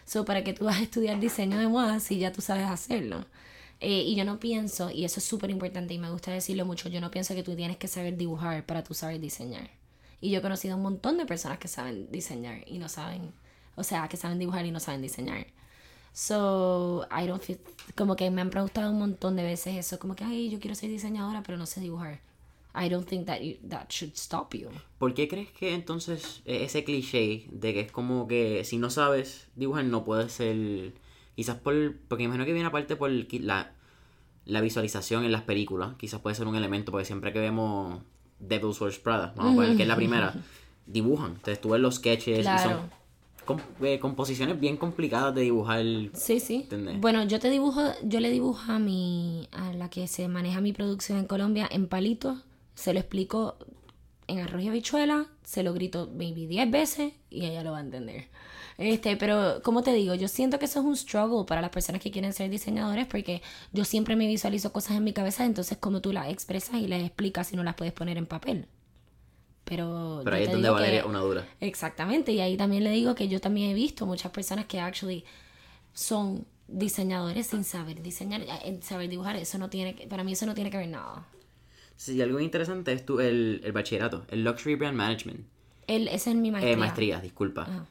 So 0.05 0.27
para 0.27 0.45
que 0.45 0.53
tú 0.53 0.67
vas 0.67 0.77
a 0.77 0.83
estudiar 0.83 1.19
diseño 1.21 1.59
de 1.59 1.69
moda 1.69 2.01
si 2.01 2.19
ya 2.19 2.33
tú 2.33 2.43
sabes 2.43 2.67
hacerlo. 2.67 3.25
Eh, 3.81 4.03
y 4.03 4.17
yo 4.17 4.25
no 4.25 4.41
pienso, 4.41 4.91
y 4.91 5.05
eso 5.05 5.21
es 5.21 5.25
súper 5.25 5.51
importante 5.51 5.95
y 5.95 5.99
me 5.99 6.11
gusta 6.11 6.33
decirlo 6.33 6.65
mucho, 6.65 6.89
yo 6.89 7.01
no 7.01 7.11
pienso 7.11 7.35
que 7.35 7.45
tú 7.45 7.55
tienes 7.55 7.77
que 7.77 7.87
saber 7.87 8.17
dibujar 8.17 8.67
para 8.67 8.83
tú 8.83 8.93
saber 8.93 9.21
diseñar. 9.21 9.71
Y 10.21 10.31
yo 10.31 10.39
he 10.39 10.43
conocido 10.43 10.77
un 10.77 10.83
montón 10.83 11.17
de 11.17 11.27
personas 11.27 11.59
que 11.59 11.69
saben 11.69 12.11
diseñar 12.11 12.65
y 12.67 12.79
no 12.79 12.89
saben, 12.89 13.33
o 13.77 13.85
sea, 13.85 14.09
que 14.09 14.17
saben 14.17 14.39
dibujar 14.39 14.67
y 14.67 14.73
no 14.73 14.81
saben 14.81 15.01
diseñar. 15.01 15.47
So, 16.13 17.07
I 17.13 17.29
don't 17.29 17.41
feel, 17.41 17.61
como 17.95 18.17
que 18.17 18.29
me 18.31 18.41
han 18.41 18.51
preguntado 18.51 18.91
un 18.91 18.99
montón 18.99 19.37
de 19.37 19.45
veces 19.45 19.77
eso, 19.77 20.01
como 20.01 20.17
que, 20.17 20.25
ay, 20.25 20.51
yo 20.51 20.59
quiero 20.59 20.75
ser 20.75 20.91
diseñadora, 20.91 21.45
pero 21.45 21.57
no 21.57 21.67
sé 21.67 21.81
dibujar. 21.81 22.21
I 22.75 22.89
don't 22.89 23.09
think 23.09 23.27
that 23.27 23.41
that 23.69 23.89
should 23.91 24.15
stop 24.15 24.55
you. 24.55 24.69
¿Por 24.99 25.15
qué 25.15 25.29
crees 25.29 25.51
que 25.51 25.75
entonces 25.75 26.43
e, 26.45 26.65
ese 26.65 26.85
cliché 26.85 27.47
de 27.51 27.73
que 27.73 27.81
es 27.81 27.93
como 27.93 28.29
que 28.29 28.65
si 28.65 28.79
no 28.79 28.91
sabes 28.91 29.47
dibujar 29.57 29.85
no 29.85 30.05
puedes 30.05 30.33
ser 30.33 30.93
Quizás 31.39 31.55
por. 31.55 31.95
Porque 32.09 32.25
imagino 32.25 32.45
que 32.45 32.53
viene 32.53 32.67
aparte 32.67 32.97
por 32.97 33.13
la, 33.13 33.71
la 34.45 34.61
visualización 34.61 35.25
en 35.25 35.31
las 35.31 35.43
películas. 35.43 35.95
Quizás 35.97 36.21
puede 36.21 36.35
ser 36.35 36.49
un 36.49 36.57
elemento, 36.57 36.91
porque 36.91 37.05
siempre 37.05 37.33
que 37.33 37.39
vemos 37.39 38.03
Devil's 38.41 38.81
Wears 38.81 38.99
Prada, 38.99 39.35
vamos 39.37 39.53
a 39.53 39.55
poner 39.55 39.77
que 39.77 39.83
es 39.83 39.89
la 39.89 39.95
primera, 39.95 40.35
dibujan. 40.87 41.35
Entonces 41.37 41.61
tú 41.61 41.69
ves 41.69 41.81
los 41.81 41.95
sketches 41.95 42.41
y 42.41 42.43
son 42.43 42.91
eh, 43.83 44.01
composiciones 44.01 44.59
bien 44.59 44.77
complicadas 44.77 45.33
de 45.33 45.43
dibujar. 45.43 45.85
Sí, 46.13 46.41
sí. 46.41 46.69
Bueno, 46.99 47.23
yo 47.23 47.39
te 47.39 47.51
dibujo, 47.51 47.83
yo 48.03 48.19
le 48.19 48.31
dibujo 48.31 48.73
a 48.73 48.81
mi, 48.81 49.47
a 49.53 49.73
la 49.75 49.89
que 49.91 50.09
se 50.09 50.27
maneja 50.27 50.61
mi 50.61 50.73
producción 50.73 51.19
en 51.19 51.27
Colombia 51.27 51.69
en 51.71 51.87
palitos, 51.87 52.41
se 52.75 52.93
lo 52.93 52.99
explico 52.99 53.59
en 54.29 54.41
arroz 54.41 54.63
y 54.63 54.69
habichuela, 54.69 55.27
se 55.43 55.63
lo 55.63 55.73
grito 55.73 56.11
maybe 56.15 56.47
10 56.47 56.71
veces 56.71 57.13
y 57.31 57.47
ella 57.47 57.65
lo 57.65 57.73
va 57.73 57.79
a 57.79 57.81
entender. 57.81 58.29
Este, 58.77 59.17
pero 59.17 59.61
como 59.65 59.83
te 59.83 59.93
digo, 59.93 60.15
yo 60.15 60.29
siento 60.29 60.61
que 60.61 60.67
eso 60.67 60.79
es 60.79 60.87
un 60.87 60.97
struggle 60.97 61.45
para 61.47 61.61
las 61.61 61.71
personas 61.71 62.01
que 62.01 62.13
quieren 62.13 62.33
ser 62.33 62.49
diseñadores 62.49 63.07
porque 63.09 63.43
yo 63.73 63.85
siempre 63.85 64.15
me 64.15 64.29
visualizo 64.29 64.73
cosas 64.73 64.97
en 64.97 65.05
mi 65.05 65.13
cabeza, 65.13 65.45
entonces 65.45 65.79
como 65.79 66.01
tú 66.01 66.13
las 66.13 66.29
expresas 66.29 66.77
y 66.77 66.87
las 66.87 67.03
explicas 67.03 67.53
y 67.53 67.57
no 67.57 67.65
las 67.65 67.75
puedes 67.75 67.93
poner 67.93 68.17
en 68.19 68.27
papel. 68.27 68.67
Pero, 69.65 70.23
pero 70.25 70.37
ahí 70.37 70.45
es 70.45 70.53
donde 70.53 70.71
Valeria 70.71 71.05
una 71.05 71.19
dura. 71.19 71.47
Exactamente, 71.61 72.33
y 72.33 72.41
ahí 72.41 72.57
también 72.57 72.85
le 72.85 72.91
digo 72.91 73.15
que 73.15 73.29
yo 73.29 73.41
también 73.41 73.71
he 73.71 73.75
visto 73.75 74.07
muchas 74.07 74.31
personas 74.31 74.67
que 74.67 74.79
actually 74.79 75.25
son 75.93 76.47
diseñadores 76.69 77.49
sin 77.49 77.65
saber 77.65 78.01
diseñar, 78.03 78.43
eh, 78.43 78.79
saber 78.83 79.09
dibujar, 79.09 79.37
eso 79.37 79.59
no 79.59 79.69
tiene 79.69 80.07
para 80.09 80.23
mí 80.23 80.33
eso 80.33 80.47
no 80.47 80.55
tiene 80.55 80.71
que 80.71 80.77
ver 80.77 80.89
nada. 80.89 81.27
Sí, 81.99 82.23
algo 82.23 82.41
interesante 82.41 82.95
es 82.95 83.05
tu, 83.05 83.21
el, 83.21 83.61
el 83.63 83.73
bachillerato, 83.73 84.25
el 84.31 84.43
Luxury 84.45 84.77
Brand 84.77 84.97
Management. 84.97 85.47
El, 85.87 86.09
ese 86.09 86.31
es 86.31 86.37
mi 86.37 86.51
maestría. 86.51 86.73
Eh, 86.73 86.77
maestría, 86.77 87.21
disculpa 87.21 87.87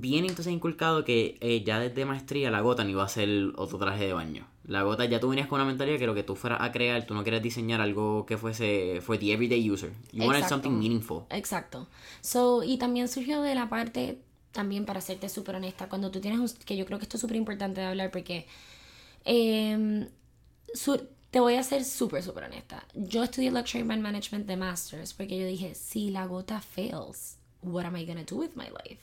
viene 0.00 0.28
entonces 0.28 0.52
inculcado 0.52 1.04
que 1.04 1.38
eh, 1.40 1.62
ya 1.64 1.78
desde 1.78 2.04
maestría 2.04 2.50
la 2.50 2.60
gota 2.60 2.84
no 2.84 2.90
iba 2.90 3.04
a 3.04 3.08
ser 3.08 3.28
otro 3.56 3.78
traje 3.78 4.06
de 4.06 4.12
baño. 4.12 4.46
La 4.64 4.82
gota 4.82 5.04
ya 5.04 5.20
tú 5.20 5.28
venías 5.28 5.46
con 5.48 5.60
una 5.60 5.66
mentalidad 5.66 5.98
que 5.98 6.06
lo 6.06 6.14
que 6.14 6.22
tú 6.22 6.34
fueras 6.34 6.60
a 6.60 6.72
crear, 6.72 7.06
tú 7.06 7.14
no 7.14 7.24
querías 7.24 7.42
diseñar 7.42 7.80
algo 7.80 8.26
que 8.26 8.36
fuese 8.36 9.00
for 9.00 9.18
the 9.18 9.32
everyday 9.32 9.70
user. 9.70 9.92
You 10.12 10.24
wanted 10.24 10.46
something 10.48 10.70
meaningful. 10.70 11.24
Exacto. 11.30 11.88
So, 12.20 12.62
y 12.62 12.76
también 12.78 13.08
surgió 13.08 13.42
de 13.42 13.54
la 13.54 13.68
parte, 13.68 14.18
también 14.52 14.84
para 14.84 15.00
serte 15.00 15.28
súper 15.28 15.56
honesta, 15.56 15.88
cuando 15.88 16.10
tú 16.10 16.20
tienes, 16.20 16.54
que 16.54 16.76
yo 16.76 16.84
creo 16.84 16.98
que 16.98 17.04
esto 17.04 17.16
es 17.16 17.20
súper 17.20 17.36
importante 17.36 17.80
de 17.80 17.86
hablar 17.86 18.10
porque 18.10 18.46
em, 19.24 20.08
te 21.30 21.40
voy 21.40 21.54
a 21.54 21.62
ser 21.62 21.84
súper, 21.84 22.22
súper 22.22 22.44
honesta. 22.44 22.86
Yo 22.94 23.24
estudié 23.24 23.50
Luxury 23.50 23.82
Brand 23.82 24.02
Management 24.02 24.46
de 24.46 24.56
Masters 24.56 25.12
porque 25.12 25.38
yo 25.38 25.46
dije, 25.46 25.74
si 25.74 26.10
la 26.10 26.26
gota 26.26 26.60
fails, 26.60 27.36
what 27.62 27.84
am 27.84 27.96
I 27.96 28.06
to 28.06 28.34
do 28.34 28.40
with 28.40 28.54
my 28.54 28.68
life? 28.68 29.02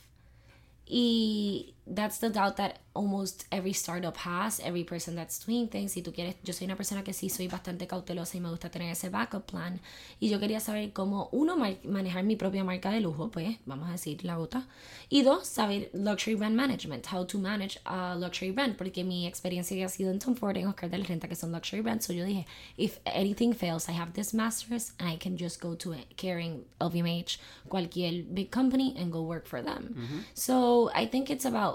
Y 0.86 1.73
that's 1.86 2.20
the 2.20 2.30
doubt 2.30 2.58
that 2.58 2.80
almost 2.96 3.46
every 3.52 3.74
startup 3.74 4.16
has, 4.18 4.60
every 4.60 4.84
person 4.84 5.16
that's 5.16 5.46
doing 5.46 5.68
things. 5.68 5.94
Si 5.94 6.02
tú 6.02 6.14
quieres, 6.14 6.36
yo 6.44 6.54
soy 6.54 6.66
una 6.66 6.76
persona 6.76 7.04
que 7.04 7.14
sí 7.14 7.30
soy 7.30 7.48
bastante 7.48 7.88
cautelosa 7.88 8.38
y 8.38 8.40
me 8.40 8.50
gusta 8.50 8.70
tener 8.70 8.92
ese 8.92 9.10
backup 9.10 9.46
plan. 9.46 9.80
Y 10.20 10.30
yo 10.30 10.40
quería 10.40 10.60
saber 10.60 10.94
cómo, 10.94 11.30
uno, 11.32 11.58
manejar 11.58 12.24
mi 12.24 12.36
propia 12.36 12.64
marca 12.64 12.92
de 12.92 13.02
lujo, 13.02 13.32
pues, 13.32 13.58
vamos 13.66 13.90
a 13.90 13.94
decir, 13.94 14.24
la 14.24 14.38
gota. 14.38 14.68
Y 15.10 15.24
dos, 15.24 15.48
saber 15.48 15.90
luxury 15.94 16.36
brand 16.36 16.56
management, 16.56 17.06
how 17.12 17.26
to 17.26 17.38
manage 17.38 17.80
a 17.86 18.16
luxury 18.16 18.52
brand. 18.52 18.78
Porque 18.78 19.04
mi 19.04 19.28
experiencia 19.28 19.86
ha 19.86 19.90
sido 19.90 20.12
en 20.12 20.20
Tom 20.20 20.36
Ford, 20.36 20.56
en 20.56 20.68
Oscar 20.68 20.90
de 20.90 21.00
la 21.00 21.06
Renta, 21.06 21.28
que 21.28 21.36
son 21.36 21.52
luxury 21.52 21.82
brands. 21.82 22.06
So 22.06 22.14
yo 22.14 22.26
dije, 22.26 22.46
if 22.78 23.00
anything 23.06 23.54
fails, 23.54 23.90
I 23.90 23.94
have 23.94 24.14
this 24.14 24.34
master's 24.34 24.94
and 25.00 25.10
I 25.10 25.18
can 25.18 25.38
just 25.38 25.60
go 25.60 25.76
to 25.76 25.96
carrying 26.16 26.66
LVMH, 26.80 27.38
cualquier 27.68 28.24
big 28.24 28.52
company, 28.52 28.96
and 28.98 29.12
go 29.12 29.24
work 29.24 29.48
for 29.48 29.62
them. 29.62 29.96
Mm-hmm. 29.98 30.20
So 30.34 30.92
I 30.94 31.08
think 31.08 31.30
it's 31.30 31.46
about 31.46 31.73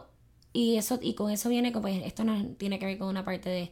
y, 0.53 0.77
eso, 0.77 0.99
y 1.03 1.15
con 1.15 1.31
eso 1.31 1.49
viene, 1.49 1.73
pues 1.73 2.03
esto 2.05 2.25
no 2.25 2.55
tiene 2.57 2.79
que 2.79 2.87
ver 2.87 2.99
con 2.99 3.09
una 3.09 3.25
parte 3.25 3.49
de, 3.51 3.71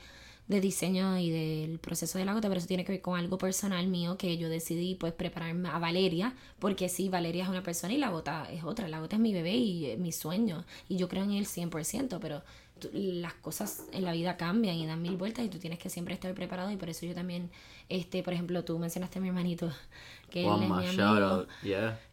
de 0.49 0.61
diseño 0.61 1.19
y 1.19 1.31
del 1.31 1.79
proceso 1.79 2.19
de 2.19 2.25
la 2.25 2.33
gota, 2.35 2.49
pero 2.49 2.59
eso 2.59 2.69
tiene 2.69 2.85
que 2.85 2.93
ver 2.93 3.01
con 3.01 3.19
algo 3.19 3.39
personal 3.39 3.87
mío 3.89 4.17
que 4.17 4.37
yo 4.39 4.49
decidí 4.49 4.95
pues 4.95 5.13
prepararme 5.13 5.69
a 5.69 5.79
Valeria, 5.79 6.35
porque 6.59 6.89
sí, 6.89 7.09
Valeria 7.09 7.45
es 7.45 7.49
una 7.49 7.63
persona 7.63 7.93
y 7.95 7.99
la 7.99 8.11
gota 8.11 8.49
es 8.53 8.63
otra, 8.65 8.89
la 8.89 9.01
gota 9.01 9.17
es 9.17 9.23
mi 9.23 9.33
bebé 9.33 9.57
y 9.57 9.97
mi 9.99 10.13
sueño, 10.13 10.65
y 10.89 10.97
yo 10.97 11.09
creo 11.09 11.25
en 11.25 11.33
él 11.33 11.47
100%, 11.47 12.19
pero 12.21 12.43
las 12.93 13.35
cosas 13.35 13.85
en 13.93 14.05
la 14.05 14.13
vida 14.13 14.37
cambian 14.37 14.77
y 14.77 14.87
dan 14.87 15.01
mil 15.01 15.17
vueltas 15.17 15.45
y 15.45 15.49
tú 15.49 15.59
tienes 15.59 15.79
que 15.79 15.89
siempre 15.89 16.15
estar 16.15 16.33
preparado 16.35 16.71
y 16.71 16.77
por 16.77 16.91
eso 16.91 17.07
yo 17.07 17.15
también, 17.15 17.51
este, 17.89 18.23
por 18.23 18.35
ejemplo, 18.35 18.65
tú 18.65 18.79
mencionaste 18.79 19.19
a 19.19 19.23
mi 19.23 19.29
hermanito, 19.29 19.71
que 20.31 20.45
él 20.45 20.63
es 20.63 20.69
mi 20.69 20.87
amigo. 20.87 21.47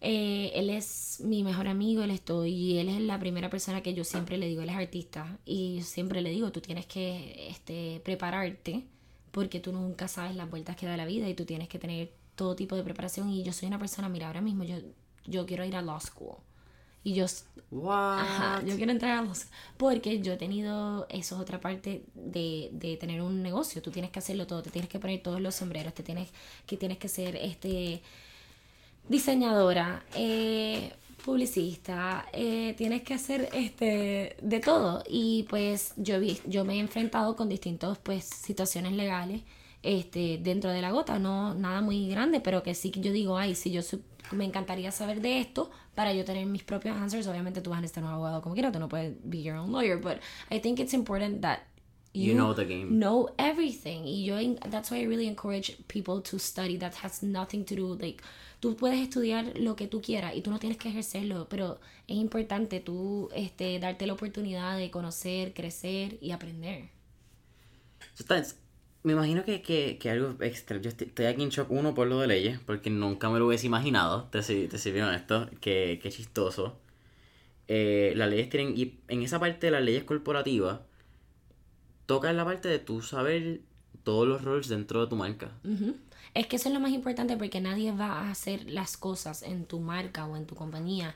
Eh, 0.02 0.52
él 0.56 0.70
es 0.70 1.22
mi 1.24 1.44
mejor 1.44 1.68
amigo, 1.68 2.04
él 2.04 2.12
estoy, 2.12 2.52
y 2.54 2.78
él 2.78 2.90
es 2.90 3.02
la 3.02 3.20
primera 3.20 3.50
persona 3.50 3.82
que 3.82 3.94
yo 3.94 4.04
siempre 4.04 4.38
le 4.38 4.48
digo, 4.48 4.62
él 4.62 4.70
es 4.70 4.76
artista, 4.76 5.38
y 5.46 5.82
siempre 5.82 6.22
le 6.22 6.30
digo, 6.30 6.52
tú 6.52 6.62
tienes 6.62 6.86
que 6.86 7.50
este, 7.50 8.02
prepararte 8.04 8.84
porque 9.32 9.60
tú 9.60 9.72
nunca 9.74 10.08
sabes 10.08 10.36
las 10.36 10.50
vueltas 10.50 10.76
que 10.76 10.86
da 10.86 10.96
la 10.96 11.06
vida 11.06 11.28
y 11.28 11.34
tú 11.34 11.44
tienes 11.46 11.68
que 11.68 11.80
tener 11.80 12.12
todo 12.36 12.56
tipo 12.56 12.76
de 12.76 12.84
preparación 12.84 13.30
y 13.30 13.44
yo 13.44 13.52
soy 13.52 13.68
una 13.68 13.80
persona, 13.80 14.08
mira, 14.08 14.28
ahora 14.28 14.42
mismo 14.42 14.64
yo, 14.64 14.78
yo 15.26 15.46
quiero 15.46 15.66
ir 15.66 15.76
a 15.76 15.82
law 15.82 16.00
school 16.00 16.38
y 17.04 17.14
yo, 17.14 17.26
yo 17.72 18.76
quiero 18.78 18.92
entrar 18.92 19.18
a 19.18 19.22
los... 19.22 19.48
Porque 19.78 20.22
yo 20.22 20.34
he 20.34 20.38
tenido, 20.38 21.06
eso 21.10 21.36
es 21.36 21.42
otra 21.42 21.60
parte 21.60 22.04
de, 22.16 22.70
de, 22.72 22.96
tener 22.98 23.22
un 23.22 23.44
negocio. 23.44 23.82
Tú 23.82 23.92
tienes 23.92 24.10
que 24.12 24.20
hacerlo 24.20 24.48
todo, 24.48 24.62
te 24.62 24.70
tienes 24.70 24.90
que 24.90 25.00
poner 25.00 25.22
todos 25.22 25.42
los 25.42 25.56
sombreros, 25.56 25.94
te 25.94 26.04
tienes 26.04 26.30
que, 26.66 26.78
tienes 26.78 26.98
que 26.98 27.10
ser 27.10 27.36
este, 27.36 28.02
diseñadora, 29.10 30.06
eh, 30.16 30.94
publicista, 31.26 32.26
eh, 32.32 32.74
tienes 32.78 33.04
que 33.04 33.16
hacer 33.16 33.50
este, 33.54 34.38
de 34.42 34.60
todo. 34.62 35.04
Y 35.10 35.44
pues 35.50 35.94
yo, 35.98 36.22
vi, 36.22 36.40
yo 36.46 36.64
me 36.64 36.76
he 36.76 36.80
enfrentado 36.80 37.36
con 37.36 37.50
distintas 37.50 37.98
pues, 37.98 38.24
situaciones 38.24 38.94
legales 38.94 39.42
este, 39.84 40.40
dentro 40.42 40.72
de 40.72 40.82
la 40.82 40.92
gota, 40.92 41.20
no 41.20 41.54
nada 41.54 41.82
muy 41.82 42.08
grande, 42.08 42.40
pero 42.40 42.64
que 42.64 42.74
sí 42.74 42.90
que 42.90 43.02
yo 43.02 43.12
digo, 43.12 43.38
ay, 43.38 43.54
si 43.54 43.70
yo 43.70 43.82
me 44.32 44.46
encantaría 44.46 44.92
saber 44.92 45.22
de 45.22 45.40
esto 45.40 45.70
para 45.94 46.14
yo 46.14 46.26
tener 46.26 46.46
mis 46.46 46.64
propios 46.64 46.98
answers. 46.98 47.28
Obviamente 47.28 47.62
tú 47.62 47.70
vas 47.70 47.80
a 47.80 47.82
necesitar 47.82 48.04
un 48.04 48.12
abogado 48.12 48.42
como 48.42 48.56
quieras, 48.56 48.72
tú 48.72 48.80
no 48.80 48.90
puedes 48.90 49.16
be 49.24 49.44
your 49.44 49.56
own 49.58 49.72
lawyer, 49.72 49.98
but 49.98 50.18
I 50.50 50.60
think 50.60 50.80
it's 50.80 50.94
important 50.94 51.42
that 51.42 51.60
you, 52.14 52.34
know 52.34 52.54
the 52.54 52.66
game. 52.66 52.98
Know 52.98 53.30
everything. 53.38 54.06
Y 54.06 54.26
yo, 54.26 54.38
that's 54.70 54.90
why 54.92 55.02
I 55.02 55.06
really 55.06 55.28
encourage 55.28 55.78
people 55.88 56.22
to 56.22 56.40
study. 56.40 56.78
That 56.78 56.94
has 57.04 57.24
nothing 57.24 57.66
to 57.66 57.76
do, 57.76 57.96
like, 57.96 58.24
tú 58.60 58.76
puedes 58.76 59.00
estudiar 59.00 59.58
lo 59.58 59.76
que 59.76 59.88
tú 59.88 60.02
quieras 60.02 60.36
y 60.36 60.42
tú 60.42 60.50
no 60.50 60.60
tienes 60.60 60.78
que 60.78 60.90
ejercerlo, 60.90 61.48
pero 61.50 61.80
es 62.08 62.16
importante 62.16 62.80
tú 62.80 63.30
este, 63.36 63.80
darte 63.80 64.08
la 64.08 64.14
oportunidad 64.14 64.78
de 64.78 64.90
conocer, 64.90 65.54
crecer 65.54 66.18
y 66.22 66.32
aprender. 66.32 66.90
So 68.16 68.24
me 69.04 69.14
imagino 69.14 69.44
que, 69.44 69.62
que, 69.62 69.98
que 70.00 70.10
algo 70.10 70.36
extra. 70.42 70.80
Yo 70.80 70.90
estoy, 70.90 71.26
aquí 71.26 71.44
en 71.44 71.50
shock, 71.50 71.70
uno, 71.72 71.94
por 71.94 72.08
lo 72.08 72.20
de 72.20 72.28
leyes, 72.28 72.60
porque 72.66 72.90
nunca 72.90 73.30
me 73.30 73.40
lo 73.40 73.48
hubiese 73.48 73.68
imaginado, 73.68 74.24
te, 74.32 74.42
te 74.42 74.78
sirvieron 74.78 75.14
esto, 75.14 75.50
que, 75.62 76.00
que 76.02 76.10
chistoso. 76.10 76.78
Eh, 77.68 78.14
las 78.16 78.30
leyes 78.30 78.50
tienen, 78.50 78.78
y 78.78 79.00
en 79.08 79.22
esa 79.22 79.40
parte 79.40 79.68
de 79.68 79.72
las 79.72 79.84
leyes 79.84 80.04
corporativas, 80.04 80.80
toca 82.06 82.30
en 82.30 82.38
la 82.38 82.46
parte 82.46 82.70
de 82.70 82.80
tú 82.80 83.02
saber 83.02 83.62
todos 84.04 84.28
los 84.28 84.44
roles 84.44 84.68
dentro 84.68 85.02
de 85.02 85.08
tu 85.08 85.16
marca. 85.16 85.52
Es 86.34 86.48
que 86.48 86.56
eso 86.56 86.70
es 86.70 86.74
lo 86.74 86.80
más 86.80 86.92
importante 86.92 87.38
porque 87.38 87.62
nadie 87.62 87.92
va 87.92 88.22
a 88.22 88.32
hacer 88.32 88.70
las 88.70 88.98
cosas 88.98 89.44
en 89.44 89.66
tu 89.66 89.80
marca 89.80 90.26
o 90.26 90.36
en 90.36 90.46
tu 90.46 90.56
compañía 90.56 91.16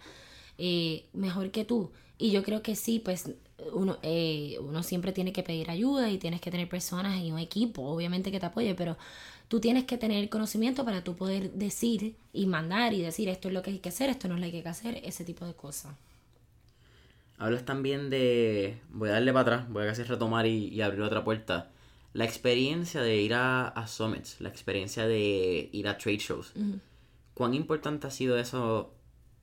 eh, 0.58 1.06
mejor 1.14 1.52
que 1.52 1.66
tú. 1.66 1.92
Y 2.18 2.32
yo 2.32 2.44
creo 2.44 2.64
que 2.64 2.76
sí, 2.76 3.00
pues 3.00 3.32
uno, 3.74 3.98
eh, 4.02 4.58
uno 4.60 4.84
siempre 4.84 5.12
tiene 5.12 5.34
que 5.34 5.44
pedir 5.44 5.70
ayuda 5.70 6.10
y 6.10 6.18
tienes 6.18 6.42
que 6.42 6.52
tener 6.52 6.68
personas 6.68 7.22
y 7.22 7.32
un 7.32 7.40
equipo, 7.40 7.84
obviamente, 7.84 8.32
que 8.32 8.40
te 8.40 8.46
apoye, 8.46 8.76
pero 8.76 8.98
tú 9.48 9.60
tienes 9.60 9.86
que 9.86 9.98
tener 9.98 10.30
conocimiento 10.30 10.84
para 10.84 11.04
tú 11.04 11.16
poder 11.16 11.52
decir 11.54 12.16
y 12.34 12.46
mandar 12.46 12.94
y 12.94 13.02
decir 13.02 13.30
esto 13.30 13.48
es 13.48 13.54
lo 13.54 13.62
que 13.62 13.72
hay 13.72 13.80
que 13.80 13.90
hacer, 13.90 14.10
esto 14.10 14.28
no 14.28 14.36
es 14.36 14.42
lo 14.42 14.50
que 14.50 14.58
hay 14.58 14.64
que 14.64 14.70
hacer, 14.70 15.02
ese 15.04 15.24
tipo 15.24 15.46
de 15.46 15.54
cosas. 15.54 15.96
Hablas 17.38 17.66
también 17.66 18.10
de. 18.10 18.80
Voy 18.90 19.10
a 19.10 19.14
darle 19.14 19.32
para 19.32 19.42
atrás, 19.42 19.70
voy 19.70 19.84
a 19.84 19.88
casi 19.88 20.04
retomar 20.04 20.48
y, 20.48 20.82
abrir 20.82 21.02
otra 21.02 21.24
puerta. 21.24 21.70
La 22.14 22.26
experiencia 22.26 23.02
de 23.02 23.18
ir 23.18 23.36
a, 23.36 23.68
a, 23.68 23.88
summits, 23.88 24.42
la 24.42 24.50
experiencia 24.50 25.06
de 25.06 25.70
ir 25.72 25.88
a 25.88 26.00
trade 26.00 26.18
shows. 26.18 26.54
¿Cuán 27.36 27.54
importante 27.54 28.08
ha 28.08 28.10
sido 28.10 28.40
eso? 28.40 28.92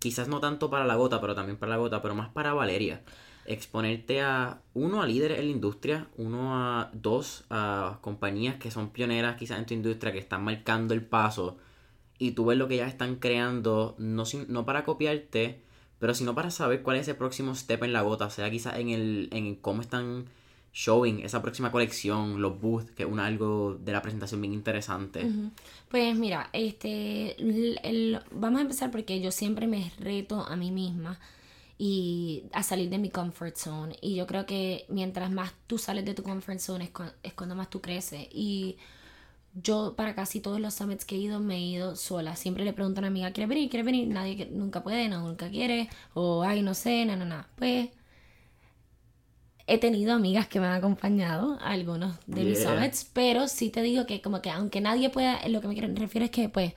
Quizás 0.04 0.28
no 0.28 0.38
tanto 0.38 0.68
para 0.68 0.84
la 0.84 0.96
gota, 0.96 1.18
pero 1.18 1.34
también 1.34 1.56
para 1.56 1.70
la 1.70 1.78
gota, 1.78 2.02
pero 2.02 2.14
más 2.14 2.28
para 2.28 2.52
Valeria. 2.52 3.00
Exponerte 3.46 4.20
a, 4.20 4.60
uno, 4.74 5.00
a 5.00 5.06
líderes 5.06 5.38
en 5.38 5.46
la 5.46 5.50
industria, 5.50 6.08
uno, 6.18 6.54
a 6.54 6.90
dos, 6.92 7.46
a 7.48 8.00
compañías 8.02 8.56
que 8.56 8.70
son 8.70 8.90
pioneras 8.90 9.36
quizás 9.36 9.58
en 9.58 9.64
tu 9.64 9.72
industria, 9.72 10.12
que 10.12 10.18
están 10.18 10.44
marcando 10.44 10.92
el 10.92 11.00
paso, 11.00 11.56
y 12.18 12.32
tú 12.32 12.44
ves 12.44 12.58
lo 12.58 12.68
que 12.68 12.76
ya 12.76 12.86
están 12.86 13.16
creando, 13.16 13.94
no, 13.96 14.24
no 14.48 14.66
para 14.66 14.84
copiarte, 14.84 15.62
pero 15.98 16.12
sino 16.12 16.34
para 16.34 16.50
saber 16.50 16.82
cuál 16.82 16.96
es 16.98 17.08
ese 17.08 17.14
próximo 17.14 17.54
step 17.54 17.84
en 17.84 17.94
la 17.94 18.02
gota, 18.02 18.28
sea 18.28 18.50
quizás 18.50 18.76
en 18.76 18.90
el 18.90 19.30
en 19.32 19.54
cómo 19.54 19.80
están 19.80 20.26
showing 20.74 21.20
esa 21.20 21.40
próxima 21.40 21.70
colección, 21.70 22.42
los 22.42 22.60
booths, 22.60 22.90
que 22.90 23.04
es 23.04 23.18
algo 23.18 23.78
de 23.80 23.92
la 23.92 24.02
presentación 24.02 24.40
bien 24.40 24.52
interesante. 24.52 25.24
Pues 25.88 26.16
mira, 26.16 26.50
este 26.52 27.36
vamos 28.32 28.58
a 28.58 28.62
empezar 28.62 28.90
porque 28.90 29.20
yo 29.20 29.30
siempre 29.30 29.68
me 29.68 29.92
reto 30.00 30.40
a 30.40 30.56
mí 30.56 30.72
misma 30.72 31.20
y 31.78 32.44
a 32.52 32.64
salir 32.64 32.90
de 32.90 32.98
mi 32.98 33.08
comfort 33.08 33.56
zone 33.56 33.96
y 34.00 34.16
yo 34.16 34.26
creo 34.26 34.46
que 34.46 34.84
mientras 34.88 35.30
más 35.30 35.52
tú 35.68 35.78
sales 35.78 36.04
de 36.04 36.14
tu 36.14 36.24
comfort 36.24 36.58
zone 36.58 36.90
es 37.22 37.34
cuando 37.34 37.54
más 37.54 37.70
tú 37.70 37.80
creces 37.80 38.26
y 38.32 38.76
yo 39.54 39.94
para 39.96 40.16
casi 40.16 40.40
todos 40.40 40.58
los 40.58 40.74
summits 40.74 41.04
que 41.04 41.14
he 41.14 41.18
ido 41.18 41.38
me 41.38 41.56
he 41.56 41.60
ido 41.60 41.94
sola. 41.94 42.34
Siempre 42.34 42.64
le 42.64 42.72
pregunto 42.72 42.98
a 42.98 43.02
una 43.02 43.08
amiga, 43.08 43.30
¿quieres 43.30 43.48
venir? 43.48 43.70
¿Quieres 43.70 43.86
venir? 43.86 44.08
Nadie 44.08 44.48
nunca 44.50 44.82
puede, 44.82 45.08
no, 45.08 45.20
nunca 45.20 45.48
quiere. 45.50 45.88
O, 46.14 46.42
ay, 46.42 46.62
no 46.62 46.74
sé, 46.74 47.04
no, 47.06 47.16
no, 47.16 47.24
no. 47.24 47.44
Pues 47.54 47.90
he 49.66 49.78
tenido 49.78 50.12
amigas 50.12 50.46
que 50.46 50.60
me 50.60 50.66
han 50.66 50.74
acompañado 50.74 51.58
a 51.60 51.70
algunos 51.70 52.16
de 52.26 52.44
mis 52.44 52.62
summits, 52.62 53.08
pero 53.12 53.48
sí 53.48 53.70
te 53.70 53.82
digo 53.82 54.06
que 54.06 54.20
como 54.20 54.42
que 54.42 54.50
aunque 54.50 54.80
nadie 54.80 55.10
pueda, 55.10 55.46
lo 55.48 55.60
que 55.60 55.68
me 55.68 55.74
refiero 56.00 56.26
es 56.26 56.30
que 56.30 56.48
pues, 56.48 56.74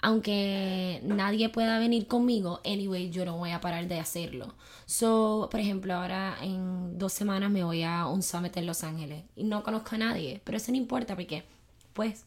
aunque 0.00 1.00
nadie 1.02 1.48
pueda 1.48 1.78
venir 1.78 2.06
conmigo, 2.06 2.60
anyway, 2.64 3.10
yo 3.10 3.24
no 3.24 3.36
voy 3.36 3.50
a 3.50 3.60
parar 3.60 3.88
de 3.88 3.98
hacerlo. 3.98 4.54
So, 4.86 5.48
por 5.50 5.58
ejemplo, 5.58 5.94
ahora 5.94 6.36
en 6.42 6.98
dos 6.98 7.12
semanas 7.12 7.50
me 7.50 7.64
voy 7.64 7.82
a 7.82 8.06
un 8.06 8.22
summit 8.22 8.56
en 8.58 8.66
Los 8.66 8.84
Ángeles 8.84 9.24
y 9.34 9.44
no 9.44 9.62
conozco 9.62 9.96
a 9.96 9.98
nadie, 9.98 10.40
pero 10.44 10.58
eso 10.58 10.70
no 10.70 10.76
importa 10.76 11.14
porque 11.14 11.44
pues 11.94 12.24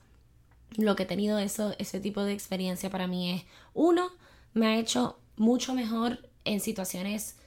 lo 0.77 0.95
que 0.95 1.03
he 1.03 1.05
tenido 1.05 1.37
eso, 1.37 1.75
ese 1.77 1.99
tipo 1.99 2.23
de 2.23 2.33
experiencia 2.33 2.89
para 2.89 3.07
mí 3.07 3.31
es, 3.31 3.43
uno, 3.73 4.09
me 4.53 4.67
ha 4.67 4.77
hecho 4.77 5.17
mucho 5.37 5.73
mejor 5.73 6.19
en 6.43 6.59
situaciones 6.59 7.37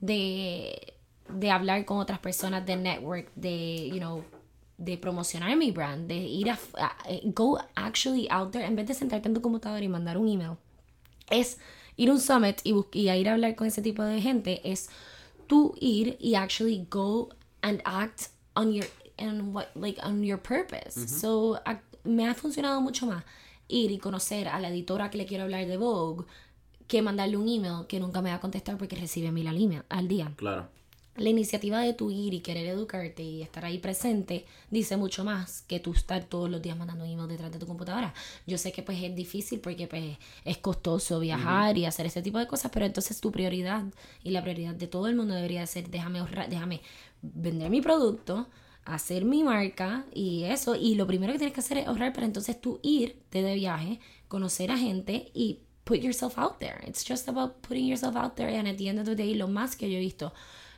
de, 0.00 0.94
de 1.28 1.50
hablar 1.50 1.84
con 1.84 1.98
otras 1.98 2.18
personas, 2.18 2.64
de 2.66 2.76
network, 2.76 3.30
de, 3.34 3.88
you 3.88 3.98
know, 3.98 4.24
de 4.78 4.98
promocionar 4.98 5.56
mi 5.56 5.70
brand, 5.70 6.08
de 6.08 6.16
ir 6.16 6.50
a, 6.50 6.58
go 7.24 7.58
actually 7.74 8.26
out 8.30 8.50
there, 8.50 8.64
en 8.64 8.76
vez 8.76 8.86
de 8.86 8.94
sentarte 8.94 9.28
en 9.28 9.34
tu 9.34 9.40
computadora 9.40 9.82
y 9.82 9.88
mandar 9.88 10.18
un 10.18 10.28
email, 10.28 10.56
es 11.30 11.58
ir 11.96 12.08
a 12.08 12.12
un 12.12 12.20
summit 12.20 12.60
y, 12.64 12.74
y 12.92 13.08
a 13.08 13.16
ir 13.16 13.28
a 13.28 13.34
hablar 13.34 13.54
con 13.54 13.66
ese 13.66 13.82
tipo 13.82 14.02
de 14.02 14.20
gente, 14.20 14.60
es 14.64 14.88
tú 15.46 15.74
ir 15.80 16.16
y 16.20 16.34
actually 16.34 16.86
go 16.90 17.28
and 17.62 17.80
act 17.84 18.30
on 18.54 18.72
your 18.72 18.86
and 19.18 19.54
what 19.54 19.66
like 19.74 20.00
on 20.02 20.22
your 20.22 20.38
purpose. 20.38 21.06
So 21.06 21.60
me 22.04 22.26
ha 22.26 22.34
funcionado 22.34 22.80
mucho 22.80 23.06
más 23.06 23.24
ir 23.68 23.90
y 23.90 23.98
conocer 23.98 24.48
a 24.48 24.58
la 24.58 24.68
editora 24.68 25.10
que 25.10 25.18
le 25.18 25.26
quiero 25.26 25.44
hablar 25.44 25.66
de 25.66 25.76
Vogue 25.76 26.26
que 26.88 27.00
mandarle 27.00 27.36
un 27.36 27.48
email 27.48 27.86
que 27.86 28.00
nunca 28.00 28.20
me 28.20 28.30
va 28.30 28.36
a 28.36 28.40
contestar 28.40 28.76
porque 28.76 28.96
recibe 28.96 29.30
mil 29.30 29.46
al, 29.46 29.84
al 29.88 30.08
día. 30.08 30.32
Claro. 30.36 30.68
La 31.16 31.28
iniciativa 31.28 31.80
de 31.80 31.92
tu 31.92 32.10
ir 32.10 32.32
y 32.32 32.40
querer 32.40 32.66
educarte 32.66 33.22
y 33.22 33.42
estar 33.42 33.66
ahí 33.66 33.76
presente 33.78 34.46
dice 34.70 34.96
mucho 34.96 35.24
más 35.24 35.60
que 35.62 35.78
tú 35.78 35.92
estar 35.92 36.24
todos 36.24 36.48
los 36.48 36.62
días 36.62 36.76
mandando 36.76 37.04
email 37.04 37.28
detrás 37.28 37.52
de 37.52 37.58
tu 37.58 37.66
computadora. 37.66 38.14
Yo 38.46 38.56
sé 38.56 38.72
que 38.72 38.82
pues 38.82 39.02
es 39.02 39.14
difícil 39.14 39.60
porque 39.60 39.86
pues 39.86 40.16
es 40.44 40.58
costoso 40.58 41.20
viajar 41.20 41.76
y 41.76 41.84
hacer 41.84 42.06
ese 42.06 42.22
tipo 42.22 42.38
de 42.38 42.46
cosas, 42.46 42.70
pero 42.72 42.86
entonces 42.86 43.20
tu 43.20 43.30
prioridad 43.30 43.84
y 44.22 44.30
la 44.30 44.40
prioridad 44.40 44.74
de 44.74 44.86
todo 44.86 45.06
el 45.06 45.14
mundo 45.14 45.34
debería 45.34 45.66
ser 45.66 45.90
déjame 45.90 46.20
ahorrar, 46.20 46.48
déjame 46.48 46.80
vender 47.20 47.68
mi 47.68 47.82
producto, 47.82 48.48
hacer 48.86 49.26
mi 49.26 49.44
marca 49.44 50.06
y 50.14 50.44
eso. 50.44 50.76
Y 50.76 50.94
lo 50.94 51.06
primero 51.06 51.34
que 51.34 51.38
tienes 51.38 51.54
que 51.54 51.60
hacer 51.60 51.76
es 51.76 51.88
ahorrar 51.88 52.14
para 52.14 52.24
entonces 52.24 52.58
tú 52.58 52.80
irte 52.82 53.42
de 53.42 53.54
viaje, 53.54 54.00
conocer 54.28 54.70
a 54.70 54.78
gente 54.78 55.30
y 55.34 55.60
put 55.84 55.98
yourself 55.98 56.38
out 56.38 56.58
there. 56.58 56.78
It's 56.86 57.04
just 57.06 57.28
about 57.28 57.56
putting 57.60 57.86
yourself 57.86 58.16
out 58.16 58.34
there. 58.34 58.56
And 58.56 58.66
at 58.66 58.76
the 58.76 58.88
end 58.88 58.98
of 58.98 59.04
the 59.04 59.14
day, 59.14 59.34
lo 59.34 59.48
más 59.48 59.76
que 59.76 59.90
yo 59.90 59.98
he 59.98 60.00
visto, 60.00 60.32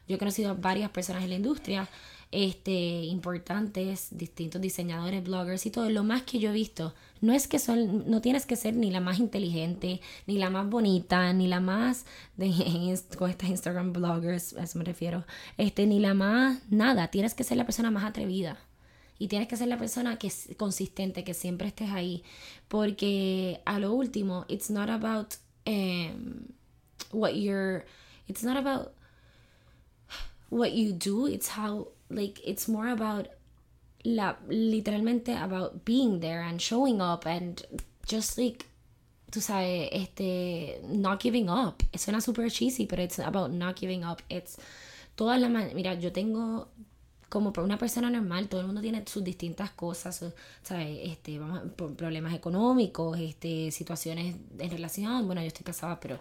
yo 0.07 0.17
he 0.17 0.19
conocido 0.19 0.51
a 0.51 0.55
varias 0.55 0.91
personas 0.91 1.23
en 1.25 1.31
la 1.31 1.37
industria 1.37 1.89
este, 2.35 3.05
importantes, 3.05 4.09
distintos 4.11 4.61
diseñadores, 4.61 5.23
bloggers 5.23 5.67
y 5.67 5.71
todo. 5.71 5.89
Lo 5.89 6.03
más 6.03 6.23
que 6.23 6.41
yo 6.41 6.51
he 6.51 6.53
visto, 6.53 6.93
no 7.21 7.33
es 7.33 7.47
que 7.47 7.61
son, 7.61 8.11
no 8.11 8.21
tienes 8.21 8.45
que 8.45 8.57
ser 8.57 8.75
ni 8.75 8.91
la 8.91 8.99
más 8.99 9.21
inteligente, 9.21 10.01
ni 10.27 10.39
la 10.39 10.51
más 10.51 10.69
bonita, 10.69 11.33
ni 11.33 11.47
la 11.47 11.61
más 11.61 12.07
de, 12.37 12.51
con 13.17 13.31
estas 13.31 13.51
Instagram 13.51 13.93
bloggers, 13.93 14.55
a 14.55 14.65
eso 14.65 14.79
me 14.79 14.85
refiero, 14.85 15.25
este, 15.59 15.87
ni 15.87 16.01
la 16.01 16.15
más 16.15 16.59
nada. 16.71 17.09
Tienes 17.09 17.35
que 17.35 17.45
ser 17.45 17.57
la 17.57 17.65
persona 17.65 17.93
más 17.93 18.05
atrevida. 18.05 18.59
Y 19.17 19.29
tienes 19.29 19.47
que 19.47 19.57
ser 19.57 19.69
la 19.69 19.79
persona 19.79 20.19
que 20.19 20.27
es 20.27 20.49
consistente, 20.57 21.23
que 21.23 21.35
siempre 21.35 21.69
estés 21.69 21.91
ahí. 21.91 22.25
Porque 22.67 23.63
a 23.65 23.79
lo 23.79 23.95
último, 23.95 24.45
it's 24.49 24.71
not 24.71 24.91
about 24.91 25.35
um, 25.67 26.49
what 27.13 27.31
you're, 27.31 27.85
it's 28.27 28.43
not 28.43 28.57
about 28.57 28.93
what 30.55 30.73
you 30.73 30.93
do, 30.93 31.27
it's 31.27 31.49
how 31.49 31.89
like 32.09 32.41
it's 32.45 32.69
more 32.69 32.89
about 32.89 33.29
la 34.05 34.37
literalmente 34.49 35.35
about 35.35 35.85
being 35.85 36.21
there 36.21 36.43
and 36.43 36.61
showing 36.61 37.01
up 37.01 37.27
and 37.27 37.67
just 38.07 38.39
like 38.39 38.67
tú 39.31 39.41
sabes 39.41 39.89
este 39.93 40.81
not 40.87 41.21
giving 41.21 41.49
up 41.49 41.83
suena 41.95 42.21
super 42.21 42.49
cheesy 42.51 42.87
pero 42.87 43.03
it's 43.03 43.19
about 43.19 43.51
not 43.51 43.75
giving 43.81 44.05
up 44.05 44.23
it's 44.29 44.59
todas 45.17 45.41
las 45.41 45.51
mira 45.75 45.95
yo 45.95 46.13
tengo 46.13 46.69
como 47.35 47.53
una 47.57 47.77
persona 47.77 48.11
normal, 48.11 48.49
todo 48.49 48.61
el 48.61 48.67
mundo 48.69 48.81
tiene 48.81 49.03
sus 49.07 49.25
distintas 49.25 49.73
cosas, 49.73 50.25
¿sabes? 50.63 51.01
Este, 51.03 51.37
vamos, 51.41 51.63
problemas 51.97 52.33
económicos, 52.33 53.19
este, 53.19 53.73
situaciones 53.73 54.37
en 54.57 54.71
relación, 54.71 55.27
bueno, 55.27 55.41
yo 55.41 55.49
estoy 55.49 55.65
casada, 55.65 55.99
pero 55.99 56.21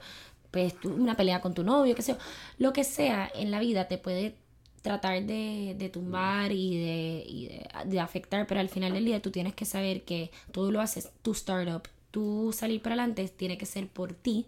pues 0.54 0.76
una 0.84 1.18
pelea 1.18 1.42
con 1.42 1.56
tu 1.56 1.64
novio, 1.64 1.96
qué 1.96 2.04
sé 2.04 2.12
yo, 2.12 2.20
lo 2.60 2.74
que 2.74 2.84
sea 2.84 3.30
en 3.34 3.50
la 3.50 3.60
vida 3.60 3.88
te 3.88 3.98
puede 3.98 4.36
tratar 4.84 5.24
de, 5.24 5.76
de 5.80 5.90
tumbar 5.90 6.52
y, 6.52 6.78
de, 6.78 7.24
y 7.28 7.50
de, 7.86 8.00
afectar, 8.00 8.46
pero 8.46 8.60
al 8.60 8.70
final 8.70 8.94
del 8.94 9.06
día 9.06 9.20
tú 9.20 9.32
tienes 9.32 9.56
que 9.56 9.66
saber 9.66 10.04
que 10.04 10.30
todo 10.52 10.72
lo 10.72 10.80
haces 10.80 11.10
tu 11.24 11.32
startup, 11.32 11.88
tú 12.12 12.54
salir 12.56 12.84
para 12.84 12.94
adelante 12.94 13.28
tiene 13.30 13.58
que 13.58 13.66
ser 13.66 13.88
por 13.88 14.14
ti, 14.14 14.46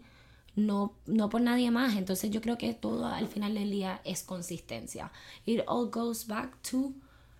no, 0.54 0.92
no 1.06 1.28
por 1.28 1.40
nadie 1.40 1.72
más. 1.72 1.96
Entonces 1.96 2.30
yo 2.30 2.40
creo 2.40 2.56
que 2.56 2.72
todo 2.72 3.06
al 3.06 3.26
final 3.26 3.54
del 3.54 3.72
día 3.72 4.00
es 4.04 4.22
consistencia. 4.22 5.10
It 5.44 5.62
all 5.66 5.90
goes 5.90 6.28
back 6.28 6.56
to 6.70 6.92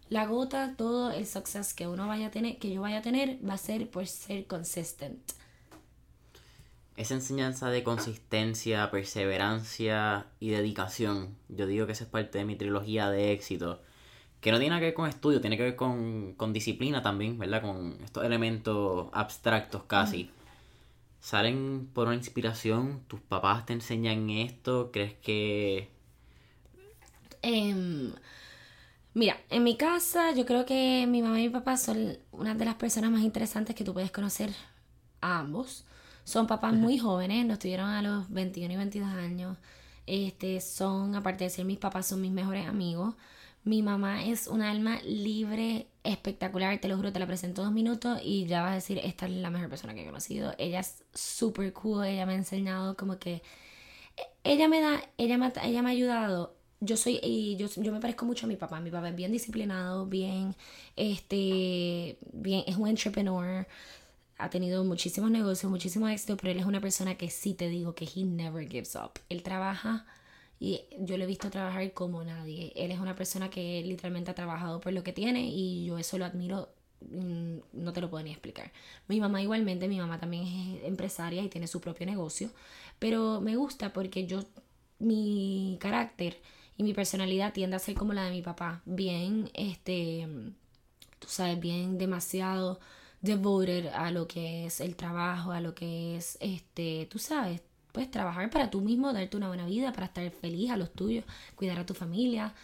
la 0.08 0.26
gota, 0.26 0.74
todo 0.76 1.12
el 1.12 1.26
success 1.26 1.72
que 1.72 1.86
uno 1.86 2.08
vaya 2.08 2.26
a 2.26 2.30
tener, 2.32 2.58
que 2.58 2.72
yo 2.72 2.80
vaya 2.80 2.98
a 2.98 3.02
tener, 3.02 3.38
va 3.48 3.54
a 3.54 3.58
ser 3.58 3.88
por 3.88 4.08
ser 4.08 4.46
consistent 4.46 5.20
esa 6.97 7.14
enseñanza 7.14 7.68
de 7.70 7.82
consistencia, 7.82 8.90
perseverancia 8.90 10.26
y 10.40 10.51
dedicación, 10.51 11.36
yo 11.49 11.66
digo 11.66 11.86
que 11.86 11.92
esa 11.92 12.05
es 12.05 12.11
parte 12.11 12.38
de 12.38 12.44
mi 12.44 12.57
trilogía 12.57 13.11
de 13.11 13.32
éxito, 13.32 13.82
que 14.40 14.51
no 14.51 14.59
tiene 14.59 14.70
nada 14.70 14.80
que 14.80 14.86
ver 14.86 14.94
con 14.94 15.09
estudio, 15.09 15.40
tiene 15.40 15.57
que 15.57 15.64
ver 15.64 15.76
con, 15.76 16.34
con 16.34 16.53
disciplina 16.53 17.03
también, 17.03 17.38
¿verdad? 17.38 17.62
Con 17.62 17.99
estos 18.05 18.24
elementos 18.24 19.09
abstractos 19.12 19.84
casi. 19.84 20.30
¿Salen 21.20 21.90
por 21.92 22.07
una 22.07 22.16
inspiración? 22.16 23.03
¿Tus 23.09 23.20
papás 23.20 23.66
te 23.66 23.72
enseñan 23.72 24.30
esto? 24.30 24.90
¿Crees 24.92 25.14
que...? 25.14 25.90
Em, 27.42 28.12
mira, 29.14 29.36
en 29.51 29.64
mi 29.64 29.76
casa 29.76 30.32
yo 30.32 30.47
creo 30.47 30.64
que 30.64 31.07
mi 31.09 31.22
mamá 31.22 31.40
y 31.40 31.49
mi 31.49 31.53
papá 31.53 31.76
son 31.76 32.18
una 32.30 32.55
de 32.55 32.64
las 32.64 32.76
personas 32.76 33.11
más 33.11 33.22
interesantes 33.22 33.74
que 33.74 33.84
tú 33.84 33.92
puedes 33.92 34.12
conocer 34.12 34.55
a 35.20 35.40
ambos. 35.40 35.86
Son 36.27 36.49
papás 36.49 36.74
muy 36.74 36.99
jóvenes, 36.99 37.47
nos 37.47 37.61
tuvieron 37.61 37.89
a 37.89 38.03
los 38.03 38.29
21 38.31 38.74
y 38.74 38.77
22 38.77 39.09
años. 39.11 39.57
Este, 40.07 40.61
son, 40.61 41.14
aparte 41.14 41.45
de 41.45 41.51
ser 41.51 41.64
mis 41.64 41.79
papás, 41.79 42.07
son 42.09 42.20
mis 42.20 42.33
mejores 42.33 42.66
amigos. 42.66 43.14
Mi 43.62 43.81
mamá 43.81 44.24
es 44.24 44.49
un 44.49 44.61
alma 44.61 44.99
libre, 45.05 45.87
espectacular, 46.03 46.81
te 46.81 46.89
lo 46.89 46.97
juro, 46.97 47.12
te 47.12 47.20
la 47.20 47.29
presento 47.29 47.62
dos 47.62 47.70
minutos 47.70 48.18
y 48.24 48.47
ya 48.47 48.62
vas 48.62 48.72
a 48.72 48.74
decir, 48.74 48.99
esta 49.05 49.27
es 49.27 49.33
la 49.35 49.51
mejor 49.51 49.68
persona 49.68 49.95
que 49.95 50.03
he 50.03 50.07
conocido. 50.07 50.53
Ella 50.59 50.81
es 50.81 51.05
súper 51.14 51.72
cool, 51.72 52.05
ella 52.07 52.27
me 52.27 52.33
ha 52.33 52.37
enseñado 52.37 52.97
como 52.97 53.20
que 53.20 53.43
ella 54.43 54.66
me 54.68 54.81
da, 54.81 55.01
ella 55.18 55.39
me, 55.39 55.53
ella 55.62 55.83
me 55.83 55.91
ha 55.91 55.93
ayudado. 55.93 56.57
Yo 56.81 56.97
soy, 56.97 57.20
y 57.22 57.57
yo, 57.57 57.68
yo 57.77 57.93
me 57.93 58.01
parezco 58.01 58.24
mucho 58.24 58.47
a 58.47 58.49
mi 58.49 58.57
papá. 58.57 58.81
Mi 58.81 58.91
papá 58.91 59.11
es 59.11 59.16
bien 59.16 59.31
disciplinado, 59.31 60.07
bien, 60.07 60.57
este, 60.97 62.18
bien, 62.33 62.64
es 62.66 62.77
un 62.77 62.89
entrepreneur. 62.89 63.66
Ha 64.39 64.51
tenido 64.51 64.84
muchísimos 64.84 65.30
negocios, 65.30 65.70
muchísimo 65.70 66.09
éxito, 66.09 66.37
pero 66.37 66.53
él 66.53 66.59
es 66.59 66.66
una 66.66 66.80
persona 66.80 67.16
que 67.16 67.30
sí 67.30 67.55
te 67.55 67.68
digo 67.68 67.95
que 67.95 68.05
he 68.05 68.24
never 68.24 68.68
gives 68.68 68.95
up. 68.97 69.12
Él 69.28 69.43
trabaja 69.43 70.07
y 70.59 70.82
yo 70.99 71.16
lo 71.16 71.24
he 71.24 71.26
visto 71.26 71.51
trabajar 71.51 71.93
como 71.93 72.22
nadie. 72.24 72.72
Él 72.76 72.91
es 72.91 72.99
una 72.99 73.14
persona 73.14 73.51
que 73.51 73.82
literalmente 73.82 74.30
ha 74.30 74.34
trabajado 74.34 74.80
por 74.80 74.93
lo 74.93 75.03
que 75.03 75.12
tiene 75.12 75.49
y 75.49 75.87
yo 75.87 75.99
eso 75.99 76.18
lo 76.18 76.24
admiro 76.26 76.68
mm, 77.01 77.59
no 77.72 77.93
te 77.93 78.01
lo 78.01 78.11
puedo 78.11 78.24
ni 78.24 78.30
explicar. 78.32 78.72
Mi 79.09 79.20
mamá 79.20 79.43
igualmente, 79.43 79.89
mi 79.89 79.99
mamá 79.99 80.18
también 80.18 80.45
es 80.47 80.84
empresaria 80.84 81.43
y 81.43 81.49
tiene 81.49 81.66
su 81.66 81.80
propio 81.80 82.07
negocio, 82.07 82.51
pero 82.99 83.41
me 83.41 83.57
gusta 83.57 83.93
porque 83.93 84.26
yo, 84.26 84.45
mi 84.99 85.78
carácter 85.80 86.41
y 86.76 86.82
mi 86.82 86.95
personalidad 86.95 87.53
tiende 87.53 87.76
a 87.76 87.78
ser 87.78 87.95
como 87.95 88.12
la 88.12 88.24
de 88.24 88.30
mi 88.30 88.43
papá, 88.43 88.82
bien, 88.84 89.51
este, 89.55 90.26
tú 91.18 91.28
sabes, 91.28 91.59
bien 91.61 91.99
demasiado 91.99 92.80
devoted 93.27 93.89
a 93.89 94.11
lo 94.11 94.27
que 94.27 94.66
es 94.66 94.81
el 94.81 94.97
trabajo, 94.97 95.53
a 95.53 95.61
lo 95.61 95.74
que 95.74 96.16
es, 96.16 96.39
este, 96.41 97.07
tú 97.11 97.18
sabes, 97.18 97.61
pues 97.93 98.11
trabajar 98.11 98.51
para 98.51 98.70
tú 98.70 98.81
mismo, 98.81 99.12
darte 99.12 99.37
una 99.37 99.49
buena 99.49 99.66
vida, 99.66 99.93
para 99.93 100.07
estar 100.07 100.31
feliz 100.31 100.70
a 100.70 100.77
los 100.77 100.93
tuyos, 100.93 101.24
cuidar 101.55 101.79
a 101.79 101.87
tu 101.87 101.95
familia. 101.95 102.55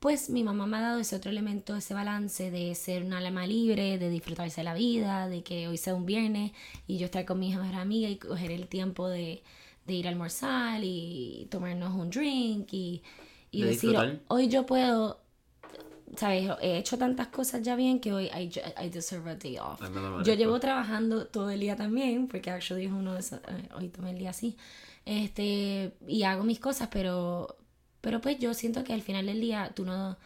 Pues 0.00 0.28
mi 0.28 0.44
mamá 0.44 0.66
me 0.66 0.76
ha 0.76 0.80
dado 0.80 0.98
ese 1.00 1.16
otro 1.16 1.30
elemento, 1.30 1.76
ese 1.76 1.94
balance 1.94 2.50
de 2.50 2.74
ser 2.74 3.04
una 3.04 3.18
alma 3.18 3.46
libre, 3.46 3.98
de 3.98 4.10
disfrutarse 4.10 4.60
de 4.60 4.64
la 4.64 4.74
vida, 4.74 5.28
de 5.28 5.42
que 5.42 5.68
hoy 5.68 5.78
sea 5.78 5.94
un 5.94 6.04
viernes 6.06 6.52
y 6.86 6.98
yo 6.98 7.06
estar 7.06 7.24
con 7.24 7.38
mi 7.38 7.54
mejor 7.54 7.74
amiga 7.76 8.08
y 8.08 8.16
coger 8.16 8.50
el 8.50 8.66
tiempo 8.68 9.08
de, 9.08 9.42
de 9.86 9.94
ir 9.94 10.06
a 10.06 10.10
almorzar 10.10 10.80
y 10.82 11.46
tomarnos 11.50 11.94
un 11.94 12.10
drink 12.10 12.72
y, 12.72 13.02
y 13.50 13.62
decir, 13.62 13.96
hoy 14.28 14.48
yo 14.48 14.66
puedo, 14.66 15.20
¿sabes? 16.16 16.50
He 16.60 16.78
hecho 16.78 16.96
tantas 16.98 17.28
cosas 17.28 17.62
ya 17.62 17.74
bien 17.76 18.00
que 18.00 18.12
hoy 18.12 18.26
I, 18.26 18.50
I 18.84 18.88
deserve 18.88 19.30
a 19.30 19.34
day 19.34 19.58
off. 19.58 19.80
yo 20.24 20.34
llevo 20.34 20.60
trabajando 20.60 21.26
todo 21.26 21.50
el 21.50 21.60
día 21.60 21.76
también, 21.76 22.28
porque 22.28 22.50
actually 22.50 22.86
es 22.86 22.92
uno 22.92 23.14
de 23.14 23.20
esos, 23.20 23.40
eh, 23.48 23.68
hoy 23.74 23.88
tomé 23.88 24.10
el 24.10 24.18
día 24.18 24.30
así, 24.30 24.56
este, 25.04 25.94
y 26.06 26.22
hago 26.22 26.44
mis 26.44 26.60
cosas, 26.60 26.88
pero, 26.90 27.56
pero 28.00 28.20
pues 28.20 28.38
yo 28.38 28.54
siento 28.54 28.84
que 28.84 28.92
al 28.92 29.02
final 29.02 29.26
del 29.26 29.40
día 29.40 29.72
tú 29.74 29.84
no, 29.84 30.16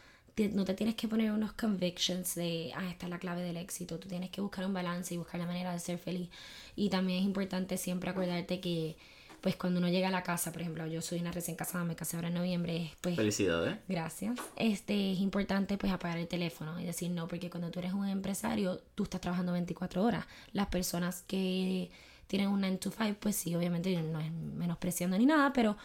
no 0.52 0.64
te 0.64 0.74
tienes 0.74 0.94
que 0.94 1.08
poner 1.08 1.32
unos 1.32 1.52
convictions 1.52 2.34
de, 2.34 2.72
ah, 2.74 2.88
esta 2.90 3.06
es 3.06 3.10
la 3.10 3.18
clave 3.18 3.42
del 3.42 3.56
éxito, 3.56 3.98
tú 3.98 4.08
tienes 4.08 4.30
que 4.30 4.40
buscar 4.40 4.64
un 4.66 4.74
balance 4.74 5.14
y 5.14 5.18
buscar 5.18 5.40
la 5.40 5.46
manera 5.46 5.72
de 5.72 5.78
ser 5.78 5.98
feliz. 5.98 6.30
Y 6.76 6.88
también 6.88 7.20
es 7.20 7.24
importante 7.24 7.76
siempre 7.76 8.10
acordarte 8.10 8.60
que 8.60 8.96
pues 9.40 9.56
cuando 9.56 9.78
uno 9.78 9.88
llega 9.88 10.08
a 10.08 10.10
la 10.10 10.22
casa, 10.22 10.52
por 10.52 10.62
ejemplo, 10.62 10.86
yo 10.86 11.02
soy 11.02 11.20
una 11.20 11.32
recién 11.32 11.56
casada, 11.56 11.84
me 11.84 11.96
casé 11.96 12.16
ahora 12.16 12.28
en 12.28 12.34
noviembre, 12.34 12.92
pues... 13.00 13.16
Felicidades. 13.16 13.78
Gracias. 13.88 14.38
Este, 14.56 15.12
es 15.12 15.20
importante 15.20 15.78
pues 15.78 15.92
apagar 15.92 16.18
el 16.18 16.28
teléfono 16.28 16.78
y 16.80 16.84
decir 16.84 17.10
no, 17.10 17.26
porque 17.28 17.50
cuando 17.50 17.70
tú 17.70 17.78
eres 17.78 17.92
un 17.92 18.06
empresario, 18.06 18.80
tú 18.94 19.04
estás 19.04 19.20
trabajando 19.20 19.52
24 19.52 20.02
horas. 20.02 20.26
Las 20.52 20.66
personas 20.66 21.22
que 21.26 21.90
tienen 22.26 22.48
un 22.48 22.60
9 22.60 22.76
to 22.76 22.90
5, 22.90 23.16
pues 23.20 23.36
sí, 23.36 23.54
obviamente 23.54 24.00
no 24.02 24.20
es 24.20 24.30
menospreciando 24.32 25.18
ni 25.18 25.26
nada, 25.26 25.52
pero... 25.52 25.76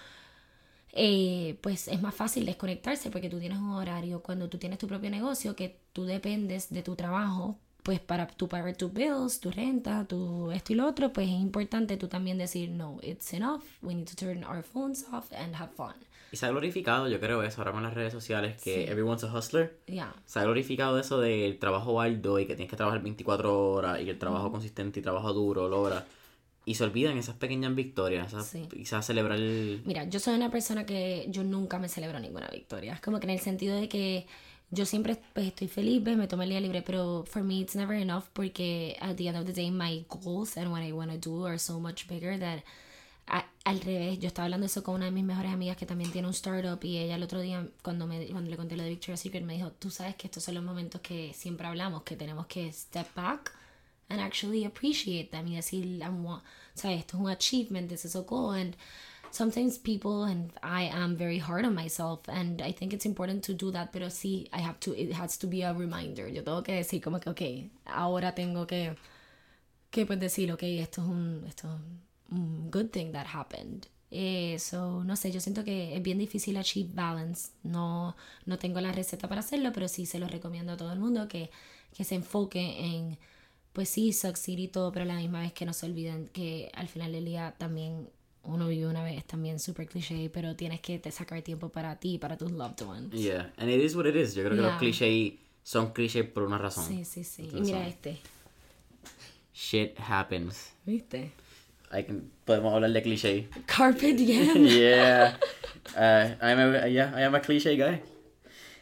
Eh, 0.98 1.60
pues 1.60 1.90
es 1.90 2.02
más 2.02 2.16
fácil 2.16 2.46
desconectarse 2.46 3.12
porque 3.12 3.30
tú 3.30 3.38
tienes 3.38 3.58
un 3.58 3.72
horario. 3.72 4.24
Cuando 4.24 4.48
tú 4.48 4.58
tienes 4.58 4.80
tu 4.80 4.88
propio 4.88 5.10
negocio, 5.10 5.54
que 5.54 5.82
tú 5.92 6.06
dependes 6.06 6.70
de 6.70 6.84
tu 6.84 6.96
trabajo 6.96 7.60
pues 7.86 8.00
para 8.00 8.26
tu 8.26 8.48
pagar 8.48 8.76
tus 8.76 8.92
bills, 8.92 9.40
tu 9.40 9.52
renta, 9.52 10.06
tu 10.06 10.52
esto 10.52 10.74
y 10.74 10.76
lo 10.76 10.88
otro, 10.88 11.14
pues 11.14 11.28
es 11.28 11.36
importante 11.36 11.98
tú 11.98 12.08
también 12.08 12.40
decir, 12.40 12.72
no, 12.72 12.98
it's 13.04 13.32
enough, 13.32 13.62
we 13.84 13.94
need 13.94 14.08
to 14.08 14.16
turn 14.16 14.44
our 14.44 14.64
phones 14.64 15.06
off 15.12 15.32
and 15.32 15.54
have 15.56 15.72
fun. 15.72 15.94
Y 16.32 16.38
se 16.38 16.48
ha 16.48 16.50
glorificado, 16.50 17.08
yo 17.08 17.20
creo 17.20 17.44
eso 17.44 17.62
ahora 17.62 17.74
con 17.74 17.84
las 17.84 17.94
redes 17.94 18.12
sociales, 18.12 18.60
que 18.60 18.90
everyone's 18.90 19.24
a 19.24 19.32
hustler. 19.32 19.78
Se 20.26 20.40
ha 20.40 20.44
glorificado 20.44 20.98
eso 21.00 21.20
del 21.20 21.60
trabajo 21.60 22.02
alto 22.02 22.40
y 22.40 22.48
que 22.48 22.56
tienes 22.56 22.72
que 22.72 22.76
trabajar 22.76 23.04
24 23.04 23.72
horas 23.72 24.02
y 24.02 24.10
el 24.10 24.18
trabajo 24.18 24.52
consistente 24.52 25.00
y 25.00 25.04
trabajo 25.04 25.32
duro 25.32 25.70
logra. 25.70 26.08
Y 26.66 26.74
se 26.74 26.84
olvidan 26.84 27.20
esas 27.20 27.36
pequeñas 27.36 27.76
victorias, 27.76 28.30
esas, 28.30 28.48
sí. 28.48 28.68
quizás 28.68 29.06
celebrar 29.06 29.38
el... 29.38 29.84
Mira, 29.86 30.06
yo 30.06 30.20
soy 30.20 30.34
una 30.34 30.50
persona 30.50 30.88
que 30.88 31.28
yo 31.30 31.44
nunca 31.44 31.78
me 31.78 31.88
celebro 31.88 32.20
ninguna 32.20 32.48
victoria. 32.48 32.94
Es 32.94 33.02
como 33.02 33.20
que 33.20 33.28
en 33.28 33.34
el 33.34 33.40
sentido 33.40 33.80
de 33.80 33.88
que 33.88 34.26
yo 34.72 34.86
siempre 34.86 35.22
pues, 35.34 35.48
estoy 35.48 35.68
feliz, 35.68 36.02
me 36.02 36.28
tomo 36.28 36.44
el 36.44 36.50
día 36.50 36.60
libre, 36.60 36.82
pero 36.82 37.24
for 37.28 37.44
me 37.44 37.60
it's 37.60 37.76
never 37.76 37.96
enough 37.96 38.26
porque 38.34 38.98
at 39.00 39.16
the 39.16 39.28
end 39.28 39.38
of 39.38 39.46
the 39.46 39.54
day 39.54 39.72
my 39.72 40.06
goals 40.10 40.58
and 40.58 40.72
what 40.72 40.84
I 40.84 40.92
want 40.92 41.12
to 41.12 41.18
do 41.18 41.46
are 41.46 41.60
so 41.60 41.80
much 41.80 42.08
bigger 42.08 42.40
that 42.40 42.64
al 43.64 43.82
revés, 43.82 44.20
yo 44.20 44.28
estaba 44.28 44.46
hablando 44.46 44.68
eso 44.68 44.84
con 44.84 44.96
una 44.96 45.06
de 45.06 45.12
mis 45.12 45.24
mejores 45.24 45.52
amigas 45.52 45.76
que 45.76 45.88
también 45.88 46.12
tiene 46.12 46.28
un 46.28 46.34
startup 46.36 46.84
y 46.84 47.00
ella 47.00 47.16
el 47.16 47.24
otro 47.24 47.42
día 47.42 47.68
cuando, 47.82 48.06
me, 48.06 48.28
cuando 48.28 48.52
le 48.52 48.58
conté 48.58 48.78
lo 48.78 48.84
de 48.84 48.90
Victoria's 48.90 49.22
Secret 49.22 49.44
me 49.44 49.56
dijo, 49.56 49.72
tú 49.72 49.90
sabes 49.90 50.16
que 50.16 50.28
estos 50.28 50.44
son 50.44 50.54
los 50.54 50.64
momentos 50.64 51.02
que 51.02 51.34
siempre 51.34 51.66
hablamos, 51.66 52.04
que 52.04 52.16
tenemos 52.16 52.46
que 52.46 52.72
step 52.72 53.08
back 53.16 53.52
and 54.10 54.22
actually 54.22 54.66
appreciate 54.66 55.32
them 55.32 55.48
y 55.48 55.56
decir, 55.56 56.00
¿sabes? 56.76 57.00
Esto 57.00 57.18
es 57.18 57.24
un 57.24 57.30
achievement, 57.30 57.90
this 57.90 58.06
is 58.06 58.16
a 58.16 58.22
goal 58.22 58.54
and 58.54 58.76
sometimes 59.36 59.78
people 59.78 60.24
and 60.24 60.52
I 60.64 60.84
am 60.84 61.16
very 61.16 61.40
hard 61.40 61.66
on 61.66 61.76
myself 61.76 62.22
and 62.30 62.62
I 62.62 62.72
think 62.72 62.94
it's 62.94 63.06
important 63.06 63.44
to 63.46 63.54
do 63.54 63.72
that, 63.72 63.92
pero 63.92 64.08
sí, 64.08 64.48
I 64.54 64.62
have 64.62 64.80
to, 64.82 64.94
it 64.94 65.14
has 65.14 65.38
to 65.40 65.48
be 65.48 65.62
a 65.64 65.74
reminder. 65.74 66.28
Yo 66.30 66.44
tengo 66.44 66.64
que 66.64 66.74
decir 66.74 67.02
como 67.02 67.20
que, 67.20 67.30
ok, 67.30 67.70
ahora 67.86 68.34
tengo 68.34 68.66
que, 68.66 68.96
que 69.92 70.06
pues 70.06 70.20
decir, 70.20 70.52
ok, 70.52 70.64
esto 70.64 71.02
es 71.02 71.08
un, 71.08 71.44
esto 71.48 71.68
es 71.68 72.32
un 72.32 72.72
good 72.72 72.90
thing 72.92 73.12
that 73.12 73.28
happened. 73.34 73.88
Eh, 74.12 74.58
so, 74.60 75.04
no 75.04 75.16
sé, 75.16 75.32
yo 75.32 75.42
siento 75.42 75.64
que 75.66 75.96
es 75.96 76.02
bien 76.02 76.18
difícil 76.18 76.56
achieve 76.58 76.92
balance. 76.94 77.52
No, 77.64 78.16
no 78.46 78.58
tengo 78.58 78.80
la 78.80 78.94
receta 78.94 79.28
para 79.28 79.42
hacerlo, 79.42 79.72
pero 79.74 79.88
sí 79.88 80.06
se 80.06 80.20
lo 80.20 80.28
recomiendo 80.28 80.74
a 80.74 80.78
todo 80.78 80.94
el 80.94 81.00
mundo 81.00 81.28
que, 81.28 81.52
que 81.94 82.04
se 82.06 82.16
enfoque 82.16 82.62
en, 82.80 83.18
pues 83.74 83.90
sí, 83.90 84.14
succeed 84.14 84.60
y 84.60 84.68
todo, 84.70 84.92
pero 84.92 85.04
a 85.04 85.08
la 85.08 85.16
misma 85.16 85.42
vez 85.42 85.54
que 85.54 85.66
no 85.66 85.74
se 85.74 85.86
olviden 85.86 86.30
que 86.30 86.72
al 86.76 86.88
final 86.88 87.12
del 87.12 87.26
día 87.26 87.56
también 87.58 88.10
uno 88.48 88.68
vive 88.68 88.88
una 88.88 89.04
vez 89.04 89.26
también 89.26 89.60
súper 89.60 89.88
cliché, 89.88 90.30
pero 90.30 90.56
tienes 90.56 90.82
que 90.82 91.00
te 91.00 91.12
sacar 91.12 91.42
tiempo 91.42 91.70
para 91.70 92.00
ti, 92.00 92.18
para 92.18 92.38
tus 92.38 92.52
loved 92.52 92.82
ones. 92.82 93.12
Yeah, 93.12 93.52
and 93.58 93.70
it 93.70 93.82
is 93.82 93.96
what 93.96 94.06
it 94.06 94.16
is. 94.16 94.36
Yo 94.36 94.44
creo 94.44 94.56
que 94.56 94.62
los 94.62 94.78
clichés 94.78 95.34
son 95.64 95.92
clichés 95.94 96.26
por 96.26 96.44
una 96.44 96.58
razón. 96.58 96.86
Sí, 96.88 97.06
sí, 97.06 97.24
sí. 97.24 97.50
y 97.52 97.62
mira 97.62 97.88
este. 97.88 98.20
Shit 99.54 99.98
happens. 100.00 100.74
¿Viste? 100.86 101.32
podemos 102.44 102.74
hablar 102.74 102.92
de 102.92 103.02
cliché. 103.02 103.48
Carpe 103.66 104.14
diem. 104.14 104.66
yeah. 104.68 105.38
Uh, 105.96 106.36
I'm 106.42 106.76
a, 106.76 106.88
yeah, 106.88 107.14
I 107.16 107.24
am 107.24 107.36
a 107.36 107.42
cliché 107.42 107.76
guy. 107.78 108.02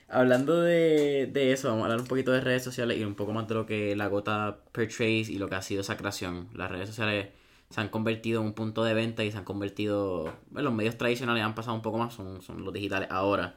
Hablando 0.09 0.61
de, 0.61 1.27
de, 1.31 1.53
eso, 1.53 1.69
vamos 1.69 1.83
a 1.83 1.85
hablar 1.85 2.01
un 2.01 2.07
poquito 2.07 2.31
de 2.31 2.41
redes 2.41 2.63
sociales 2.63 2.97
y 2.97 3.03
un 3.03 3.15
poco 3.15 3.33
más 3.33 3.47
de 3.47 3.55
lo 3.55 3.65
que 3.65 3.95
la 3.95 4.07
gota 4.07 4.59
portrays 4.71 5.29
y 5.29 5.37
lo 5.37 5.47
que 5.47 5.55
ha 5.55 5.61
sido 5.61 5.81
esa 5.81 5.97
creación. 5.97 6.49
Las 6.53 6.69
redes 6.69 6.89
sociales 6.89 7.27
se 7.73 7.81
han 7.81 7.89
convertido 7.89 8.41
en 8.41 8.47
un 8.47 8.53
punto 8.53 8.83
de 8.83 8.93
venta 8.93 9.23
y 9.23 9.31
se 9.31 9.37
han 9.39 9.45
convertido, 9.45 10.31
bueno, 10.51 10.69
los 10.69 10.73
medios 10.73 10.95
tradicionales 10.95 11.43
han 11.43 11.55
pasado 11.55 11.75
un 11.75 11.81
poco 11.81 11.97
más, 11.97 12.13
son, 12.13 12.43
son 12.43 12.63
los 12.63 12.71
digitales 12.71 13.09
ahora. 13.09 13.55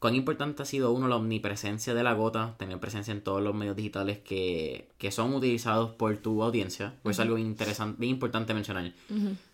¿Cuán 0.00 0.16
importante 0.16 0.60
ha 0.60 0.66
sido 0.66 0.90
uno 0.90 1.06
la 1.06 1.14
omnipresencia 1.14 1.94
de 1.94 2.02
la 2.02 2.14
gota, 2.14 2.56
tener 2.58 2.80
presencia 2.80 3.12
en 3.12 3.22
todos 3.22 3.40
los 3.40 3.54
medios 3.54 3.76
digitales 3.76 4.18
que, 4.18 4.90
que 4.98 5.12
son 5.12 5.32
utilizados 5.34 5.92
por 5.92 6.16
tu 6.16 6.42
audiencia? 6.42 6.94
Pues 7.04 7.16
es 7.16 7.20
algo 7.20 7.38
interesante, 7.38 8.00
bien 8.00 8.10
importante 8.10 8.54
mencionar. 8.54 8.92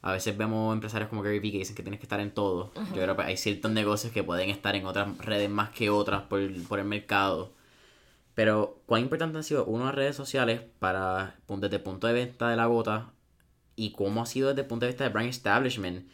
A 0.01 0.13
veces 0.13 0.35
vemos 0.35 0.73
empresarios 0.73 1.11
como 1.11 1.23
Gary 1.23 1.39
Vee 1.39 1.53
que 1.53 1.59
dicen 1.59 1.77
que 1.77 1.83
tienes 1.83 2.01
que 2.01 2.07
estar 2.07 2.21
en 2.21 2.33
todo. 2.33 2.73
Yo 2.75 3.03
creo 3.03 3.15
que 3.15 3.23
hay 3.23 3.37
ciertos 3.37 3.71
negocios 3.71 4.15
que 4.15 4.25
pueden 4.25 4.49
estar 4.49 4.75
en 4.75 4.87
otras 4.87 5.19
redes 5.19 5.51
más 5.51 5.71
que 5.71 5.91
otras 5.91 6.23
por, 6.23 6.41
por 6.69 6.79
el 6.79 6.87
mercado. 6.87 7.53
Pero, 8.35 8.81
¿cuán 8.87 9.03
importante 9.03 9.37
han 9.37 9.45
sido 9.45 9.67
uno 9.67 9.85
las 9.85 9.95
redes 9.95 10.17
sociales 10.17 10.63
para, 10.79 11.37
desde 11.47 11.77
el 11.77 11.83
punto 11.83 12.07
de 12.07 12.15
venta 12.15 12.49
de 12.49 12.57
la 12.57 12.65
gota 12.65 13.13
y 13.77 13.93
cómo 13.93 14.23
ha 14.23 14.27
sido 14.27 14.49
desde 14.49 14.63
el 14.63 14.67
punto 14.67 14.87
de 14.87 14.93
vista 14.93 15.05
de 15.05 15.11
brand 15.11 15.29
establishment, 15.29 16.07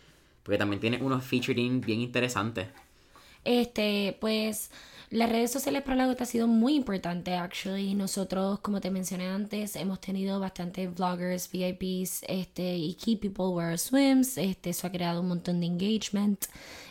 porque 0.42 0.58
también 0.58 0.80
tiene 0.80 1.02
unos 1.02 1.24
featuring 1.24 1.80
bien 1.80 2.00
interesantes. 2.00 2.68
Este, 3.44 4.16
pues 4.20 4.70
las 5.10 5.30
redes 5.30 5.52
sociales 5.52 5.82
para 5.82 5.96
la 5.96 6.06
gota 6.06 6.24
ha 6.24 6.26
sido 6.26 6.48
muy 6.48 6.74
importante, 6.74 7.34
actually. 7.34 7.94
Nosotros, 7.94 8.58
como 8.58 8.80
te 8.80 8.90
mencioné 8.90 9.28
antes, 9.28 9.76
hemos 9.76 10.00
tenido 10.00 10.40
bastantes 10.40 10.92
vloggers, 10.92 11.48
VIPs, 11.52 12.24
este, 12.28 12.76
y 12.76 12.94
Key 12.94 13.16
People 13.16 13.46
Wear 13.48 13.78
Swims. 13.78 14.36
Este, 14.36 14.74
ha 14.82 14.90
creado 14.90 15.20
un 15.20 15.28
montón 15.28 15.60
de 15.60 15.66
engagement. 15.66 16.46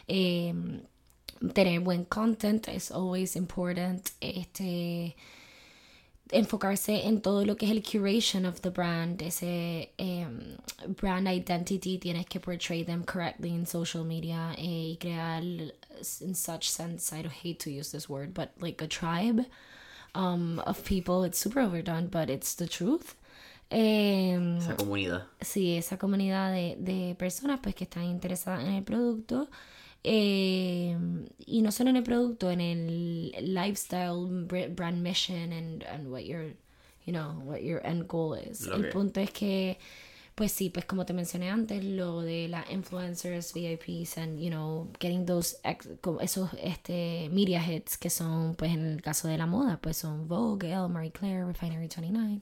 Em, 0.08 0.82
tener 1.54 1.82
buen 1.82 2.06
content 2.06 2.68
es 2.70 2.90
always 2.90 3.36
important. 3.36 4.08
Este 4.22 5.16
enfocarse 6.32 7.06
en 7.06 7.22
todo 7.22 7.46
lo 7.46 7.56
que 7.56 7.66
es 7.66 7.72
el 7.72 7.82
curation 7.84 8.46
of 8.46 8.62
the 8.62 8.70
brand, 8.72 9.22
ese 9.22 9.90
um, 10.00 10.58
brand 10.96 11.28
identity, 11.28 11.98
tienes 12.00 12.26
que 12.28 12.40
portray 12.40 12.84
them 12.84 13.04
correctly 13.04 13.50
in 13.54 13.66
social 13.66 14.04
media 14.04 14.54
eh, 14.58 14.94
y 14.94 14.98
crear, 15.00 15.42
in 16.22 16.34
such 16.34 16.70
sense, 16.70 17.14
I 17.14 17.22
don't 17.22 17.32
hate 17.32 17.60
to 17.60 17.70
use 17.72 17.92
this 17.92 18.10
word, 18.10 18.34
but 18.34 18.52
like 18.60 18.82
a 18.82 18.88
tribe 18.88 19.46
um, 20.16 20.60
of 20.66 20.84
people. 20.84 21.24
It's 21.24 21.38
super 21.38 21.60
overdone, 21.62 22.08
but 22.08 22.30
it's 22.30 22.56
the 22.56 22.68
truth. 22.68 23.16
Em, 23.72 24.58
Esa 24.58 24.76
comunidad. 24.76 25.24
sí, 25.42 25.76
esa 25.78 25.98
comunidad 25.98 26.52
de, 26.54 26.76
de 26.80 27.16
personas 27.16 27.60
pues 27.62 27.74
que 27.76 27.86
están 27.86 28.04
interesadas 28.04 28.64
en 28.64 28.74
el 28.76 28.84
producto 28.84 29.48
eh, 30.06 30.98
y 31.46 31.62
no 31.62 31.72
solo 31.72 31.90
en 31.90 31.96
el 31.98 32.04
producto, 32.04 32.50
en 32.52 32.62
el 32.62 33.32
lifestyle, 33.54 34.28
br- 34.48 34.74
brand 34.74 35.02
mission 35.02 35.52
and, 35.52 35.84
and 35.86 36.08
what 36.08 36.22
your, 36.22 36.54
you 37.06 37.12
know, 37.14 37.40
what 37.44 37.60
your 37.62 37.86
end 37.86 38.08
goal 38.08 38.38
is. 38.38 38.62
Lo 38.68 38.76
el 38.76 38.84
que- 38.84 38.92
punto 38.92 39.20
es 39.20 39.32
que, 39.32 39.78
pues 40.36 40.52
sí, 40.52 40.70
pues 40.70 40.86
como 40.86 41.06
te 41.06 41.14
mencioné 41.14 41.50
antes, 41.50 41.84
lo 41.84 42.22
de 42.22 42.48
las 42.50 42.70
influencers, 42.70 43.54
VIPs 43.54 44.18
and, 44.18 44.40
you 44.40 44.50
know, 44.50 44.90
getting 45.00 45.26
those, 45.26 45.58
esos 46.22 46.50
este, 46.62 47.30
media 47.32 47.62
hits 47.66 47.98
que 47.98 48.10
son, 48.10 48.56
pues 48.56 48.72
en 48.74 48.86
el 48.86 49.02
caso 49.02 49.28
de 49.28 49.38
la 49.38 49.46
moda, 49.46 49.80
pues 49.82 49.98
son 49.98 50.28
Vogue, 50.28 50.68
Elle, 50.72 50.90
Marie 50.90 51.12
Claire, 51.12 51.46
Refinery 51.46 51.78
29 51.88 52.42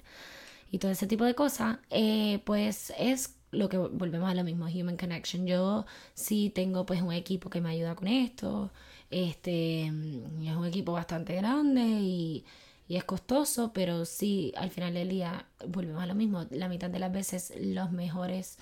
y 0.72 0.80
todo 0.80 0.91
ese 0.91 1.05
tipo 1.05 1.24
de 1.24 1.36
cosas, 1.36 1.78
eh, 1.91 2.39
pues 2.45 2.91
es 2.97 3.36
lo 3.54 3.70
que 3.70 3.78
volvemos 3.78 4.30
a 4.30 4.36
lo 4.36 4.43
mismo, 4.43 4.66
human 4.66 4.97
connection. 4.97 5.47
Yo 5.47 5.86
sí 6.14 6.51
tengo 6.54 6.86
pues 6.86 7.01
un 7.01 7.14
equipo 7.14 7.49
que 7.49 7.62
me 7.62 7.70
ayuda 7.70 7.95
con 7.95 8.08
esto, 8.08 8.72
este, 9.10 9.89
mm, 9.91 10.47
es 10.47 10.56
un 10.56 10.66
equipo 10.66 10.93
bastante 10.93 11.36
grande 11.36 11.82
y, 11.82 12.45
y 12.88 12.95
es 12.97 13.04
costoso, 13.04 13.72
pero 13.74 14.06
sí, 14.06 14.54
al 14.58 14.70
final 14.70 14.93
del 14.93 15.10
día 15.10 15.45
volvemos 15.68 16.04
a 16.04 16.06
lo 16.08 16.16
mismo. 16.16 16.45
La 16.51 16.68
mitad 16.68 16.89
de 16.89 16.99
las 16.99 17.12
veces 17.12 17.54
los 17.60 17.91
mejores 17.91 18.58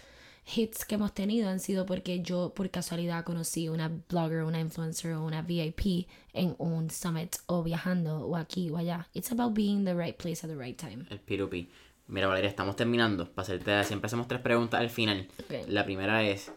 hits 0.56 0.86
que 0.86 0.96
hemos 0.96 1.14
tenido 1.14 1.50
han 1.50 1.60
sido 1.60 1.86
porque 1.86 2.22
yo 2.22 2.54
por 2.54 2.70
casualidad 2.70 3.24
conocí 3.24 3.70
una 3.70 3.90
blogger, 4.10 4.44
una 4.44 4.60
influencer 4.60 5.14
o 5.14 5.24
una 5.24 5.42
VIP 5.42 6.08
en 6.34 6.56
un 6.58 6.90
summit 6.90 7.36
o 7.48 7.64
viajando 7.64 8.26
o 8.26 8.36
aquí 8.36 8.70
o 8.70 8.78
allá. 8.78 9.08
It's 9.14 9.32
about 9.32 9.54
being 9.54 9.86
the 9.86 9.94
right 9.94 10.18
place 10.18 10.44
at 10.44 10.50
the 10.50 10.58
right 10.58 10.78
time. 10.78 11.06
El 11.10 11.20
pirupi. 11.20 11.70
Mira, 12.12 12.28
Valeria, 12.28 12.50
estamos 12.50 12.76
terminando. 12.76 13.26
Para 13.32 13.44
hacerte, 13.44 13.84
siempre 13.86 14.08
hacemos 14.08 14.28
tres 14.28 14.42
preguntas 14.42 14.82
al 14.82 14.90
final. 14.90 15.30
La 15.68 15.86
primera 15.86 16.24
es: 16.24 16.52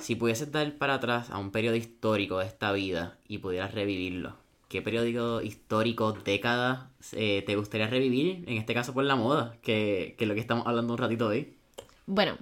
si 0.00 0.14
pudieses 0.14 0.50
dar 0.50 0.72
para 0.78 0.94
atrás 0.94 1.28
a 1.28 1.36
un 1.36 1.50
periodo 1.50 1.76
histórico 1.76 2.38
de 2.38 2.46
esta 2.46 2.72
vida 2.72 3.18
y 3.28 3.38
pudieras 3.38 3.74
revivirlo, 3.74 4.36
¿qué 4.68 4.80
periodo 4.80 5.42
histórico, 5.42 6.12
década, 6.12 6.88
eh, 7.12 7.44
te 7.46 7.56
gustaría 7.56 7.88
revivir? 7.88 8.42
En 8.48 8.56
este 8.56 8.72
caso, 8.72 8.94
por 8.94 9.04
la 9.04 9.16
moda, 9.16 9.54
que, 9.60 10.14
que 10.16 10.24
es 10.24 10.28
lo 10.28 10.34
que 10.34 10.40
estamos 10.40 10.66
hablando 10.66 10.94
un 10.94 10.98
ratito 10.98 11.26
hoy. 11.26 11.54
Bueno, 12.06 12.38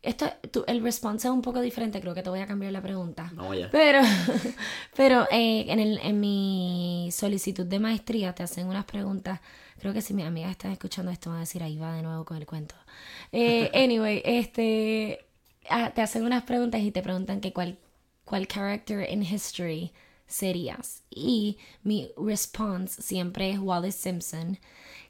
esto, 0.00 0.26
el 0.66 0.82
response 0.82 1.28
es 1.28 1.32
un 1.32 1.42
poco 1.42 1.60
diferente, 1.60 2.00
creo 2.00 2.14
que 2.14 2.22
te 2.22 2.30
voy 2.30 2.40
a 2.40 2.46
cambiar 2.46 2.72
la 2.72 2.80
pregunta. 2.80 3.30
Vamos 3.34 3.52
allá. 3.52 3.68
Pero, 3.70 4.00
pero 4.96 5.28
eh, 5.30 5.66
en, 5.68 5.78
el, 5.78 5.98
en 5.98 6.18
mi 6.18 7.10
solicitud 7.12 7.66
de 7.66 7.78
maestría 7.78 8.34
te 8.34 8.42
hacen 8.42 8.66
unas 8.66 8.86
preguntas. 8.86 9.40
Creo 9.82 9.92
que 9.92 10.00
si 10.00 10.14
mis 10.14 10.24
amigas 10.24 10.52
están 10.52 10.70
escuchando 10.70 11.10
esto 11.10 11.30
van 11.30 11.38
a 11.38 11.40
decir, 11.40 11.60
ahí 11.60 11.76
va 11.76 11.92
de 11.92 12.02
nuevo 12.02 12.24
con 12.24 12.36
el 12.36 12.46
cuento. 12.46 12.76
Eh, 13.32 13.68
anyway, 13.74 14.22
este, 14.24 15.26
ah, 15.68 15.90
te 15.92 16.02
hacen 16.02 16.24
unas 16.24 16.44
preguntas 16.44 16.80
y 16.82 16.92
te 16.92 17.02
preguntan 17.02 17.40
que 17.40 17.52
cuál, 17.52 17.80
cuál 18.24 18.46
character 18.46 19.04
in 19.10 19.24
history 19.24 19.90
serías. 20.28 21.02
Y 21.10 21.58
mi 21.82 22.12
response 22.16 23.02
siempre 23.02 23.50
es 23.50 23.58
Wallace 23.58 23.98
Simpson, 23.98 24.60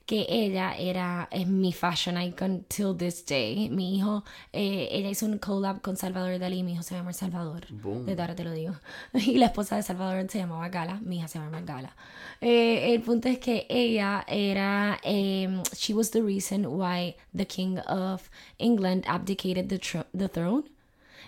que 0.07 0.27
ella 0.29 0.75
era, 0.77 1.29
es 1.31 1.47
mi 1.47 1.73
fashion 1.73 2.21
icon 2.21 2.65
till 2.69 2.97
this 2.97 3.25
day. 3.25 3.69
Mi 3.71 3.97
hijo, 3.97 4.25
eh, 4.53 4.89
ella 4.91 5.09
hizo 5.11 5.27
un 5.27 5.39
collab 5.39 5.81
con 5.81 5.97
Salvador 5.97 6.39
Dalí, 6.39 6.63
mi 6.63 6.73
hijo 6.73 6.83
se 6.83 6.95
llama 6.95 7.13
Salvador. 7.13 7.67
Boom. 7.71 8.07
Desde 8.07 8.21
ahora 8.21 8.35
te 8.35 8.45
lo 8.45 8.53
digo. 8.53 8.75
Y 9.15 9.39
la 9.39 9.47
esposa 9.47 9.77
de 9.77 9.83
Salvador 9.83 10.27
se 10.29 10.39
llamaba 10.39 10.69
Gala, 10.69 11.01
mi 11.03 11.19
hija 11.19 11.29
se 11.29 11.39
llama 11.39 11.61
Gala. 11.61 11.95
Eh, 12.41 12.95
el 12.95 13.03
punto 13.03 13.29
es 13.29 13.39
que 13.39 13.67
ella 13.69 14.25
era, 14.27 14.99
em, 15.03 15.63
she 15.77 15.95
was 15.95 16.11
the 16.11 16.23
reason 16.23 16.67
why 16.67 17.15
the 17.35 17.47
king 17.47 17.79
of 17.89 18.31
England 18.59 19.05
abdicated 19.07 19.69
the, 19.69 20.05
the 20.17 20.29
throne. 20.29 20.65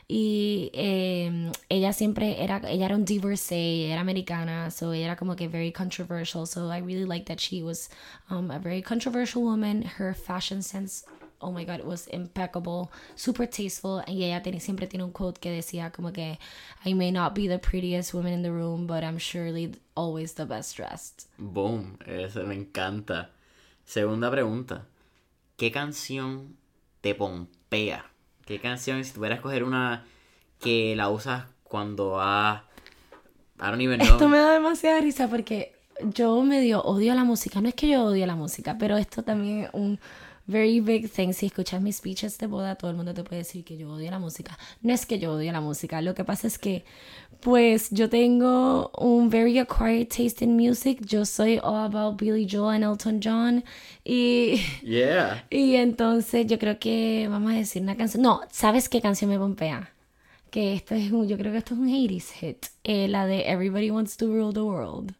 Y 0.06 0.70
eh, 0.74 1.50
ella 1.70 1.92
siempre 1.92 2.42
era, 2.42 2.60
ella 2.68 2.86
era 2.86 2.94
un 2.94 3.04
divorcee, 3.04 3.90
era 3.90 4.00
americana, 4.00 4.70
so 4.70 4.92
ella 4.92 5.06
era 5.06 5.16
como 5.16 5.34
que 5.34 5.48
very 5.48 5.72
controversial. 5.72 6.46
So 6.46 6.70
I 6.70 6.80
really 6.80 7.06
like 7.06 7.26
that 7.26 7.40
she 7.40 7.62
was 7.62 7.88
um, 8.30 8.50
a 8.50 8.58
very 8.58 8.82
controversial 8.82 9.42
woman. 9.42 9.82
Her 9.82 10.14
fashion 10.14 10.62
sense, 10.62 11.04
oh 11.40 11.50
my 11.50 11.64
god, 11.64 11.80
was 11.84 12.06
impeccable, 12.08 12.92
super 13.16 13.46
tasteful. 13.46 14.02
Y 14.06 14.24
ella 14.24 14.42
tiene, 14.42 14.60
siempre 14.60 14.86
tiene 14.86 15.04
un 15.04 15.12
quote 15.12 15.40
que 15.40 15.50
decía 15.50 15.90
como 15.90 16.12
que 16.12 16.38
I 16.84 16.92
may 16.92 17.10
not 17.10 17.34
be 17.34 17.48
the 17.48 17.58
prettiest 17.58 18.12
woman 18.12 18.34
in 18.34 18.42
the 18.42 18.52
room, 18.52 18.86
but 18.86 19.02
I'm 19.02 19.18
surely 19.18 19.72
always 19.94 20.34
the 20.34 20.44
best 20.44 20.76
dressed. 20.76 21.28
Boom, 21.38 21.98
eso 22.06 22.44
me 22.44 22.54
encanta. 22.56 23.30
Segunda 23.86 24.30
pregunta. 24.30 24.86
¿Qué 25.56 25.70
canción 25.70 26.56
te 27.00 27.14
pompea? 27.14 28.13
¿Qué 28.44 28.60
canción, 28.60 29.02
si 29.04 29.12
tuvieras 29.12 29.36
que 29.36 29.40
escoger 29.40 29.64
una 29.64 30.04
que 30.60 30.94
la 30.96 31.08
usas 31.08 31.44
cuando 31.62 32.12
vas... 32.12 32.62
I 33.58 33.66
don't 33.66 33.80
even 33.80 34.00
know. 34.00 34.12
Esto 34.12 34.28
me 34.28 34.38
da 34.38 34.52
demasiada 34.52 35.00
risa 35.00 35.28
porque 35.28 35.74
yo 36.02 36.42
medio 36.42 36.82
odio 36.82 37.14
la 37.14 37.24
música. 37.24 37.60
No 37.60 37.68
es 37.68 37.74
que 37.74 37.88
yo 37.88 38.04
odie 38.04 38.26
la 38.26 38.34
música, 38.34 38.76
pero 38.78 38.96
esto 38.98 39.22
también 39.22 39.64
es 39.64 39.70
un 39.72 39.98
very 40.46 40.80
big 40.80 41.10
thing. 41.10 41.32
Si 41.32 41.46
escuchas 41.46 41.80
mis 41.80 41.96
speeches 41.96 42.38
de 42.38 42.46
boda, 42.46 42.74
todo 42.76 42.90
el 42.90 42.96
mundo 42.96 43.14
te 43.14 43.24
puede 43.24 43.38
decir 43.38 43.64
que 43.64 43.76
yo 43.76 43.90
odio 43.90 44.10
la 44.10 44.18
música. 44.18 44.58
No 44.82 44.92
es 44.92 45.06
que 45.06 45.18
yo 45.18 45.32
odie 45.32 45.52
la 45.52 45.60
música. 45.60 46.00
Lo 46.02 46.14
que 46.14 46.24
pasa 46.24 46.46
es 46.46 46.58
que, 46.58 46.84
pues, 47.40 47.90
yo 47.90 48.08
tengo 48.08 48.90
un 48.98 49.30
very 49.30 49.58
acquired 49.58 50.08
taste 50.08 50.44
in 50.44 50.56
music. 50.56 51.00
Yo 51.06 51.24
soy 51.24 51.58
all 51.62 51.84
about 51.94 52.20
Billy 52.20 52.46
Joel 52.50 52.76
and 52.76 52.84
Elton 52.84 53.20
John. 53.22 53.64
Y... 54.04 54.60
Yeah. 54.82 55.46
Y 55.50 55.76
entonces 55.76 56.46
yo 56.46 56.58
creo 56.58 56.78
que 56.78 57.26
vamos 57.30 57.52
a 57.52 57.56
decir 57.56 57.82
una 57.82 57.96
canción. 57.96 58.22
No, 58.22 58.40
¿sabes 58.50 58.88
qué 58.88 59.00
canción 59.00 59.30
me 59.30 59.38
pompea? 59.38 59.90
Que 60.50 60.74
esto 60.74 60.94
es 60.94 61.10
un, 61.10 61.26
yo 61.26 61.36
creo 61.36 61.52
que 61.52 61.58
esto 61.58 61.74
es 61.74 61.80
un 61.80 61.88
80s 61.88 62.30
hit. 62.32 62.66
Eh, 62.84 63.08
la 63.08 63.26
de 63.26 63.50
Everybody 63.50 63.90
Wants 63.90 64.16
to 64.16 64.26
Rule 64.26 64.52
the 64.52 64.60
World. 64.60 65.14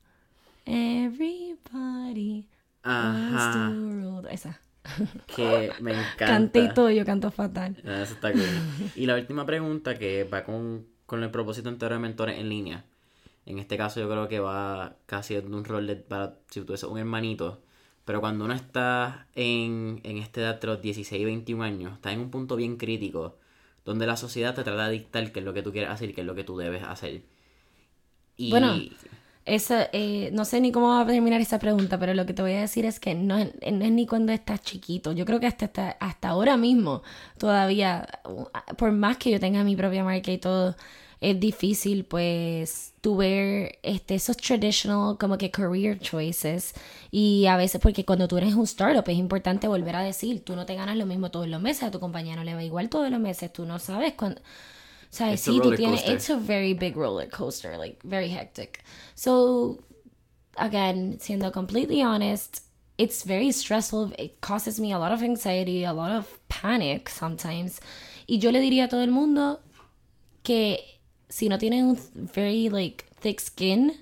Everybody 0.67 2.47
wants 2.85 3.55
to 3.55 3.71
rule. 3.71 4.29
Esa. 4.31 4.61
Que 5.37 5.73
me 5.81 5.93
encanta. 5.93 6.27
Canté 6.27 6.61
y 6.61 6.69
todo, 6.75 6.91
yo 6.91 7.05
canto 7.05 7.31
fatal. 7.31 7.77
Ah, 7.87 8.03
Eso 8.03 8.15
está 8.15 8.33
cool. 8.33 8.43
Y 8.95 9.07
la 9.07 9.15
última 9.15 9.47
pregunta 9.47 9.99
que 9.99 10.25
va 10.25 10.45
con, 10.45 10.87
con 11.07 11.23
el 11.23 11.31
propósito 11.31 11.69
entero 11.69 11.95
de 11.95 12.01
mentores 12.01 12.39
en 12.39 12.49
línea. 12.49 12.85
En 13.47 13.59
este 13.59 13.77
caso 13.77 14.01
yo 14.01 14.09
creo 14.09 14.29
que 14.29 14.41
va 14.41 14.97
casi 15.07 15.35
de 15.35 15.41
un 15.41 15.65
rol 15.65 15.87
de, 15.87 15.97
para 15.97 16.39
si 16.51 16.61
tú 16.63 16.73
eres 16.73 16.85
un 16.85 16.99
hermanito. 16.99 17.63
Pero 18.05 18.21
cuando 18.21 18.45
uno 18.45 18.55
está 18.55 19.27
en, 19.35 20.01
en 20.03 20.19
esta 20.19 20.41
edad 20.43 20.61
de 20.61 20.67
los 20.67 20.83
16 20.83 21.21
y 21.21 21.25
21 21.25 21.63
años, 21.65 21.95
está 21.95 22.13
en 22.13 22.21
un 22.21 22.31
punto 22.31 22.55
bien 22.57 22.77
crítico, 22.77 23.39
donde 23.85 24.07
la 24.07 24.17
sociedad 24.19 24.55
te 24.55 24.63
trata 24.63 24.87
de 24.89 24.93
dictar 24.93 25.33
qué 25.33 25.39
es 25.41 25.45
lo 25.45 25.55
que 25.55 25.63
tú 25.63 25.73
quieres 25.73 25.91
hacer 25.91 26.11
y 26.11 26.13
qué 26.13 26.21
es 26.21 26.27
lo 26.27 26.35
que 26.35 26.45
tú 26.45 26.57
debes 26.59 26.83
hacer. 26.83 27.23
Y 28.37 28.51
Bueno, 28.51 28.75
Esa, 29.47 29.91
eh, 29.93 30.31
no 30.33 30.47
sé 30.47 30.61
ni 30.63 30.73
cómo 30.73 30.89
va 30.89 31.03
a 31.03 31.07
terminar 31.07 31.39
esa 31.41 31.59
pregunta, 31.59 31.99
pero 31.99 32.15
lo 32.15 32.25
que 32.25 32.33
te 32.33 32.41
voy 32.41 32.53
a 32.55 32.61
decir 32.63 32.87
es 32.87 32.99
que 32.99 33.15
no, 33.15 33.37
es- 33.39 33.53
no 33.73 33.85
es 33.85 33.91
ni 33.93 34.07
cuando 34.07 34.33
estás 34.33 34.63
chiquito. 34.63 35.13
Yo 35.13 35.27
creo 35.27 35.39
que 35.41 35.47
hasta, 35.47 35.67
hasta, 35.67 35.91
hasta 36.01 36.29
ahora 36.31 36.57
mismo, 36.57 37.03
todavía, 37.39 38.09
uh, 38.25 38.45
por 38.77 38.93
más 38.93 39.19
que 39.19 39.31
yo 39.31 39.39
tenga 39.41 39.63
mi 39.63 39.77
propia 39.77 40.03
marca 40.03 40.31
y 40.33 40.39
todo, 40.39 40.75
es 41.21 41.39
difícil, 41.41 42.05
pues, 42.07 42.95
tu 43.03 43.17
ver 43.17 43.79
este, 43.83 44.15
esos 44.15 44.37
traditional, 44.39 45.17
como 45.19 45.37
que 45.39 45.51
career 45.51 45.99
choices. 46.01 46.73
Y 47.11 47.47
a 47.47 47.57
veces, 47.59 47.81
porque 47.83 48.05
cuando 48.05 48.29
tú 48.29 48.39
eres 48.39 48.55
un 48.55 48.65
startup, 48.65 49.05
es 49.09 49.17
importante 49.19 49.69
volver 49.69 49.97
a 49.97 50.03
decir, 50.03 50.43
tú 50.45 50.57
no 50.57 50.65
te 50.67 50.75
ganas 50.75 50.97
lo 50.97 51.05
mismo 51.07 51.31
todos 51.31 51.49
los 51.49 51.61
meses, 51.61 51.83
a 51.85 51.91
tu 51.91 52.01
compañía 52.01 52.35
no 52.37 52.45
le 52.45 52.55
va 52.55 52.63
igual 52.65 52.89
todos 52.89 53.11
los 53.11 53.21
meses, 53.21 53.53
tú 53.53 53.65
no 53.67 53.79
sabes 53.79 54.15
cuándo. 54.15 54.41
Sea, 55.15 55.33
It's 55.33 55.47
a 55.47 55.53
sí, 55.53 55.61
tú 55.61 55.77
tienes, 55.77 56.03
it's 56.09 56.29
a 56.29 56.37
very 56.37 56.75
big 56.75 56.97
roller 56.97 57.27
coaster, 57.27 57.79
like 57.79 58.03
very 58.03 58.29
hectic. 58.29 58.83
So, 59.15 59.79
again, 60.57 61.19
siendo 61.21 61.53
completely 61.53 62.03
honest, 62.03 62.65
it's 62.99 63.23
very 63.23 63.53
stressful. 63.53 64.13
It 64.19 64.41
causes 64.41 64.81
me 64.81 64.91
a 64.91 64.99
lot 64.99 65.13
of 65.13 65.23
anxiety, 65.23 65.85
a 65.85 65.93
lot 65.93 66.11
of 66.11 66.27
panic 66.49 67.09
sometimes. 67.09 67.81
Y 68.27 68.39
yo 68.39 68.51
le 68.51 68.59
diría 68.59 68.87
a 68.87 68.89
todo 68.89 69.03
el 69.03 69.13
mundo 69.13 69.61
que 70.43 70.81
si 71.29 71.49
no 71.49 71.59
tienes 71.59 71.83
un 71.85 71.97
very 72.15 72.69
like 72.69 73.05
thick 73.21 73.41
skin, 73.41 73.93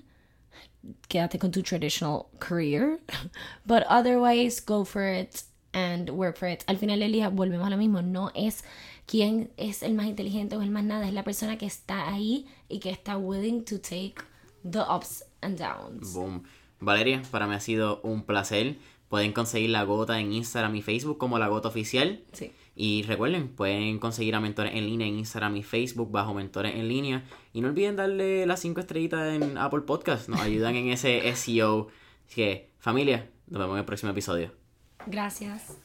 quédate 1.09 1.39
con 1.39 1.51
tu 1.51 1.61
traditional 1.61 2.27
career. 2.39 2.97
But 3.67 3.83
otherwise, 3.87 4.59
go 4.59 4.83
for 4.83 5.05
it 5.05 5.43
and 5.75 6.09
work 6.09 6.37
for 6.37 6.47
it. 6.47 6.63
Al 6.67 6.77
final 6.77 6.97
del 6.99 7.11
día, 7.11 7.29
volvemos 7.29 7.67
a 7.67 7.69
lo 7.69 7.77
mismo. 7.77 8.01
No 8.03 8.31
es 8.33 8.63
quién 9.05 9.51
es 9.57 9.83
el 9.83 9.93
más 9.93 10.07
inteligente 10.07 10.55
o 10.55 10.61
el 10.61 10.71
más 10.71 10.83
nada. 10.83 11.07
Es 11.07 11.13
la 11.13 11.23
persona 11.23 11.57
que 11.57 11.65
está 11.65 12.09
ahí 12.09 12.47
y 12.69 12.79
que 12.79 12.89
está 12.89 13.17
willing 13.17 13.63
to 13.65 13.79
take 13.79 14.15
the 14.69 14.79
ups 14.79 15.25
and 15.41 15.57
downs. 15.57 16.13
Boom. 16.13 16.43
Valeria, 16.79 17.21
para 17.31 17.47
mí 17.47 17.55
ha 17.55 17.59
sido 17.59 18.01
un 18.01 18.23
placer. 18.23 18.77
Pueden 19.07 19.31
conseguir 19.31 19.69
la 19.69 19.83
gota 19.83 20.19
en 20.19 20.33
Instagram 20.33 20.75
y 20.75 20.81
Facebook 20.81 21.17
como 21.17 21.37
la 21.37 21.47
gota 21.47 21.67
oficial. 21.67 22.23
Sí. 22.31 22.51
Y 22.75 23.03
recuerden, 23.03 23.49
pueden 23.49 23.99
conseguir 23.99 24.33
a 24.35 24.39
Mentores 24.39 24.73
en 24.73 24.87
línea 24.87 25.07
en 25.07 25.19
Instagram 25.19 25.55
y 25.57 25.63
Facebook 25.63 26.11
bajo 26.11 26.33
Mentores 26.33 26.75
en 26.75 26.87
línea. 26.87 27.23
Y 27.53 27.61
no 27.61 27.67
olviden 27.67 27.95
darle 27.95 28.45
las 28.47 28.61
5 28.61 28.79
estrellitas 28.79 29.35
en 29.35 29.57
Apple 29.57 29.81
Podcast. 29.81 30.27
Nos 30.29 30.41
ayudan 30.41 30.75
en 30.75 30.89
ese 30.89 31.21
SEO. 31.35 31.89
Así 32.25 32.35
que, 32.35 32.71
familia, 32.79 33.29
nos 33.47 33.59
vemos 33.59 33.75
en 33.75 33.79
el 33.79 33.85
próximo 33.85 34.11
episodio. 34.11 34.51
Gracias. 35.05 35.83